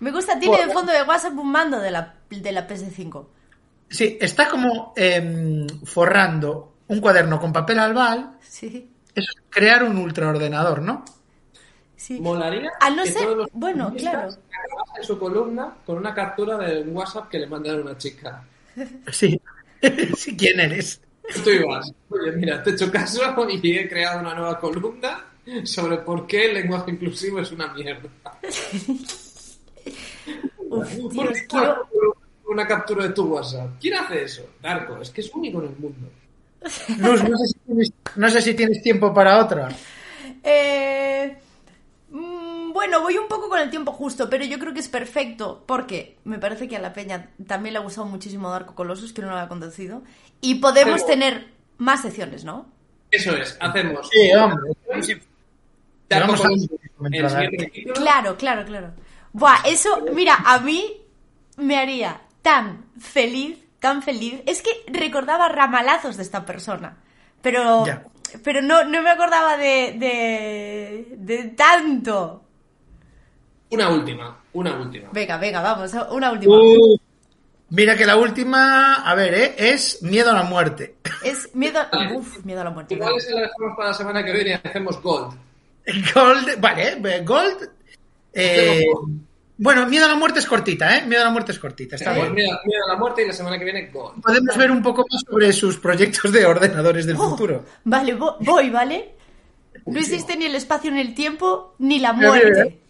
Me 0.00 0.10
gusta, 0.10 0.38
tiene 0.38 0.66
de 0.66 0.72
fondo 0.72 0.92
de 0.92 1.02
WhatsApp 1.02 1.32
un 1.38 1.50
mando 1.50 1.78
de 1.80 1.90
la, 1.90 2.14
de 2.30 2.52
la 2.52 2.66
PS5. 2.68 3.26
Sí, 3.88 4.18
está 4.20 4.48
como 4.48 4.92
em, 4.96 5.66
forrando 5.84 6.74
un 6.88 7.00
cuaderno 7.00 7.40
con 7.40 7.52
papel 7.52 7.78
albal. 7.78 8.38
Sí, 8.40 8.90
Es 9.14 9.26
crear 9.50 9.84
un 9.84 9.96
ultraordenador, 9.98 10.82
¿no? 10.82 11.04
sí. 11.96 12.20
Molaría 12.20 12.70
Al 12.80 12.96
no 12.96 13.02
que 13.04 13.12
ser- 13.12 13.28
bueno, 13.52 13.92
claro. 13.96 14.18
acabasen 14.28 15.04
su 15.04 15.18
columna 15.18 15.74
con 15.86 15.96
una 15.96 16.12
captura 16.12 16.58
de 16.58 16.82
un 16.82 16.94
WhatsApp 16.96 17.28
que 17.30 17.38
le 17.38 17.46
mandaron 17.46 17.80
a 17.80 17.90
una 17.90 17.98
chica. 17.98 18.44
Sí. 19.10 19.40
sí, 20.16 20.36
¿quién 20.36 20.60
eres? 20.60 21.00
Tú 21.42 21.50
ibas, 21.50 21.90
oye, 22.10 22.32
mira, 22.32 22.62
te 22.62 22.70
he 22.70 22.72
hecho 22.74 22.90
caso 22.92 23.22
y 23.48 23.76
he 23.78 23.88
creado 23.88 24.20
una 24.20 24.34
nueva 24.34 24.58
columna 24.58 25.24
sobre 25.64 25.98
por 25.98 26.26
qué 26.26 26.46
el 26.50 26.54
lenguaje 26.54 26.90
inclusivo 26.90 27.40
es 27.40 27.50
una 27.52 27.72
mierda. 27.72 28.08
Uf, 30.70 30.94
¿Por 30.96 31.12
Dios, 31.12 31.38
quiero... 31.48 31.86
una 32.46 32.66
captura 32.66 33.04
de 33.04 33.10
tu 33.10 33.24
WhatsApp? 33.24 33.70
¿Quién 33.80 33.94
hace 33.94 34.24
eso? 34.24 34.46
Darko, 34.62 35.00
es 35.00 35.10
que 35.10 35.20
es 35.20 35.30
único 35.34 35.60
en 35.62 35.68
el 35.68 35.76
mundo. 35.76 36.08
Luz, 36.98 37.22
no 37.28 37.36
sé 37.38 37.46
si 37.48 37.58
tienes, 37.66 37.92
no 38.16 38.28
sé 38.30 38.40
si 38.42 38.54
tienes 38.54 38.82
tiempo 38.82 39.12
para 39.12 39.38
otra. 39.44 39.68
Eh, 40.42 41.36
mm, 42.10 42.72
bueno, 42.72 43.02
voy 43.02 43.18
un 43.18 43.28
poco 43.28 43.48
con 43.48 43.60
el 43.60 43.70
tiempo 43.70 43.92
justo, 43.92 44.28
pero 44.30 44.44
yo 44.44 44.58
creo 44.58 44.72
que 44.72 44.80
es 44.80 44.88
perfecto 44.88 45.62
porque 45.66 46.16
me 46.24 46.38
parece 46.38 46.66
que 46.68 46.76
a 46.76 46.80
la 46.80 46.92
peña 46.92 47.30
también 47.46 47.74
le 47.74 47.78
ha 47.78 47.82
gustado 47.82 48.06
muchísimo 48.06 48.50
Darko 48.50 48.74
Colossus, 48.74 49.12
que 49.12 49.20
no 49.22 49.28
lo 49.28 49.34
había 49.36 49.48
conducido, 49.48 50.02
y 50.40 50.56
podemos 50.56 51.02
Pero- 51.02 51.06
tener 51.06 51.46
más 51.78 52.02
secciones, 52.02 52.44
¿no? 52.44 52.66
Eso 53.10 53.36
es, 53.36 53.56
hacemos. 53.60 54.08
Sí, 54.10 54.32
hombre. 54.32 54.72
Sí. 55.02 55.14
Darko 56.08 56.32
Vamos 56.32 56.40
a 56.40 56.48
Colossus, 56.48 56.70
el 57.12 57.30
siguiente 57.30 57.66
capítulo. 57.66 57.94
Claro, 57.94 58.36
claro, 58.36 58.64
claro. 58.64 58.90
Buah, 59.34 59.62
eso, 59.66 60.04
mira, 60.14 60.36
a 60.46 60.60
mí 60.60 61.02
me 61.56 61.76
haría 61.76 62.20
tan 62.40 62.84
feliz, 63.00 63.58
tan 63.80 64.00
feliz. 64.00 64.40
Es 64.46 64.62
que 64.62 64.70
recordaba 64.86 65.48
ramalazos 65.48 66.16
de 66.16 66.22
esta 66.22 66.46
persona, 66.46 66.96
pero, 67.42 67.84
Ya. 67.84 68.04
pero 68.44 68.62
no, 68.62 68.84
no 68.84 69.02
me 69.02 69.10
acordaba 69.10 69.56
de, 69.56 69.96
de, 69.98 71.16
de 71.18 71.44
tanto. 71.48 72.44
Una 73.70 73.88
última, 73.90 74.38
una 74.52 74.76
última. 74.78 75.08
Venga, 75.10 75.36
venga, 75.36 75.60
vamos, 75.60 75.92
una 76.12 76.30
última. 76.30 76.54
Uh, 76.56 76.96
mira 77.70 77.96
que 77.96 78.06
la 78.06 78.16
última, 78.16 79.02
a 79.02 79.16
ver, 79.16 79.34
¿eh? 79.34 79.54
es 79.58 80.00
miedo 80.00 80.30
a 80.30 80.34
la 80.34 80.44
muerte. 80.44 80.94
Es 81.24 81.52
miedo, 81.56 81.80
uf, 82.14 82.44
miedo 82.44 82.60
a 82.60 82.64
la 82.64 82.70
muerte. 82.70 82.94
Igual 82.94 83.16
esa 83.16 83.32
la 83.34 83.40
dejamos 83.40 83.76
para 83.76 83.88
la 83.88 83.94
semana 83.94 84.24
que 84.24 84.30
viene 84.30 84.50
y 84.50 84.68
hacemos 84.68 85.02
Gold. 85.02 85.34
Gold, 86.14 86.60
vale, 86.60 87.00
eh, 87.02 87.22
Gold. 87.24 87.70
Eh, 89.56 89.62
bueno, 89.62 89.86
miedo 89.86 90.04
a 90.06 90.08
la 90.08 90.16
muerte 90.16 90.40
es 90.40 90.46
cortita, 90.46 90.96
¿eh? 90.96 91.06
Miedo 91.06 91.22
a 91.22 91.26
la 91.26 91.30
muerte 91.30 91.52
es 91.52 91.58
cortita, 91.58 91.96
está 91.96 92.14
Pues 92.14 92.32
bien. 92.32 92.56
miedo 92.64 92.84
a 92.86 92.92
la 92.92 92.96
muerte 92.98 93.22
y 93.22 93.26
la 93.28 93.32
semana 93.32 93.58
que 93.58 93.64
viene. 93.64 93.90
Podemos 93.92 94.56
ver 94.56 94.70
un 94.70 94.82
poco 94.82 95.04
más 95.10 95.22
sobre 95.28 95.52
sus 95.52 95.78
proyectos 95.78 96.32
de 96.32 96.44
ordenadores 96.44 97.06
del 97.06 97.16
Oh, 97.16 97.30
futuro. 97.30 97.64
Vale, 97.84 98.16
vo- 98.18 98.36
voy, 98.40 98.70
¿vale? 98.70 99.14
No 99.86 99.98
existe 100.00 100.36
ni 100.36 100.46
el 100.46 100.54
espacio 100.54 100.90
ni 100.90 101.00
el 101.00 101.14
tiempo, 101.14 101.74
ni 101.78 101.98
la 101.98 102.12
muerte. 102.12 102.80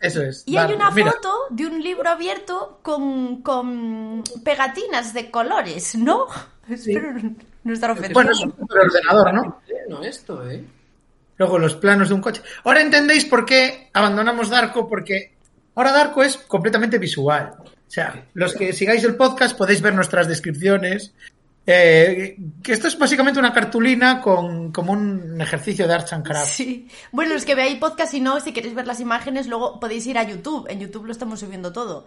Eso 0.00 0.22
es. 0.22 0.42
Y 0.46 0.56
hay 0.58 0.72
una 0.74 0.90
mira. 0.90 1.12
foto 1.12 1.32
de 1.50 1.66
un 1.66 1.82
libro 1.82 2.08
abierto 2.10 2.78
con, 2.82 3.40
con 3.42 4.22
pegatinas 4.44 5.14
de 5.14 5.30
colores, 5.30 5.94
¿no? 5.96 6.26
Espero 6.68 7.12
no 7.64 7.72
estar 7.72 7.90
ofendiendo. 7.90 8.14
Bueno, 8.14 8.32
es 8.32 8.40
un 8.40 8.54
ordenador, 8.70 9.32
¿no? 9.32 9.60
No, 9.88 10.02
esto, 10.02 10.48
¿eh? 10.50 10.62
Luego 11.38 11.58
los 11.58 11.74
planos 11.74 12.08
de 12.08 12.14
un 12.14 12.20
coche. 12.20 12.42
Ahora 12.64 12.82
entendéis 12.82 13.24
por 13.24 13.46
qué 13.46 13.88
abandonamos 13.94 14.50
Darko, 14.50 14.86
porque 14.88 15.34
ahora 15.74 15.92
Darko 15.92 16.22
es 16.22 16.36
completamente 16.36 16.98
visual. 16.98 17.54
O 17.60 17.90
sea, 17.94 18.26
los 18.34 18.54
que 18.54 18.72
sigáis 18.72 19.04
el 19.04 19.16
podcast 19.16 19.56
podéis 19.56 19.80
ver 19.82 19.94
nuestras 19.94 20.26
descripciones. 20.28 21.12
Eh, 21.66 22.36
que 22.62 22.72
esto 22.72 22.88
es 22.88 22.98
básicamente 22.98 23.38
una 23.40 23.54
cartulina 23.54 24.20
con 24.20 24.70
como 24.70 24.92
un 24.92 25.40
ejercicio 25.40 25.88
de 25.88 25.94
Arts 25.94 26.12
and 26.12 26.26
Crafts. 26.26 26.48
Sí. 26.50 26.88
Bueno, 27.10 27.32
los 27.32 27.44
que 27.46 27.54
veáis 27.54 27.78
podcast 27.78 28.12
y 28.12 28.20
no, 28.20 28.38
si 28.40 28.52
queréis 28.52 28.74
ver 28.74 28.86
las 28.86 29.00
imágenes, 29.00 29.46
luego 29.46 29.80
podéis 29.80 30.06
ir 30.06 30.18
a 30.18 30.24
YouTube. 30.24 30.66
En 30.68 30.80
YouTube 30.80 31.06
lo 31.06 31.12
estamos 31.12 31.40
subiendo 31.40 31.72
todo. 31.72 32.00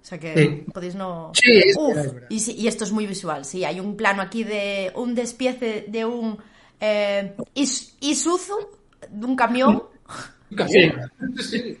O 0.00 0.04
sea 0.04 0.18
que 0.18 0.34
Sí. 0.34 0.64
podéis 0.72 0.94
no. 0.94 1.32
Sí, 1.34 1.58
es 1.58 1.76
Uf, 1.76 1.88
verdad, 1.88 2.04
es 2.06 2.12
verdad. 2.14 2.26
y, 2.30 2.40
sí, 2.40 2.54
y 2.56 2.68
esto 2.68 2.84
es 2.84 2.92
muy 2.92 3.06
visual, 3.06 3.44
sí. 3.44 3.64
Hay 3.64 3.80
un 3.80 3.96
plano 3.96 4.22
aquí 4.22 4.44
de 4.44 4.92
un 4.94 5.14
despiece 5.16 5.86
de 5.88 6.04
un 6.04 6.38
eh, 6.80 7.34
Is- 7.54 7.96
Isuzu, 8.00 8.54
de 9.10 9.26
un 9.26 9.34
camión. 9.36 9.82
Sí. 10.68 11.78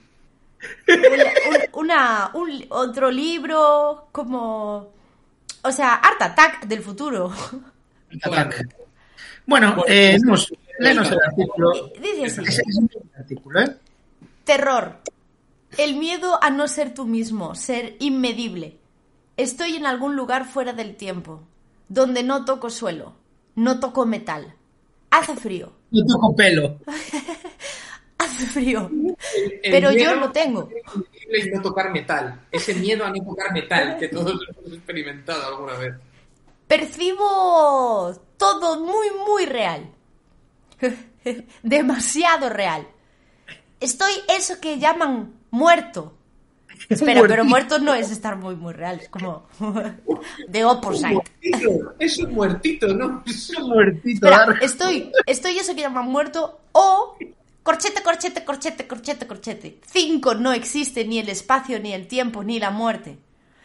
Un- 0.88 1.84
una, 1.84 2.30
un 2.34 2.64
otro 2.70 3.10
libro, 3.10 4.08
como. 4.12 4.92
O 5.62 5.72
sea, 5.72 5.94
Art 5.94 6.20
Attack 6.22 6.66
del 6.66 6.82
futuro. 6.82 7.32
Ataque. 8.24 8.64
Bueno, 9.46 9.84
eh, 9.86 10.18
nos- 10.22 10.52
léenos 10.78 11.10
el 11.10 11.18
artículo. 11.22 11.70
Dice 12.00 12.26
así. 12.26 12.40
Es, 12.46 12.58
es 12.58 12.76
un 12.76 12.90
artículo, 13.18 13.60
¿eh? 13.60 13.76
Terror. 14.44 14.98
El 15.78 15.96
miedo 15.96 16.42
a 16.42 16.50
no 16.50 16.66
ser 16.66 16.94
tú 16.94 17.04
mismo, 17.06 17.54
ser 17.54 17.96
inmedible. 18.00 18.78
Estoy 19.36 19.76
en 19.76 19.86
algún 19.86 20.16
lugar 20.16 20.44
fuera 20.46 20.72
del 20.72 20.96
tiempo, 20.96 21.42
donde 21.88 22.22
no 22.22 22.44
toco 22.44 22.70
suelo, 22.70 23.14
no 23.54 23.78
toco 23.80 24.04
metal. 24.04 24.54
Hace 25.10 25.34
frío, 25.36 25.72
No 25.90 26.04
toco 26.06 26.34
pelo. 26.36 26.78
hace 28.18 28.46
frío. 28.46 28.90
El 29.36 29.70
Pero 29.70 29.92
yo 29.92 30.14
lo 30.16 30.30
tengo. 30.30 30.68
Y 31.30 31.50
no 31.50 31.62
tocar 31.62 31.90
metal. 31.92 32.40
Ese 32.50 32.74
miedo 32.74 33.04
a 33.04 33.10
no 33.10 33.24
tocar 33.24 33.52
metal 33.52 33.96
que 33.98 34.08
todos 34.08 34.40
hemos 34.48 34.72
experimentado 34.72 35.46
alguna 35.46 35.74
vez. 35.74 35.94
Percibo 36.66 38.12
todo 38.36 38.80
muy, 38.84 39.08
muy 39.26 39.46
real. 39.46 39.90
Demasiado 41.62 42.48
real. 42.48 42.86
Estoy 43.80 44.12
eso 44.28 44.60
que 44.60 44.78
llaman 44.78 45.34
muerto. 45.50 46.14
Espera, 46.88 47.22
pero 47.26 47.44
muerto 47.44 47.78
no 47.78 47.94
es 47.94 48.10
estar 48.10 48.36
muy, 48.36 48.56
muy 48.56 48.72
real. 48.72 49.00
Es 49.00 49.08
como 49.08 49.46
de 50.48 50.64
opposite. 50.64 51.22
Es 51.98 52.18
un 52.18 52.32
muertito, 52.34 52.88
¿no? 52.88 53.22
Es 53.26 53.50
un- 53.50 53.68
Muertito, 53.68 54.26
Espera, 54.28 54.58
estoy, 54.62 55.12
estoy 55.26 55.58
eso 55.58 55.74
que 55.74 55.82
llaman 55.82 56.06
muerto 56.08 56.60
o 56.72 57.16
corchete, 57.62 58.02
corchete, 58.02 58.44
corchete, 58.44 58.86
corchete, 58.86 59.26
corchete. 59.26 59.80
Cinco, 59.92 60.34
no 60.34 60.52
existe 60.52 61.04
ni 61.04 61.18
el 61.18 61.28
espacio, 61.28 61.78
ni 61.80 61.92
el 61.92 62.06
tiempo, 62.06 62.42
ni 62.44 62.58
la 62.58 62.70
muerte. 62.70 63.18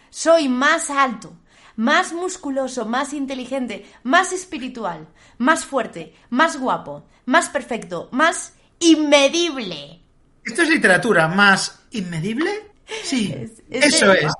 Soy 0.09 0.47
más 0.49 0.89
alto, 0.89 1.33
más 1.75 2.13
musculoso, 2.13 2.85
más 2.85 3.13
inteligente, 3.13 3.85
más 4.03 4.31
espiritual, 4.31 5.07
más 5.37 5.65
fuerte, 5.65 6.13
más 6.29 6.57
guapo, 6.59 7.05
más 7.25 7.49
perfecto, 7.49 8.09
más 8.11 8.53
inmedible. 8.79 10.01
¿Esto 10.43 10.61
es 10.61 10.69
literatura 10.69 11.27
más 11.27 11.79
inmedible? 11.91 12.51
Sí, 13.03 13.33
Es- 13.37 13.63
es 13.69 13.85
eso 13.95 14.07
de- 14.07 14.19
es. 14.19 14.33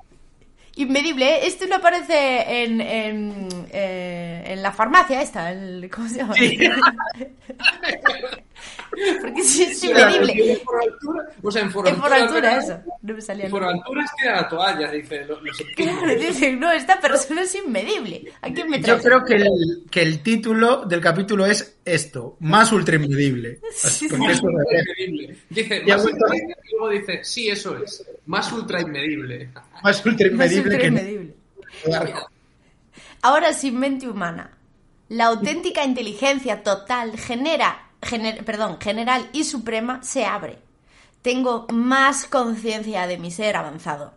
Inmedible, 0.78 1.26
¿eh? 1.26 1.40
Esto 1.48 1.66
no 1.68 1.76
aparece 1.76 2.64
en, 2.64 2.82
en, 2.82 3.48
eh, 3.72 4.44
en 4.48 4.62
la 4.62 4.72
farmacia 4.74 5.22
esta, 5.22 5.52
el- 5.52 5.90
¿cómo 5.90 6.10
se 6.10 6.18
llama? 6.18 6.34
Porque 9.22 9.42
es, 9.42 9.60
es 9.60 9.84
inmedible. 9.84 10.54
En 10.54 10.60
Foraltura, 10.62 11.24
o 11.44 11.52
sea, 11.52 11.62
en 11.62 11.68
En 11.68 11.74
Foraltura, 11.74 12.02
por 12.02 12.14
altura, 12.14 12.42
¿verdad? 12.56 12.64
eso. 12.64 12.98
No 13.02 13.14
me 13.14 13.22
salía 13.22 13.46
En. 13.46 13.52
Foraltura 13.52 14.04
es 14.04 14.12
que 14.22 14.30
la 14.30 14.50
toalla, 14.50 14.92
dice. 14.92 15.26
Lo, 15.26 15.42
los 15.42 15.58
Claro, 15.76 16.16
dicen, 16.16 16.60
no, 16.60 16.72
esta 16.72 17.00
persona 17.00 17.42
es 17.42 17.56
inmedible. 17.56 18.32
¿A 18.42 18.50
quién 18.52 18.70
me 18.70 18.80
Yo 18.82 18.98
creo 19.00 19.24
que 19.26 19.36
el, 19.36 19.50
que 19.92 20.02
el 20.02 20.22
título 20.24 20.86
del 20.86 21.02
capítulo 21.02 21.46
es 21.46 21.75
esto, 21.86 22.36
más 22.40 22.72
ultra 22.72 22.96
inmedible. 22.96 23.62
Sí, 23.74 24.08
Porque 24.10 24.26
Más 24.28 24.38
eso 24.38 24.48
ultra 24.48 24.64
es 24.80 24.86
inmedible. 25.08 25.38
Dice, 25.50 25.84
más 25.86 26.04
vuelto. 26.04 26.10
ultra 26.26 26.38
inmedible, 26.38 26.56
y 26.64 26.72
luego 26.72 26.90
dice, 26.90 27.24
sí, 27.24 27.50
eso 27.50 27.78
es. 27.78 28.06
Más 28.26 28.52
ultra 28.52 28.82
inmedible. 28.82 29.50
más 29.84 30.06
ultra 30.06 30.28
Más 30.32 30.52
inmedible 30.52 30.62
ultra 30.64 30.80
que 30.80 30.88
inmedible. 30.88 31.36
Ahora 33.22 33.54
sin 33.54 33.80
mente 33.80 34.08
humana. 34.10 34.52
La 35.10 35.26
auténtica 35.28 35.84
inteligencia 35.84 36.64
total 36.64 37.18
genera, 37.18 37.90
gener- 38.02 38.44
perdón, 38.44 38.80
general 38.82 39.30
y 39.34 39.44
suprema 39.44 40.02
se 40.04 40.26
abre. 40.26 40.60
Tengo 41.22 41.68
más 41.72 42.26
conciencia 42.26 43.08
de 43.08 43.18
mi 43.18 43.32
ser 43.32 43.56
avanzado. 43.56 44.14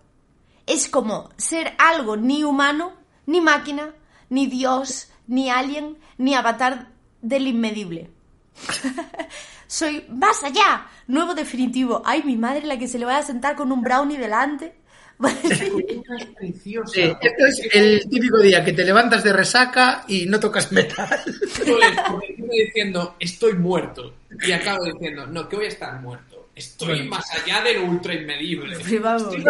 Es 0.66 0.88
como 0.88 1.30
ser 1.36 1.72
algo 1.78 2.16
ni 2.16 2.44
humano, 2.44 2.92
ni 3.26 3.40
máquina, 3.40 3.94
ni 4.30 4.46
Dios, 4.46 5.08
ni 5.26 5.50
alien, 5.50 5.96
ni 6.18 6.34
avatar 6.34 6.88
del 7.22 7.46
inmedible. 7.46 8.08
Soy 9.66 10.04
más 10.08 10.42
allá, 10.44 10.86
nuevo 11.06 11.34
definitivo. 11.34 12.02
Ay, 12.04 12.22
mi 12.24 12.36
madre 12.36 12.64
la 12.64 12.78
que 12.78 12.88
se 12.88 12.98
le 12.98 13.04
va 13.04 13.18
a 13.18 13.22
sentar 13.22 13.54
con 13.54 13.70
un 13.70 13.82
brownie 13.82 14.18
delante. 14.18 14.74
Es 15.20 16.24
preciosa. 16.36 16.92
Sí, 16.94 17.00
esto 17.02 17.46
es 17.46 17.60
el 17.72 18.08
típico 18.08 18.38
día 18.38 18.64
que 18.64 18.72
te 18.72 18.84
levantas 18.84 19.24
de 19.24 19.32
resaca 19.32 20.04
y 20.06 20.26
no 20.26 20.38
tocas 20.38 20.70
metal. 20.70 21.08
Esto 21.26 21.78
es 21.82 22.00
como 22.06 22.22
encima 22.22 22.48
diciendo, 22.52 23.16
estoy 23.18 23.54
muerto. 23.54 24.14
Y 24.46 24.52
acabo 24.52 24.84
diciendo, 24.84 25.26
no, 25.26 25.48
que 25.48 25.56
voy 25.56 25.64
a 25.66 25.68
estar 25.68 26.00
muerto. 26.00 26.48
Estoy 26.54 27.02
más 27.08 27.24
allá 27.32 27.62
de 27.62 27.74
lo 27.74 27.84
ultra 27.86 28.14
inmedible. 28.14 28.76
Pues 28.78 29.02
vamos, 29.02 29.34
Estoy 29.34 29.44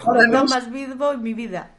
Ahora. 0.00 0.26
No 0.28 0.44
más 0.44 0.70
vivo 0.70 1.12
en 1.12 1.22
mi 1.22 1.34
vida. 1.34 1.70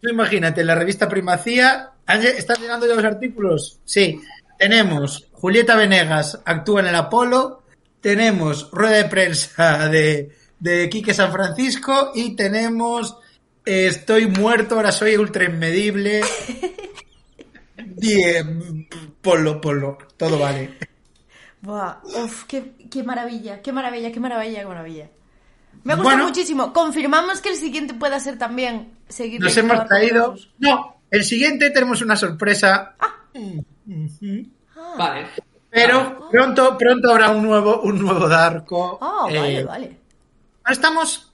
Tú 0.00 0.08
imagínate, 0.10 0.60
en 0.60 0.66
la 0.66 0.74
revista 0.74 1.08
Primacía, 1.08 1.90
¿han 2.06 2.20
lle- 2.22 2.34
¿están 2.36 2.58
llegando 2.60 2.86
ya 2.86 2.94
los 2.94 3.04
artículos? 3.04 3.78
Sí. 3.86 4.20
Tenemos 4.58 5.28
Julieta 5.32 5.76
Venegas 5.76 6.40
actúa 6.44 6.80
en 6.80 6.86
el 6.86 6.94
Apolo, 6.94 7.62
tenemos 8.00 8.70
rueda 8.70 8.96
de 8.96 9.04
prensa 9.04 9.88
de, 9.88 10.30
de 10.58 10.88
Quique 10.88 11.12
San 11.14 11.32
Francisco 11.32 12.12
y 12.14 12.34
tenemos 12.36 13.18
eh, 13.64 13.86
Estoy 13.86 14.26
muerto, 14.26 14.76
ahora 14.76 14.92
soy 14.92 15.16
ultra 15.16 15.44
inmedible. 15.44 16.20
Bien, 17.76 18.88
polo, 19.20 19.60
polo, 19.60 19.98
todo 20.16 20.38
vale. 20.38 20.76
Buah, 21.62 22.00
uf, 22.04 22.44
qué, 22.44 22.74
qué 22.90 23.02
maravilla, 23.02 23.62
qué 23.62 23.72
maravilla, 23.72 24.12
qué 24.12 24.20
maravilla, 24.20 24.60
qué 24.60 24.66
maravilla. 24.66 25.10
Me 25.82 25.92
ha 25.92 25.96
gustado 25.96 26.16
Bueno. 26.16 26.28
muchísimo. 26.28 26.72
Confirmamos 26.72 27.40
que 27.40 27.50
el 27.50 27.56
siguiente 27.56 27.94
pueda 27.94 28.20
ser 28.20 28.38
también 28.38 28.92
seguir 29.08 29.40
Nos 29.40 29.56
hemos 29.56 29.86
traído. 29.86 30.34
No, 30.58 30.96
el 31.10 31.24
siguiente 31.24 31.70
tenemos 31.70 32.02
una 32.02 32.16
sorpresa. 32.16 32.96
Vale. 34.98 35.26
Pero 35.70 36.28
pronto, 36.30 36.78
pronto 36.78 37.10
habrá 37.10 37.30
un 37.30 37.42
nuevo, 37.42 37.80
un 37.82 37.98
nuevo 38.00 38.28
Darko. 38.28 38.98
Ah, 39.00 39.22
vale, 39.24 39.58
Eh, 39.58 39.64
vale. 39.64 39.98
Estamos, 40.68 41.32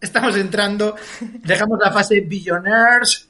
estamos 0.00 0.36
entrando, 0.36 0.96
dejamos 1.20 1.78
la 1.82 1.90
fase 1.90 2.20
Billionaires 2.20 3.28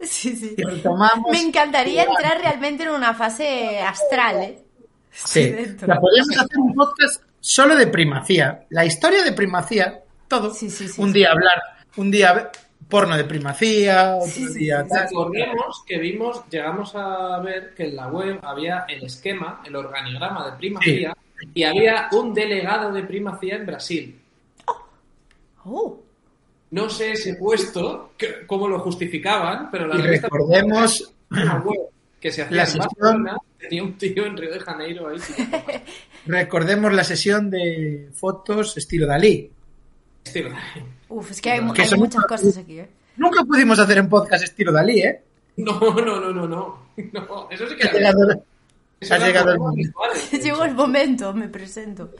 Sí, 0.00 0.36
sí. 0.36 0.54
y 0.56 0.62
retomamos. 0.62 1.30
Me 1.30 1.40
encantaría 1.40 2.04
entrar 2.04 2.38
realmente 2.40 2.84
en 2.84 2.90
una 2.90 3.12
fase 3.14 3.80
astral, 3.80 4.36
¿eh? 4.42 4.62
Sí, 5.10 5.50
dentro. 5.50 5.88
la 5.88 5.98
podríamos 6.00 6.38
hacer 6.38 6.58
un 6.58 6.74
podcast 6.74 7.22
solo 7.40 7.74
de 7.74 7.86
primacía. 7.88 8.64
La 8.70 8.84
historia 8.84 9.22
de 9.24 9.32
primacía, 9.32 10.00
todo. 10.28 10.54
Sí, 10.54 10.70
sí, 10.70 10.88
sí, 10.88 11.00
un 11.02 11.08
sí. 11.08 11.14
día 11.14 11.32
hablar, 11.32 11.60
un 11.96 12.10
día 12.10 12.50
porno 12.90 13.16
de 13.16 13.24
primacía, 13.24 14.16
otro 14.16 14.26
Sí, 14.30 14.46
día. 14.58 14.82
Recordemos 14.82 15.82
que 15.86 15.98
vimos, 15.98 16.42
llegamos 16.50 16.92
a 16.94 17.38
ver 17.40 17.72
que 17.74 17.84
en 17.84 17.96
la 17.96 18.08
web 18.08 18.38
había 18.42 18.84
el 18.88 19.04
esquema, 19.04 19.62
el 19.64 19.74
organigrama 19.76 20.50
de 20.50 20.56
primacía, 20.58 21.16
y 21.54 21.62
había 21.62 22.08
un 22.12 22.34
delegado 22.34 22.92
de 22.92 23.04
primacía 23.04 23.56
en 23.56 23.64
Brasil. 23.66 24.20
Oh, 25.64 25.98
No 26.72 26.88
sé 26.88 27.12
ese 27.12 27.34
puesto, 27.34 28.12
que- 28.16 28.46
cómo 28.46 28.68
lo 28.68 28.78
justificaban, 28.78 29.70
pero 29.72 29.88
la 29.88 29.96
Y 29.96 30.02
revista 30.02 30.28
recordemos 30.28 31.12
una 31.30 31.56
web 31.58 31.80
que 32.20 32.30
se 32.30 32.42
hacía 32.42 32.56
la 32.56 32.62
en 32.62 32.68
sesión- 32.68 33.28
tenía 33.58 33.82
un 33.82 33.94
tío 33.98 34.24
en 34.24 34.36
Río 34.36 34.52
de 34.52 34.60
Janeiro 34.60 35.08
ahí. 35.08 35.18
Recordemos 36.26 36.92
la 36.92 37.02
sesión 37.02 37.50
de 37.50 38.08
fotos 38.14 38.76
estilo 38.76 39.06
Dalí. 39.08 39.50
Estilo, 40.24 40.50
uf, 41.10 41.30
es 41.30 41.40
que 41.40 41.50
hay, 41.50 41.60
muchas 41.60 41.90
cosas 42.26 42.56
aquí, 42.56 42.80
¿eh? 42.80 42.88
Nunca 43.16 43.44
pudimos 43.44 43.78
hacer 43.78 43.98
en 43.98 44.08
podcast 44.08 44.44
estilo 44.44 44.72
Dalí, 44.72 45.00
¿eh? 45.02 45.22
No, 45.56 45.78
no, 45.78 46.20
no, 46.20 46.32
no, 46.32 46.46
no. 46.48 46.78
no 47.12 47.48
eso 47.50 47.68
sí 47.68 47.76
que 47.76 47.88
Ha 47.88 47.92
llegado, 47.92 48.44
ha 49.10 49.18
llegado 49.18 49.52
el 49.52 49.58
momento. 49.58 49.98
Llegó 50.32 50.64
el 50.64 50.74
momento, 50.74 51.34
me 51.34 51.48
presento. 51.48 52.10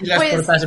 y 0.00 0.06
las 0.06 0.18
Pues- 0.18 0.34
portadas 0.34 0.66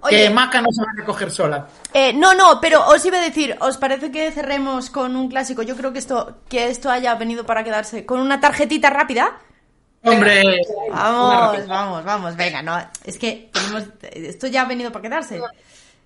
Oye. 0.00 0.24
que 0.24 0.30
Maca 0.30 0.62
no 0.62 0.68
se 0.70 0.80
va 0.82 0.92
a 0.92 0.96
recoger 1.00 1.30
sola. 1.30 1.66
Eh, 1.92 2.12
no, 2.12 2.32
no, 2.32 2.60
pero 2.60 2.86
os 2.86 3.04
iba 3.04 3.18
a 3.18 3.20
decir, 3.20 3.56
¿os 3.60 3.76
parece 3.78 4.12
que 4.12 4.30
cerremos 4.30 4.90
con 4.90 5.16
un 5.16 5.28
clásico? 5.28 5.62
Yo 5.62 5.76
creo 5.76 5.92
que 5.92 5.98
esto, 5.98 6.38
que 6.48 6.68
esto 6.68 6.88
haya 6.88 7.16
venido 7.16 7.44
para 7.44 7.64
quedarse. 7.64 8.06
¿Con 8.06 8.20
una 8.20 8.38
tarjetita 8.40 8.90
rápida? 8.90 9.38
Hombre, 10.04 10.60
Vamos, 10.92 11.66
vamos, 11.66 12.04
vamos, 12.04 12.36
venga, 12.36 12.62
no, 12.62 12.78
es 13.04 13.18
que 13.18 13.50
tenemos, 13.52 13.84
esto 14.02 14.46
ya 14.46 14.62
ha 14.62 14.64
venido 14.66 14.92
para 14.92 15.02
quedarse. 15.02 15.40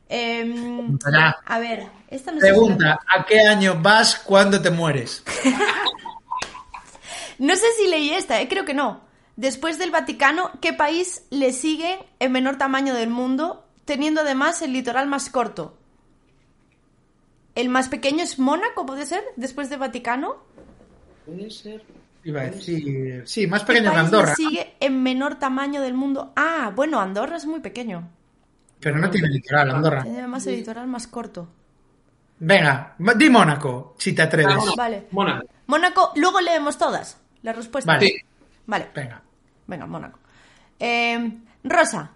Em, 0.09 0.99
a 1.47 1.59
ver, 1.59 1.87
esta 2.09 2.33
no 2.33 2.41
sé 2.41 2.47
si 2.47 2.53
la- 2.53 2.59
pregunta, 2.59 2.99
¿a 3.07 3.25
qué 3.25 3.41
año 3.41 3.79
vas 3.81 4.17
cuando 4.17 4.61
te 4.61 4.71
mueres? 4.71 5.23
No 7.39 7.57
sé 7.57 7.67
si 7.77 7.89
leí 7.89 8.11
esta, 8.11 8.41
eh, 8.41 8.49
creo 8.49 8.65
que 8.65 8.75
no. 8.75 9.01
Después 9.37 9.79
del 9.79 9.91
Vaticano, 9.91 10.51
¿qué 10.61 10.73
país 10.73 11.25
le 11.31 11.53
sigue 11.53 11.99
en 12.21 12.31
menor 12.33 12.57
tamaño 12.57 12.95
del 12.95 13.11
mundo, 13.11 13.67
teniendo 13.85 14.21
además 14.21 14.63
el 14.63 14.73
litoral 14.73 15.09
más 15.09 15.31
corto? 15.31 15.77
¿El 17.55 17.69
más 17.69 17.89
pequeño 17.89 18.23
es 18.23 18.39
Mónaco, 18.39 18.87
puede 18.87 19.07
ser? 19.07 19.25
Después 19.37 19.71
del 19.71 19.81
Vaticano. 19.81 20.37
Puede 21.27 21.51
ser. 21.51 21.83
Iba 22.25 22.43
a 22.43 22.45
decir, 22.51 23.23
sí, 23.27 23.47
más 23.49 23.63
¿Qué 23.63 23.69
pequeño 23.69 23.91
que 23.91 23.97
país 23.97 24.05
Andorra, 24.07 24.29
le 24.31 24.37
sigue 24.37 24.75
en 24.79 25.03
menor 25.03 25.39
tamaño 25.41 25.81
del 25.83 25.95
mundo? 25.95 26.33
Ah, 26.37 26.71
bueno, 26.75 27.01
Andorra 27.01 27.37
es 27.37 27.47
muy 27.47 27.59
pequeño. 27.61 28.09
Pero 28.83 28.99
no 28.99 29.09
tiene 29.09 29.29
litoral, 29.29 29.71
Andorra. 29.71 30.03
Tiene 30.03 30.19
además 30.19 30.47
el 30.49 30.57
litoral 30.57 30.89
más 30.89 31.07
corto. 31.07 31.49
Venga, 32.41 32.97
di 33.17 33.31
Mónaco, 33.31 33.95
si 33.97 34.13
te 34.13 34.23
atreves. 34.23 34.57
Ah, 34.59 34.75
Vale. 34.77 35.07
Mónaco. 35.13 35.47
Mónaco, 35.69 36.13
luego 36.17 36.41
leemos 36.41 36.77
todas 36.77 37.17
las 37.43 37.55
respuestas. 37.55 37.95
Vale. 37.95 38.07
Sí. 38.07 38.17
Vale. 38.67 38.89
Venga. 38.93 39.23
Venga, 39.69 39.87
Mónaco. 39.87 40.19
Eh, 40.81 41.39
Rosa, 41.63 42.11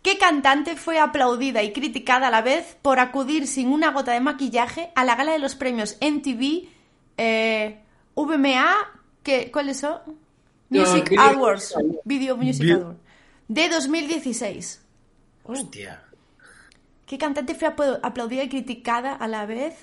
¿qué 0.00 0.16
cantante 0.18 0.76
fue 0.76 1.00
aplaudida 1.00 1.64
y 1.64 1.72
criticada 1.72 2.28
a 2.28 2.30
la 2.30 2.42
vez 2.42 2.76
por 2.80 3.00
acudir 3.00 3.48
sin 3.48 3.68
una 3.72 3.90
gota 3.90 4.12
de 4.12 4.20
maquillaje 4.20 4.92
a 4.94 5.04
la 5.04 5.16
gala 5.16 5.32
de 5.32 5.40
los 5.40 5.56
premios 5.56 5.98
MTV 6.00 6.68
eh, 7.16 7.80
VMA? 8.14 8.76
¿qué, 9.24 9.50
¿Cuáles 9.50 9.80
son? 9.80 9.98
No, 10.70 10.80
Music 10.80 11.10
Video 11.10 11.22
Awards. 11.22 11.74
Video 12.04 12.36
Music 12.36 12.70
Awards. 12.70 13.00
De 13.48 13.68
2016. 13.68 14.80
Hostia. 15.42 16.02
¿Qué 17.12 17.18
cantante 17.18 17.54
fue 17.54 17.68
apl- 17.68 18.00
aplaudida 18.02 18.42
y 18.42 18.48
criticada 18.48 19.12
a 19.12 19.28
la 19.28 19.44
vez? 19.44 19.74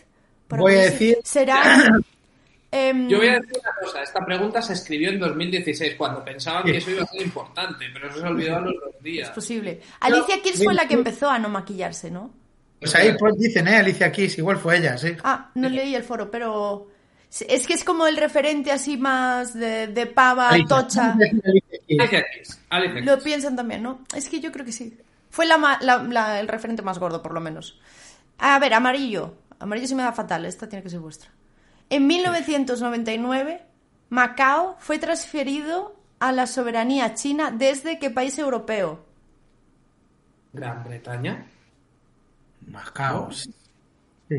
por 0.47 0.61
Voy 0.61 0.73
a 0.73 0.85
decir- 0.85 1.19
Será... 1.23 1.61
em, 2.71 3.07
Yo 3.07 3.19
voy 3.19 3.27
a 3.27 3.33
decir 3.33 3.53
una 3.61 3.71
cosa, 3.79 4.01
esta 4.01 4.25
pregunta 4.25 4.63
se 4.63 4.73
escribió 4.73 5.09
en 5.11 5.19
2016 5.19 5.93
cuando 5.95 6.25
pensaban 6.25 6.63
que 6.63 6.77
eso 6.77 6.89
iba 6.89 7.03
a 7.03 7.05
ser 7.05 7.21
importante, 7.21 7.85
pero 7.93 8.09
eso 8.09 8.19
se 8.21 8.25
olvidó 8.25 8.55
a 8.55 8.61
los 8.61 8.73
dos 8.73 9.03
días. 9.03 9.29
Es 9.29 9.35
posible. 9.35 9.79
Alicia 9.99 10.41
Keys 10.41 10.63
fue 10.63 10.73
la 10.73 10.87
que 10.87 10.95
empezó 10.95 11.29
a 11.29 11.37
no 11.37 11.49
maquillarse, 11.49 12.09
¿no? 12.09 12.33
Pues 12.79 12.95
ahí 12.95 13.15
pues, 13.15 13.37
dicen, 13.37 13.67
¿eh? 13.67 13.75
Alicia 13.75 14.11
Keys, 14.11 14.39
igual 14.39 14.57
fue 14.57 14.79
ella, 14.79 14.97
sí. 14.97 15.15
Ah, 15.23 15.51
no 15.53 15.69
leí 15.69 15.93
el 15.93 16.01
foro, 16.01 16.31
pero 16.31 16.87
es 17.47 17.67
que 17.67 17.73
es 17.73 17.83
como 17.83 18.07
el 18.07 18.17
referente 18.17 18.71
así 18.71 18.97
más 18.97 19.53
de, 19.53 19.85
de 19.85 20.07
pava 20.07 20.49
Alicia, 20.49 20.67
tocha. 20.67 21.13
Alicia 21.13 22.25
Keys. 22.33 22.59
Alicia 22.71 22.93
Keys, 22.95 23.05
Lo 23.05 23.19
piensan 23.19 23.55
también, 23.55 23.83
¿no? 23.83 23.99
Es 24.15 24.27
que 24.27 24.39
yo 24.39 24.51
creo 24.51 24.65
que 24.65 24.71
sí. 24.71 24.97
Fue 25.29 25.45
la, 25.45 25.57
ma- 25.57 25.79
la- 25.81 26.03
la- 26.03 26.39
el 26.39 26.47
referente 26.47 26.81
más 26.81 26.99
gordo, 26.99 27.21
por 27.21 27.33
lo 27.33 27.39
menos. 27.39 27.79
A 28.37 28.57
ver, 28.59 28.73
amarillo. 28.73 29.35
Amarillo 29.59 29.87
se 29.87 29.95
me 29.95 30.03
da 30.03 30.11
fatal, 30.13 30.45
esta 30.45 30.67
tiene 30.69 30.81
que 30.83 30.89
ser 30.89 30.99
vuestra. 30.99 31.29
En 31.89 32.07
1999, 32.07 33.61
Macao 34.09 34.75
fue 34.79 34.97
transferido 34.99 35.95
a 36.19 36.31
la 36.31 36.47
soberanía 36.47 37.13
china 37.13 37.51
desde 37.51 37.99
qué 37.99 38.09
país 38.09 38.37
europeo? 38.39 39.05
Gran 40.53 40.83
Bretaña. 40.83 41.45
Macao. 42.67 43.31
sí. 43.31 43.49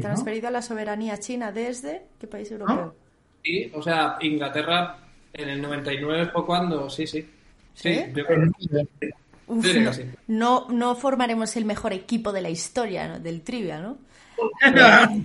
Transferido 0.00 0.46
a 0.48 0.50
la 0.52 0.62
soberanía 0.62 1.18
china 1.18 1.50
desde... 1.50 2.06
¿Qué 2.20 2.26
país 2.28 2.50
europeo? 2.52 2.94
Sí, 3.42 3.72
o 3.74 3.82
sea, 3.82 4.18
Inglaterra 4.20 4.98
en 5.32 5.48
el 5.48 5.60
99 5.60 6.30
fue 6.32 6.46
cuando, 6.46 6.88
sí, 6.88 7.06
sí. 7.08 7.28
Sí, 7.74 7.94
¿Sí? 7.94 8.04
yo 8.14 8.24
creo 8.24 8.52
que- 9.00 9.10
Uf, 9.50 9.66
no, 9.76 9.92
sí. 9.92 10.02
no, 10.28 10.66
no 10.70 10.94
formaremos 10.94 11.56
el 11.56 11.64
mejor 11.64 11.92
equipo 11.92 12.32
de 12.32 12.40
la 12.40 12.50
historia 12.50 13.08
¿no? 13.08 13.18
del 13.20 13.42
trivia, 13.42 13.80
¿no? 13.80 13.98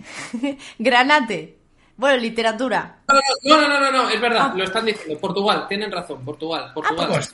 Granate. 0.80 1.58
Bueno, 1.98 2.18
literatura. 2.18 2.98
No, 3.44 3.62
no, 3.62 3.68
no, 3.70 3.80
no, 3.80 3.92
no, 3.92 4.10
es 4.10 4.20
verdad, 4.20 4.52
Ah. 4.52 4.54
lo 4.58 4.64
están 4.66 4.86
diciendo. 4.86 5.18
Portugal, 5.20 5.66
tienen 5.70 5.92
razón, 5.92 6.26
Portugal, 6.26 6.72
Portugal. 6.74 7.08
pues. 7.08 7.32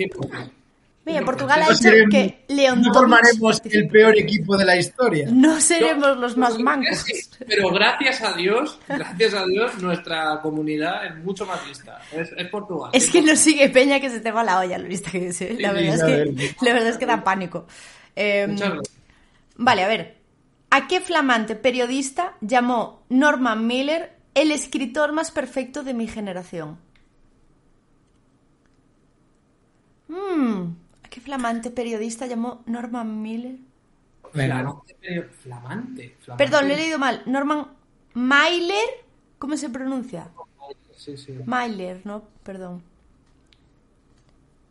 100%. 1.04 1.06
Mira, 1.06 1.26
Portugal 1.26 1.62
ha 1.62 1.66
No 1.66 1.72
hecho 1.72 1.82
seremos- 1.82 2.12
que 2.12 2.46
León 2.50 2.82
no 2.84 2.94
formaremos 2.94 3.62
el 3.66 3.88
peor 3.88 4.16
equipo 4.18 4.56
de 4.56 4.66
la 4.66 4.76
historia. 4.78 5.28
No 5.32 5.60
seremos 5.60 6.16
los 6.18 6.38
más 6.38 6.60
mancos. 6.60 7.06
Pero 7.48 7.72
gracias 7.72 8.22
a 8.22 8.34
Dios, 8.34 8.80
gracias 8.88 9.34
a 9.34 9.46
Dios, 9.46 9.82
nuestra 9.82 10.40
comunidad 10.42 11.06
es 11.08 11.16
mucho 11.24 11.46
más 11.48 11.68
lista. 11.68 12.00
Es, 12.12 12.30
es 12.38 12.48
Portugal. 12.50 12.92
Es 12.94 13.10
que 13.10 13.22
no 13.24 13.36
sigue 13.36 13.70
Peña 13.70 14.00
que 14.00 14.10
se 14.12 14.20
te 14.20 14.32
va 14.32 14.44
la 14.44 14.60
olla, 14.60 14.78
lo 14.78 14.88
lista 14.88 15.10
que 15.10 15.28
es. 15.30 15.42
La 15.42 15.48
Sí, 15.48 15.76
verdad 15.76 15.94
es 15.96 16.04
que, 16.04 16.32
ves. 16.34 16.56
la 16.62 16.74
verdad 16.74 16.90
es 16.90 16.98
que 16.98 17.06
da 17.08 17.24
pánico. 17.24 17.66
Eh, 18.16 18.46
Muchas 18.48 18.70
gracias. 18.74 18.96
Vale, 19.56 19.84
a 19.84 19.88
ver. 19.88 20.18
¿A 20.70 20.88
qué 20.88 21.02
flamante 21.02 21.56
periodista 21.56 22.34
llamó 22.42 23.04
Norman 23.10 23.66
Miller 23.68 24.14
el 24.36 24.52
escritor 24.52 25.12
más 25.14 25.30
perfecto 25.32 25.84
de 25.84 25.94
mi 25.94 26.08
generación? 26.08 26.78
Mm, 30.08 30.64
¿A 30.64 30.81
qué 31.12 31.22
flamante 31.22 31.70
periodista 31.70 32.26
llamó 32.26 32.64
Norman 32.66 33.22
Miller? 33.22 33.58
Venga. 34.34 34.56
Flamante, 34.56 34.96
pero 35.00 35.30
flamante, 35.44 36.16
flamante. 36.22 36.44
Perdón, 36.44 36.68
lo 36.68 36.74
he 36.74 36.78
leído 36.78 36.98
mal. 36.98 37.22
Norman 37.28 37.68
Mailer. 38.14 38.90
¿Cómo 39.38 39.58
se 39.58 39.70
pronuncia? 39.70 40.30
Sí, 40.96 41.18
sí. 41.18 41.38
Mailer, 41.46 42.02
¿no? 42.06 42.24
Perdón. 42.44 42.82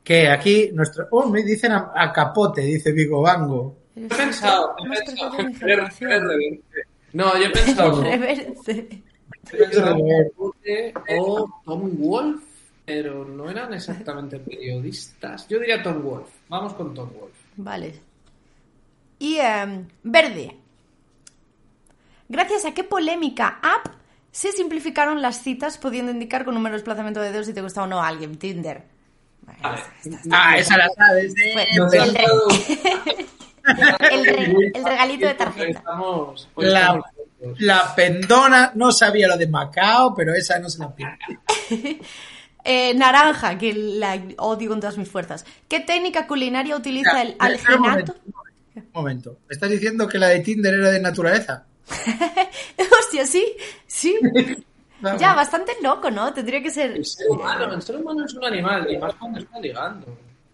Que 0.03 0.29
aquí 0.29 0.71
nuestro. 0.73 1.07
Oh, 1.11 1.27
me 1.29 1.43
dicen 1.43 1.73
a, 1.73 1.93
a 1.95 2.13
capote, 2.13 2.63
dice 2.63 2.91
Vigo 2.93 3.21
Bango. 3.23 3.77
He 3.95 4.09
pensado, 4.09 4.75
he 4.83 4.89
pensado. 4.89 5.37
No, 7.13 7.37
yo 7.37 7.47
he 7.47 7.51
pensado, 7.51 8.03
Reverse. 8.05 8.89
he 9.53 9.57
pensado 9.57 9.97
o 11.19 11.63
Tom 11.65 11.97
Wolf, 11.99 12.43
pero 12.93 13.25
no 13.25 13.49
eran 13.49 13.73
exactamente 13.73 14.39
periodistas. 14.41 15.47
Yo 15.49 15.61
diría 15.61 15.81
Tom 15.81 16.03
Wolf. 16.03 16.29
Vamos 16.49 16.75
con 16.75 16.93
Tom 16.93 17.09
Wolf. 17.19 17.33
Vale. 17.57 18.01
Y 19.21 19.37
em, 19.39 19.87
verde. 20.03 20.57
Gracias 22.29 22.65
a 22.65 22.73
qué 22.75 22.83
polémica 22.83 23.61
app 23.63 23.93
se 24.33 24.51
simplificaron 24.53 25.23
las 25.23 25.43
citas 25.43 25.79
pudiendo 25.79 26.11
indicar 26.11 26.45
con 26.45 26.55
número 26.55 26.73
de 26.75 26.79
desplazamiento 26.79 27.21
de 27.21 27.31
dedos 27.33 27.47
si 27.47 27.55
te 27.55 27.63
gusta 27.63 27.83
o 27.83 27.87
no 27.87 28.01
a 28.03 28.09
alguien. 28.09 28.37
Tinder. 28.39 28.83
Vale, 29.43 29.59
Vale. 29.63 29.83
esta- 30.03 30.17
esta- 30.17 30.29
Ah, 30.51 30.59
esa 30.59 30.77
la 30.77 30.89
sabes. 30.91 31.33
¿eh? 31.37 31.67
El, 31.73 31.83
has 31.83 31.93
re- 31.93 31.99
dado- 32.13 32.49
el 34.11 34.25
re- 34.27 34.73
el 34.75 34.85
regalito 34.85 35.27
de 35.27 35.35
tarjeta. 35.35 35.79
Estamos, 35.79 36.49
la 37.59 37.95
pendona, 37.95 38.73
no 38.75 38.93
sabía 38.93 39.27
lo 39.29 39.37
de 39.37 39.47
Macao, 39.47 40.15
pero 40.15 40.35
esa 40.35 40.59
no 40.59 40.69
se 40.69 40.79
la 40.81 40.95
pierde. 40.95 41.17
Eh, 42.73 42.95
naranja, 42.95 43.59
que 43.59 43.73
la 43.75 44.21
odio 44.39 44.69
con 44.71 44.79
todas 44.81 44.97
mis 44.97 45.09
fuerzas. 45.09 45.45
¿Qué 45.69 45.81
técnica 45.81 46.27
culinaria 46.29 46.77
utiliza 46.77 47.21
el 47.23 47.31
un 47.31 47.37
alginato? 47.41 47.81
momento, 47.83 48.15
Un 48.77 48.85
momento. 48.93 49.39
¿Me 49.49 49.55
estás 49.55 49.71
diciendo 49.71 50.07
que 50.07 50.19
la 50.19 50.29
de 50.29 50.39
Tinder 50.41 50.75
era 50.75 50.91
de 50.91 51.01
naturaleza? 51.01 51.65
Hostia, 53.01 53.27
sí, 53.27 53.45
sí. 53.87 54.17
Vamos. 55.01 55.21
Ya, 55.21 55.35
bastante 55.35 55.73
loco, 55.83 56.11
¿no? 56.11 56.33
Tendría 56.35 56.63
que 56.63 56.71
ser... 56.71 56.93
El 56.93 57.05
ser 57.07 57.27
humano, 57.31 57.73
el 57.75 57.81
ser 57.83 57.97
humano 57.97 58.25
es 58.27 58.35
un 58.35 58.45
animal, 58.45 58.87
y 58.93 58.99
más 58.99 59.15
cuando 59.15 59.39
está 59.41 59.59
ligando. 59.59 60.07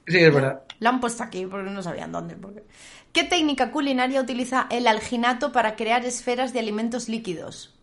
Sí, 0.07 0.19
es 0.19 0.33
verdad. 0.33 0.63
Lo 0.79 0.89
han 0.89 1.01
puesto 1.01 1.25
aquí 1.25 1.45
porque 1.47 1.69
no 1.69 1.83
sabían 1.83 2.13
dónde. 2.13 2.37
porque- 2.37 2.63
¿Qué 3.13 3.25
técnica 3.25 3.73
culinaria 3.73 4.21
utiliza 4.21 4.69
el 4.71 4.87
alginato 4.87 5.51
para 5.51 5.75
crear 5.75 6.05
esferas 6.07 6.53
de 6.53 6.61
alimentos 6.61 7.09
líquidos? 7.09 7.75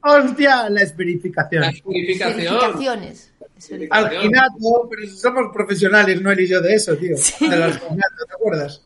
¡Hostia! 0.00 0.70
La 0.70 0.82
esperificación. 0.82 1.62
La 1.62 1.72
purificación. 1.82 2.56
Verificaciones. 3.70 4.16
Alginato, 4.18 4.88
pero 4.90 5.02
si 5.02 5.16
somos 5.18 5.52
profesionales, 5.52 6.20
no 6.22 6.30
él 6.30 6.40
y 6.40 6.46
yo 6.48 6.60
de 6.60 6.74
eso, 6.74 6.96
tío. 6.96 7.16
Sí. 7.16 7.48
Del 7.48 7.62
alginato, 7.62 8.26
¿te 8.26 8.34
acuerdas? 8.34 8.82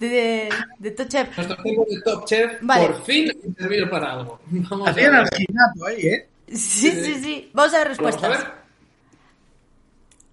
De, 0.00 0.48
de 0.78 0.90
Top 0.90 1.08
Chef. 1.08 1.36
Nuestro 1.36 1.56
tiempo 1.62 1.86
de 1.88 2.00
Top 2.02 2.24
Chef 2.26 2.52
Vale. 2.62 2.86
por 2.88 3.02
fin 3.04 3.30
ha 3.30 3.60
servido 3.62 3.88
para 3.90 4.12
algo. 4.12 4.40
Vamos 4.46 4.88
a 4.88 4.90
Hacían 4.90 5.12
ver. 5.12 5.20
alginato 5.20 5.86
ahí, 5.86 6.06
¿eh? 6.06 6.28
Sí, 6.48 6.90
sí, 6.90 7.14
sí. 7.22 7.50
Vamos 7.52 7.74
a 7.74 7.78
ver 7.78 7.88
Vamos 7.96 7.98
a 8.14 8.18
respuestas. 8.18 8.30
ver. 8.44 8.58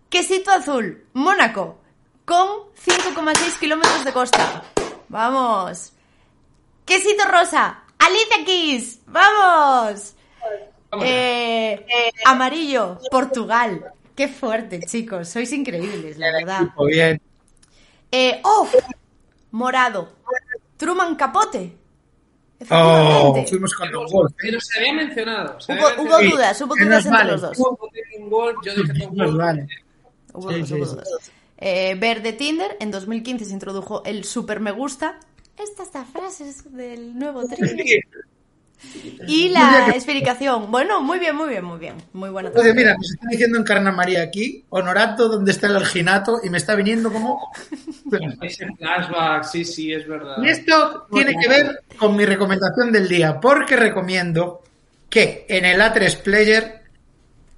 Quesito 0.09 0.51
azul, 0.51 1.03
Mónaco, 1.13 1.79
con 2.25 2.47
5,6 2.85 3.59
kilómetros 3.59 4.05
de 4.05 4.13
costa. 4.13 4.63
Vamos. 5.09 5.91
Quesito 6.85 7.23
rosa, 7.25 7.83
Alicia 7.99 8.45
Keys. 8.45 8.99
Vamos. 9.07 10.13
Ver. 10.99 11.85
Eh, 11.87 12.11
amarillo, 12.25 12.99
Portugal. 13.11 13.83
Qué 14.15 14.27
fuerte, 14.27 14.79
chicos. 14.85 15.27
Sois 15.29 15.51
increíbles, 15.51 16.17
la 16.17 16.31
verdad. 16.31 16.61
Bien. 16.87 17.21
Eh, 18.11 18.39
oh, 18.43 18.67
morado, 19.51 20.09
Truman 20.77 21.15
Capote. 21.15 21.77
Oh, 22.69 23.43
fuimos 23.47 23.73
con 23.73 23.91
Tom 23.91 24.05
Wolf. 24.09 24.31
¿eh? 24.31 24.35
Pero 24.39 24.61
se 24.61 24.79
había 24.79 24.93
mencionado. 24.93 25.59
Se 25.59 25.73
Hubo, 25.73 25.87
había 25.87 25.95
hubo 26.01 26.03
mencionado. 26.17 26.35
dudas, 26.37 26.61
hubo 26.61 26.75
dudas 26.75 27.05
entre 27.05 27.11
vale. 27.17 27.31
los 27.33 27.41
dos. 27.41 27.59
Hubo 27.59 27.77
Tom 27.77 28.29
Wolf, 28.29 28.57
yo 28.63 28.73
dije 28.73 28.93
Tom 29.05 29.15
Nos 29.15 29.27
Wolf. 29.27 29.37
vale. 29.37 29.67
Hubo 30.33 30.49
Sí, 30.51 30.55
dudas, 30.55 30.67
sí, 30.69 30.73
hubo 30.75 30.85
sí. 30.85 30.91
dudas. 30.91 31.31
Eh, 31.57 31.95
Verde 31.99 32.33
Tinder, 32.33 32.77
en 32.79 32.91
2015 32.91 33.45
se 33.45 33.51
introdujo 33.53 34.03
el 34.05 34.23
super 34.23 34.59
me 34.61 34.71
gusta. 34.71 35.19
Estas 35.57 35.89
son 35.91 36.05
frases 36.05 36.73
del 36.73 37.17
nuevo 37.17 37.45
trivia. 37.47 38.01
Y 39.27 39.49
la 39.49 39.89
explicación. 39.89 40.71
Bueno, 40.71 41.01
muy 41.01 41.19
bien, 41.19 41.35
muy 41.35 41.49
bien, 41.49 41.65
muy 41.65 41.79
bien. 41.79 41.95
Muy 42.13 42.29
buena. 42.29 42.51
Oye, 42.55 42.73
mira, 42.73 42.93
nos 42.95 43.11
está 43.11 43.27
diciendo 43.29 43.57
Encarna 43.57 43.91
María 43.91 44.21
aquí, 44.21 44.63
Honorato, 44.69 45.27
donde 45.27 45.51
está 45.51 45.67
el 45.67 45.75
alginato, 45.75 46.39
y 46.43 46.49
me 46.49 46.57
está 46.57 46.75
viniendo 46.75 47.11
como... 47.11 47.51
Ese 48.41 48.67
flashback, 48.77 49.43
sí, 49.43 49.65
sí, 49.65 49.93
es 49.93 50.07
verdad. 50.07 50.37
Y 50.43 50.49
esto 50.49 51.07
tiene 51.11 51.35
que 51.41 51.47
ver 51.47 51.83
con 51.97 52.15
mi 52.15 52.25
recomendación 52.25 52.91
del 52.91 53.07
día, 53.07 53.39
porque 53.39 53.75
recomiendo 53.75 54.63
que 55.09 55.45
en 55.49 55.65
el 55.65 55.79
A3 55.81 56.21
Player 56.21 56.83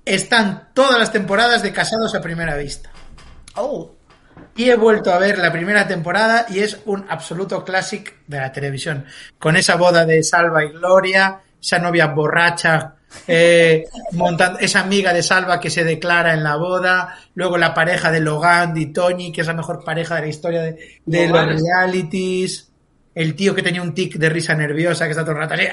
están 0.05 0.70
todas 0.74 0.97
las 0.97 1.11
temporadas 1.11 1.63
de 1.63 1.74
Casados 1.74 2.15
a 2.15 2.22
Primera 2.22 2.55
Vista. 2.55 2.89
Oh, 3.55 3.97
Y 4.56 4.70
he 4.70 4.76
vuelto 4.76 5.14
a 5.14 5.20
ver 5.20 5.38
la 5.38 5.52
primera 5.52 5.88
temporada 5.88 6.46
y 6.50 6.60
es 6.60 6.80
un 6.86 7.06
absoluto 7.10 7.64
clásico 7.64 8.12
de 8.28 8.38
la 8.40 8.52
televisión. 8.52 9.06
Con 9.38 9.56
esa 9.56 9.76
boda 9.76 10.06
de 10.06 10.24
Salva 10.24 10.64
y 10.64 10.70
Gloria, 10.70 11.40
esa 11.62 11.80
novia 11.80 12.08
borracha, 12.08 12.96
eh, 13.28 13.86
montando, 14.14 14.60
esa 14.60 14.82
amiga 14.82 15.14
de 15.14 15.24
Salva 15.24 15.60
que 15.60 15.70
se 15.70 15.84
declara 15.84 16.34
en 16.34 16.44
la 16.44 16.56
boda, 16.56 17.18
luego 17.36 17.58
la 17.58 17.74
pareja 17.74 18.12
de 18.12 18.20
Logan 18.20 18.76
y 18.78 18.88
Tony, 18.88 19.32
que 19.32 19.42
es 19.42 19.48
la 19.48 19.54
mejor 19.54 19.84
pareja 19.84 20.16
de 20.16 20.22
la 20.22 20.28
historia 20.28 20.62
de, 20.62 21.00
los 21.06 21.56
es- 21.56 21.62
realities, 21.62 22.72
el 23.16 23.36
tío 23.36 23.56
que 23.56 23.64
tenía 23.64 23.82
un 23.82 23.94
tic 23.94 24.16
de 24.18 24.30
risa 24.30 24.54
nerviosa 24.56 25.06
que 25.06 25.12
está 25.12 25.24
todo 25.24 25.32
el 25.34 25.40
rato 25.40 25.54
así, 25.56 25.64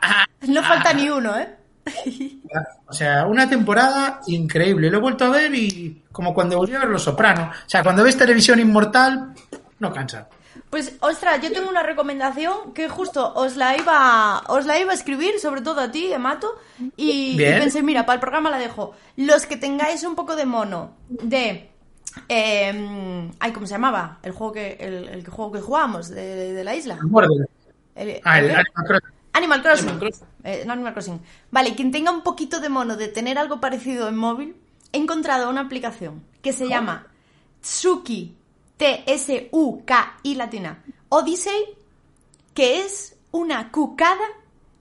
¡ah! 0.00 0.24
no 0.48 0.62
falta 0.62 0.92
ni 0.92 1.08
uno, 1.10 1.38
¿eh? 1.38 1.48
O 2.88 2.92
sea, 2.92 3.26
una 3.26 3.48
temporada 3.48 4.20
increíble. 4.28 4.90
Lo 4.90 4.98
he 4.98 5.00
vuelto 5.00 5.24
a 5.24 5.30
ver 5.30 5.54
y 5.54 6.02
como 6.12 6.32
cuando 6.32 6.56
volví 6.56 6.74
a 6.74 6.78
ver 6.80 6.88
Los 6.88 7.02
Soprano. 7.02 7.50
O 7.50 7.68
sea, 7.68 7.82
cuando 7.82 8.02
ves 8.04 8.16
televisión 8.16 8.60
inmortal, 8.60 9.34
no 9.80 9.92
cansa. 9.92 10.28
Pues, 10.70 10.94
ostras, 11.00 11.40
yo 11.42 11.52
tengo 11.52 11.68
una 11.68 11.82
recomendación 11.82 12.72
que 12.74 12.88
justo 12.88 13.32
os 13.34 13.56
la 13.56 13.76
iba, 13.76 14.42
os 14.48 14.66
la 14.66 14.78
iba 14.78 14.92
a 14.92 14.94
escribir, 14.94 15.38
sobre 15.40 15.60
todo 15.62 15.80
a 15.80 15.90
ti, 15.90 16.12
Emato, 16.12 16.54
y, 16.96 17.10
y 17.32 17.36
pensé, 17.60 17.82
mira, 17.82 18.06
para 18.06 18.14
el 18.14 18.20
programa 18.20 18.50
la 18.50 18.58
dejo. 18.58 18.94
Los 19.16 19.46
que 19.46 19.56
tengáis 19.56 20.02
un 20.04 20.14
poco 20.14 20.34
de 20.36 20.46
mono 20.46 20.92
de... 21.08 21.70
eh, 22.28 23.30
ay, 23.38 23.52
¿cómo 23.52 23.66
se 23.66 23.74
llamaba? 23.74 24.18
El 24.22 24.32
juego 24.32 24.52
que, 24.52 24.76
el, 24.80 25.08
el 25.08 25.26
juego 25.28 25.52
que 25.52 25.60
jugamos 25.60 26.08
de, 26.08 26.52
de 26.52 26.64
la 26.64 26.74
isla. 26.74 26.98
El- 27.94 28.20
Ah, 28.24 28.38
el. 28.40 28.50
Animal 28.50 28.64
Crossing. 28.86 29.15
Animal 29.36 29.62
Crossing. 29.62 29.88
Animal 29.88 30.00
Crossing. 30.00 30.26
Eh, 30.44 30.64
no, 30.66 30.72
Animal 30.72 30.92
Crossing. 30.94 31.20
Vale, 31.50 31.74
quien 31.74 31.90
tenga 31.90 32.10
un 32.10 32.22
poquito 32.22 32.58
de 32.58 32.68
mono 32.68 32.96
de 32.96 33.08
tener 33.08 33.38
algo 33.38 33.60
parecido 33.60 34.08
en 34.08 34.16
móvil, 34.16 34.56
he 34.92 34.98
encontrado 34.98 35.50
una 35.50 35.60
aplicación 35.62 36.24
que 36.40 36.52
se 36.52 36.68
llama 36.68 37.06
Tsuki, 37.60 38.34
T-S-U-K-I 38.76 40.34
latina, 40.34 40.82
Odyssey, 41.10 41.76
que 42.54 42.80
es 42.80 43.16
una 43.30 43.70
cucada 43.70 44.26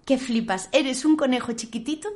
que 0.06 0.18
flipas. 0.18 0.70
Eres 0.72 1.04
un 1.04 1.18
conejo 1.18 1.52
chiquitito. 1.54 2.10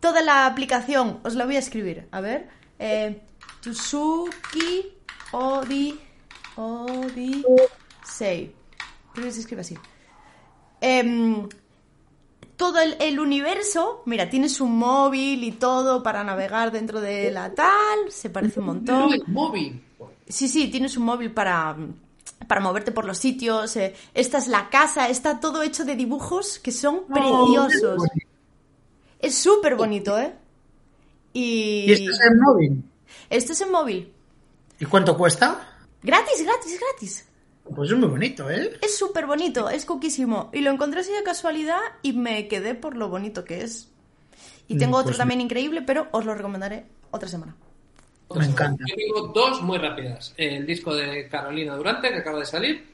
Toda 0.00 0.20
la 0.20 0.46
aplicación, 0.46 1.20
os 1.22 1.34
la 1.34 1.44
voy 1.44 1.56
a 1.56 1.60
escribir. 1.60 2.08
A 2.10 2.20
ver. 2.20 2.48
Eh, 2.78 3.20
Tsuki 3.60 4.98
Odi, 5.32 6.00
Odyssey. 6.56 8.54
Creo 9.12 9.26
que 9.26 9.32
se 9.32 9.40
escribe 9.40 9.60
así. 9.60 9.76
Em, 10.80 11.48
todo 12.58 12.80
el, 12.80 12.96
el 13.00 13.18
universo. 13.20 14.02
Mira, 14.04 14.28
tienes 14.28 14.60
un 14.60 14.76
móvil 14.76 15.42
y 15.44 15.52
todo 15.52 16.02
para 16.02 16.22
navegar 16.24 16.70
dentro 16.72 17.00
de 17.00 17.30
la 17.30 17.54
tal. 17.54 18.10
Se 18.10 18.28
parece 18.28 18.60
un 18.60 18.66
montón. 18.66 19.10
Móvil. 19.28 19.82
Sí, 20.28 20.46
sí, 20.48 20.68
tienes 20.68 20.94
un 20.98 21.04
móvil 21.04 21.30
para, 21.32 21.74
para 22.46 22.60
moverte 22.60 22.92
por 22.92 23.06
los 23.06 23.16
sitios. 23.16 23.74
eh, 23.76 23.94
esta 24.12 24.36
es 24.36 24.48
la 24.48 24.68
casa, 24.68 25.08
está 25.08 25.40
todo 25.40 25.62
hecho 25.62 25.86
de 25.86 25.96
dibujos 25.96 26.58
que 26.58 26.72
son 26.72 27.04
preciosos. 27.06 28.02
Es 29.20 29.34
súper 29.36 29.74
bonito, 29.76 30.18
¿eh? 30.18 30.34
Y, 31.32 31.84
¿Y 31.86 31.92
esto 31.92 32.10
es 32.10 32.20
en 32.20 32.40
móvil? 32.40 32.84
esto 33.30 33.52
es 33.52 33.60
en 33.60 33.70
móvil. 33.70 34.12
¿Y 34.80 34.84
cuánto 34.84 35.16
cuesta? 35.16 35.76
Gratis, 36.02 36.42
gratis, 36.44 36.78
gratis. 36.80 37.27
Pues 37.74 37.90
es 37.90 37.96
muy 37.98 38.08
bonito, 38.08 38.50
¿eh? 38.50 38.78
Es 38.82 38.96
súper 38.98 39.26
bonito, 39.26 39.68
es 39.68 39.84
coquísimo. 39.84 40.50
Y 40.52 40.60
lo 40.60 40.70
encontré 40.70 41.00
así 41.00 41.12
de 41.12 41.22
casualidad 41.22 41.78
y 42.02 42.12
me 42.12 42.48
quedé 42.48 42.74
por 42.74 42.96
lo 42.96 43.08
bonito 43.08 43.44
que 43.44 43.62
es. 43.62 43.88
Y 44.68 44.74
Mm, 44.74 44.78
tengo 44.78 44.96
otro 44.96 45.08
pues- 45.10 45.18
también 45.18 45.40
increíble, 45.40 45.82
pero 45.82 46.08
os 46.12 46.24
lo 46.24 46.34
recomendaré 46.34 46.84
otra 47.10 47.28
semana. 47.28 47.54
Me 48.34 48.44
encanta. 48.44 48.84
Yo 48.86 48.94
tengo 48.94 49.28
dos 49.28 49.62
muy 49.62 49.78
rápidas. 49.78 50.34
El 50.36 50.66
disco 50.66 50.94
de 50.94 51.28
Carolina 51.28 51.74
Durante, 51.76 52.10
que 52.10 52.16
acaba 52.18 52.40
de 52.40 52.44
salir. 52.46 52.86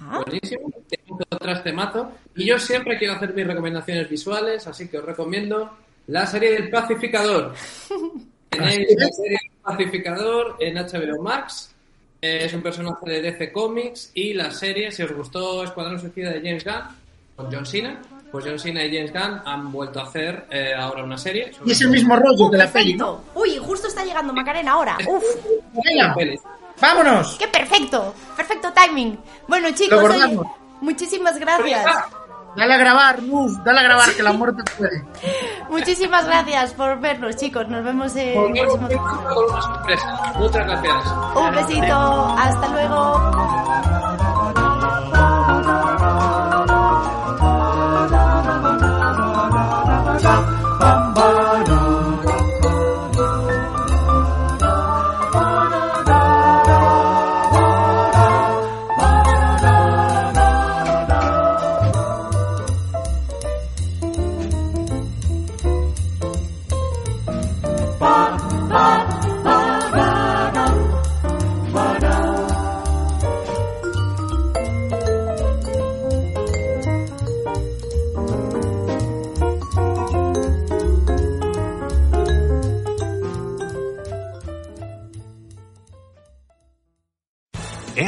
Ah, 0.00 0.20
Buenísimo. 0.26 0.70
Tengo 0.88 1.20
otras 1.30 1.62
temazo. 1.62 2.10
Y 2.34 2.46
yo 2.46 2.58
siempre 2.58 2.98
quiero 2.98 3.14
hacer 3.14 3.32
mis 3.34 3.46
recomendaciones 3.46 4.08
visuales, 4.08 4.66
así 4.66 4.88
que 4.88 4.98
os 4.98 5.04
recomiendo 5.04 5.70
la 6.08 6.26
serie 6.26 6.52
del 6.52 6.70
pacificador. 6.70 7.54
Tenéis 8.50 8.88
la 8.96 9.08
serie 9.10 9.38
del 9.42 9.60
pacificador 9.62 10.56
en 10.58 10.74
HBO 10.76 11.22
Max. 11.22 11.72
Eh, 12.22 12.44
Es 12.44 12.52
un 12.54 12.62
personaje 12.62 12.98
de 13.10 13.22
DC 13.22 13.52
Comics. 13.52 14.10
Y 14.14 14.34
la 14.34 14.50
serie, 14.50 14.90
si 14.92 15.02
os 15.02 15.12
gustó 15.12 15.62
Escuadrón 15.64 15.98
Suicida 16.00 16.30
de 16.30 16.40
James 16.40 16.64
Gunn, 16.64 16.82
con 17.36 17.52
John 17.52 17.64
Cena, 17.66 18.00
pues 18.30 18.44
John 18.44 18.58
Cena 18.58 18.84
y 18.84 18.94
James 18.94 19.12
Gunn 19.12 19.40
han 19.44 19.72
vuelto 19.72 20.00
a 20.00 20.04
hacer 20.04 20.46
eh, 20.50 20.72
ahora 20.76 21.02
una 21.04 21.16
serie. 21.18 21.50
Y 21.64 21.72
es 21.72 21.80
el 21.80 21.88
mismo 21.88 22.14
rollo 22.16 22.50
que 22.50 22.56
la 22.58 22.70
peli, 22.70 22.94
¿no? 22.94 23.22
Uy, 23.34 23.56
justo 23.58 23.88
está 23.88 24.04
llegando 24.04 24.32
Macarena 24.32 24.72
ahora. 24.72 24.98
Uf, 25.08 25.24
Venga, 25.84 26.14
vámonos. 26.80 27.36
qué 27.38 27.48
perfecto. 27.48 28.14
Perfecto 28.36 28.72
timing. 28.74 29.18
Bueno, 29.48 29.68
chicos, 29.72 29.90
Lo 29.98 29.98
oye, 30.06 30.16
guardamos. 30.18 30.46
muchísimas 30.80 31.38
gracias. 31.38 31.84
Dale 32.56 32.74
a 32.74 32.78
grabar, 32.78 33.22
Luz, 33.22 33.62
dale 33.62 33.80
a 33.80 33.82
grabar, 33.84 34.12
que 34.14 34.22
la 34.22 34.32
muerte 34.32 34.62
puede. 34.76 35.04
Muchísimas 35.70 36.26
gracias 36.26 36.74
por 36.74 36.98
vernos, 37.00 37.36
chicos. 37.36 37.68
Nos 37.68 37.84
vemos 37.84 38.16
en 38.16 38.56
el 38.56 38.66
próximo 38.66 39.62
sorpresa. 39.62 40.32
Muchas 40.36 40.66
gracias. 40.66 41.04
Un 41.36 41.54
besito. 41.54 42.36
Hasta 42.38 42.68
luego. 42.68 43.20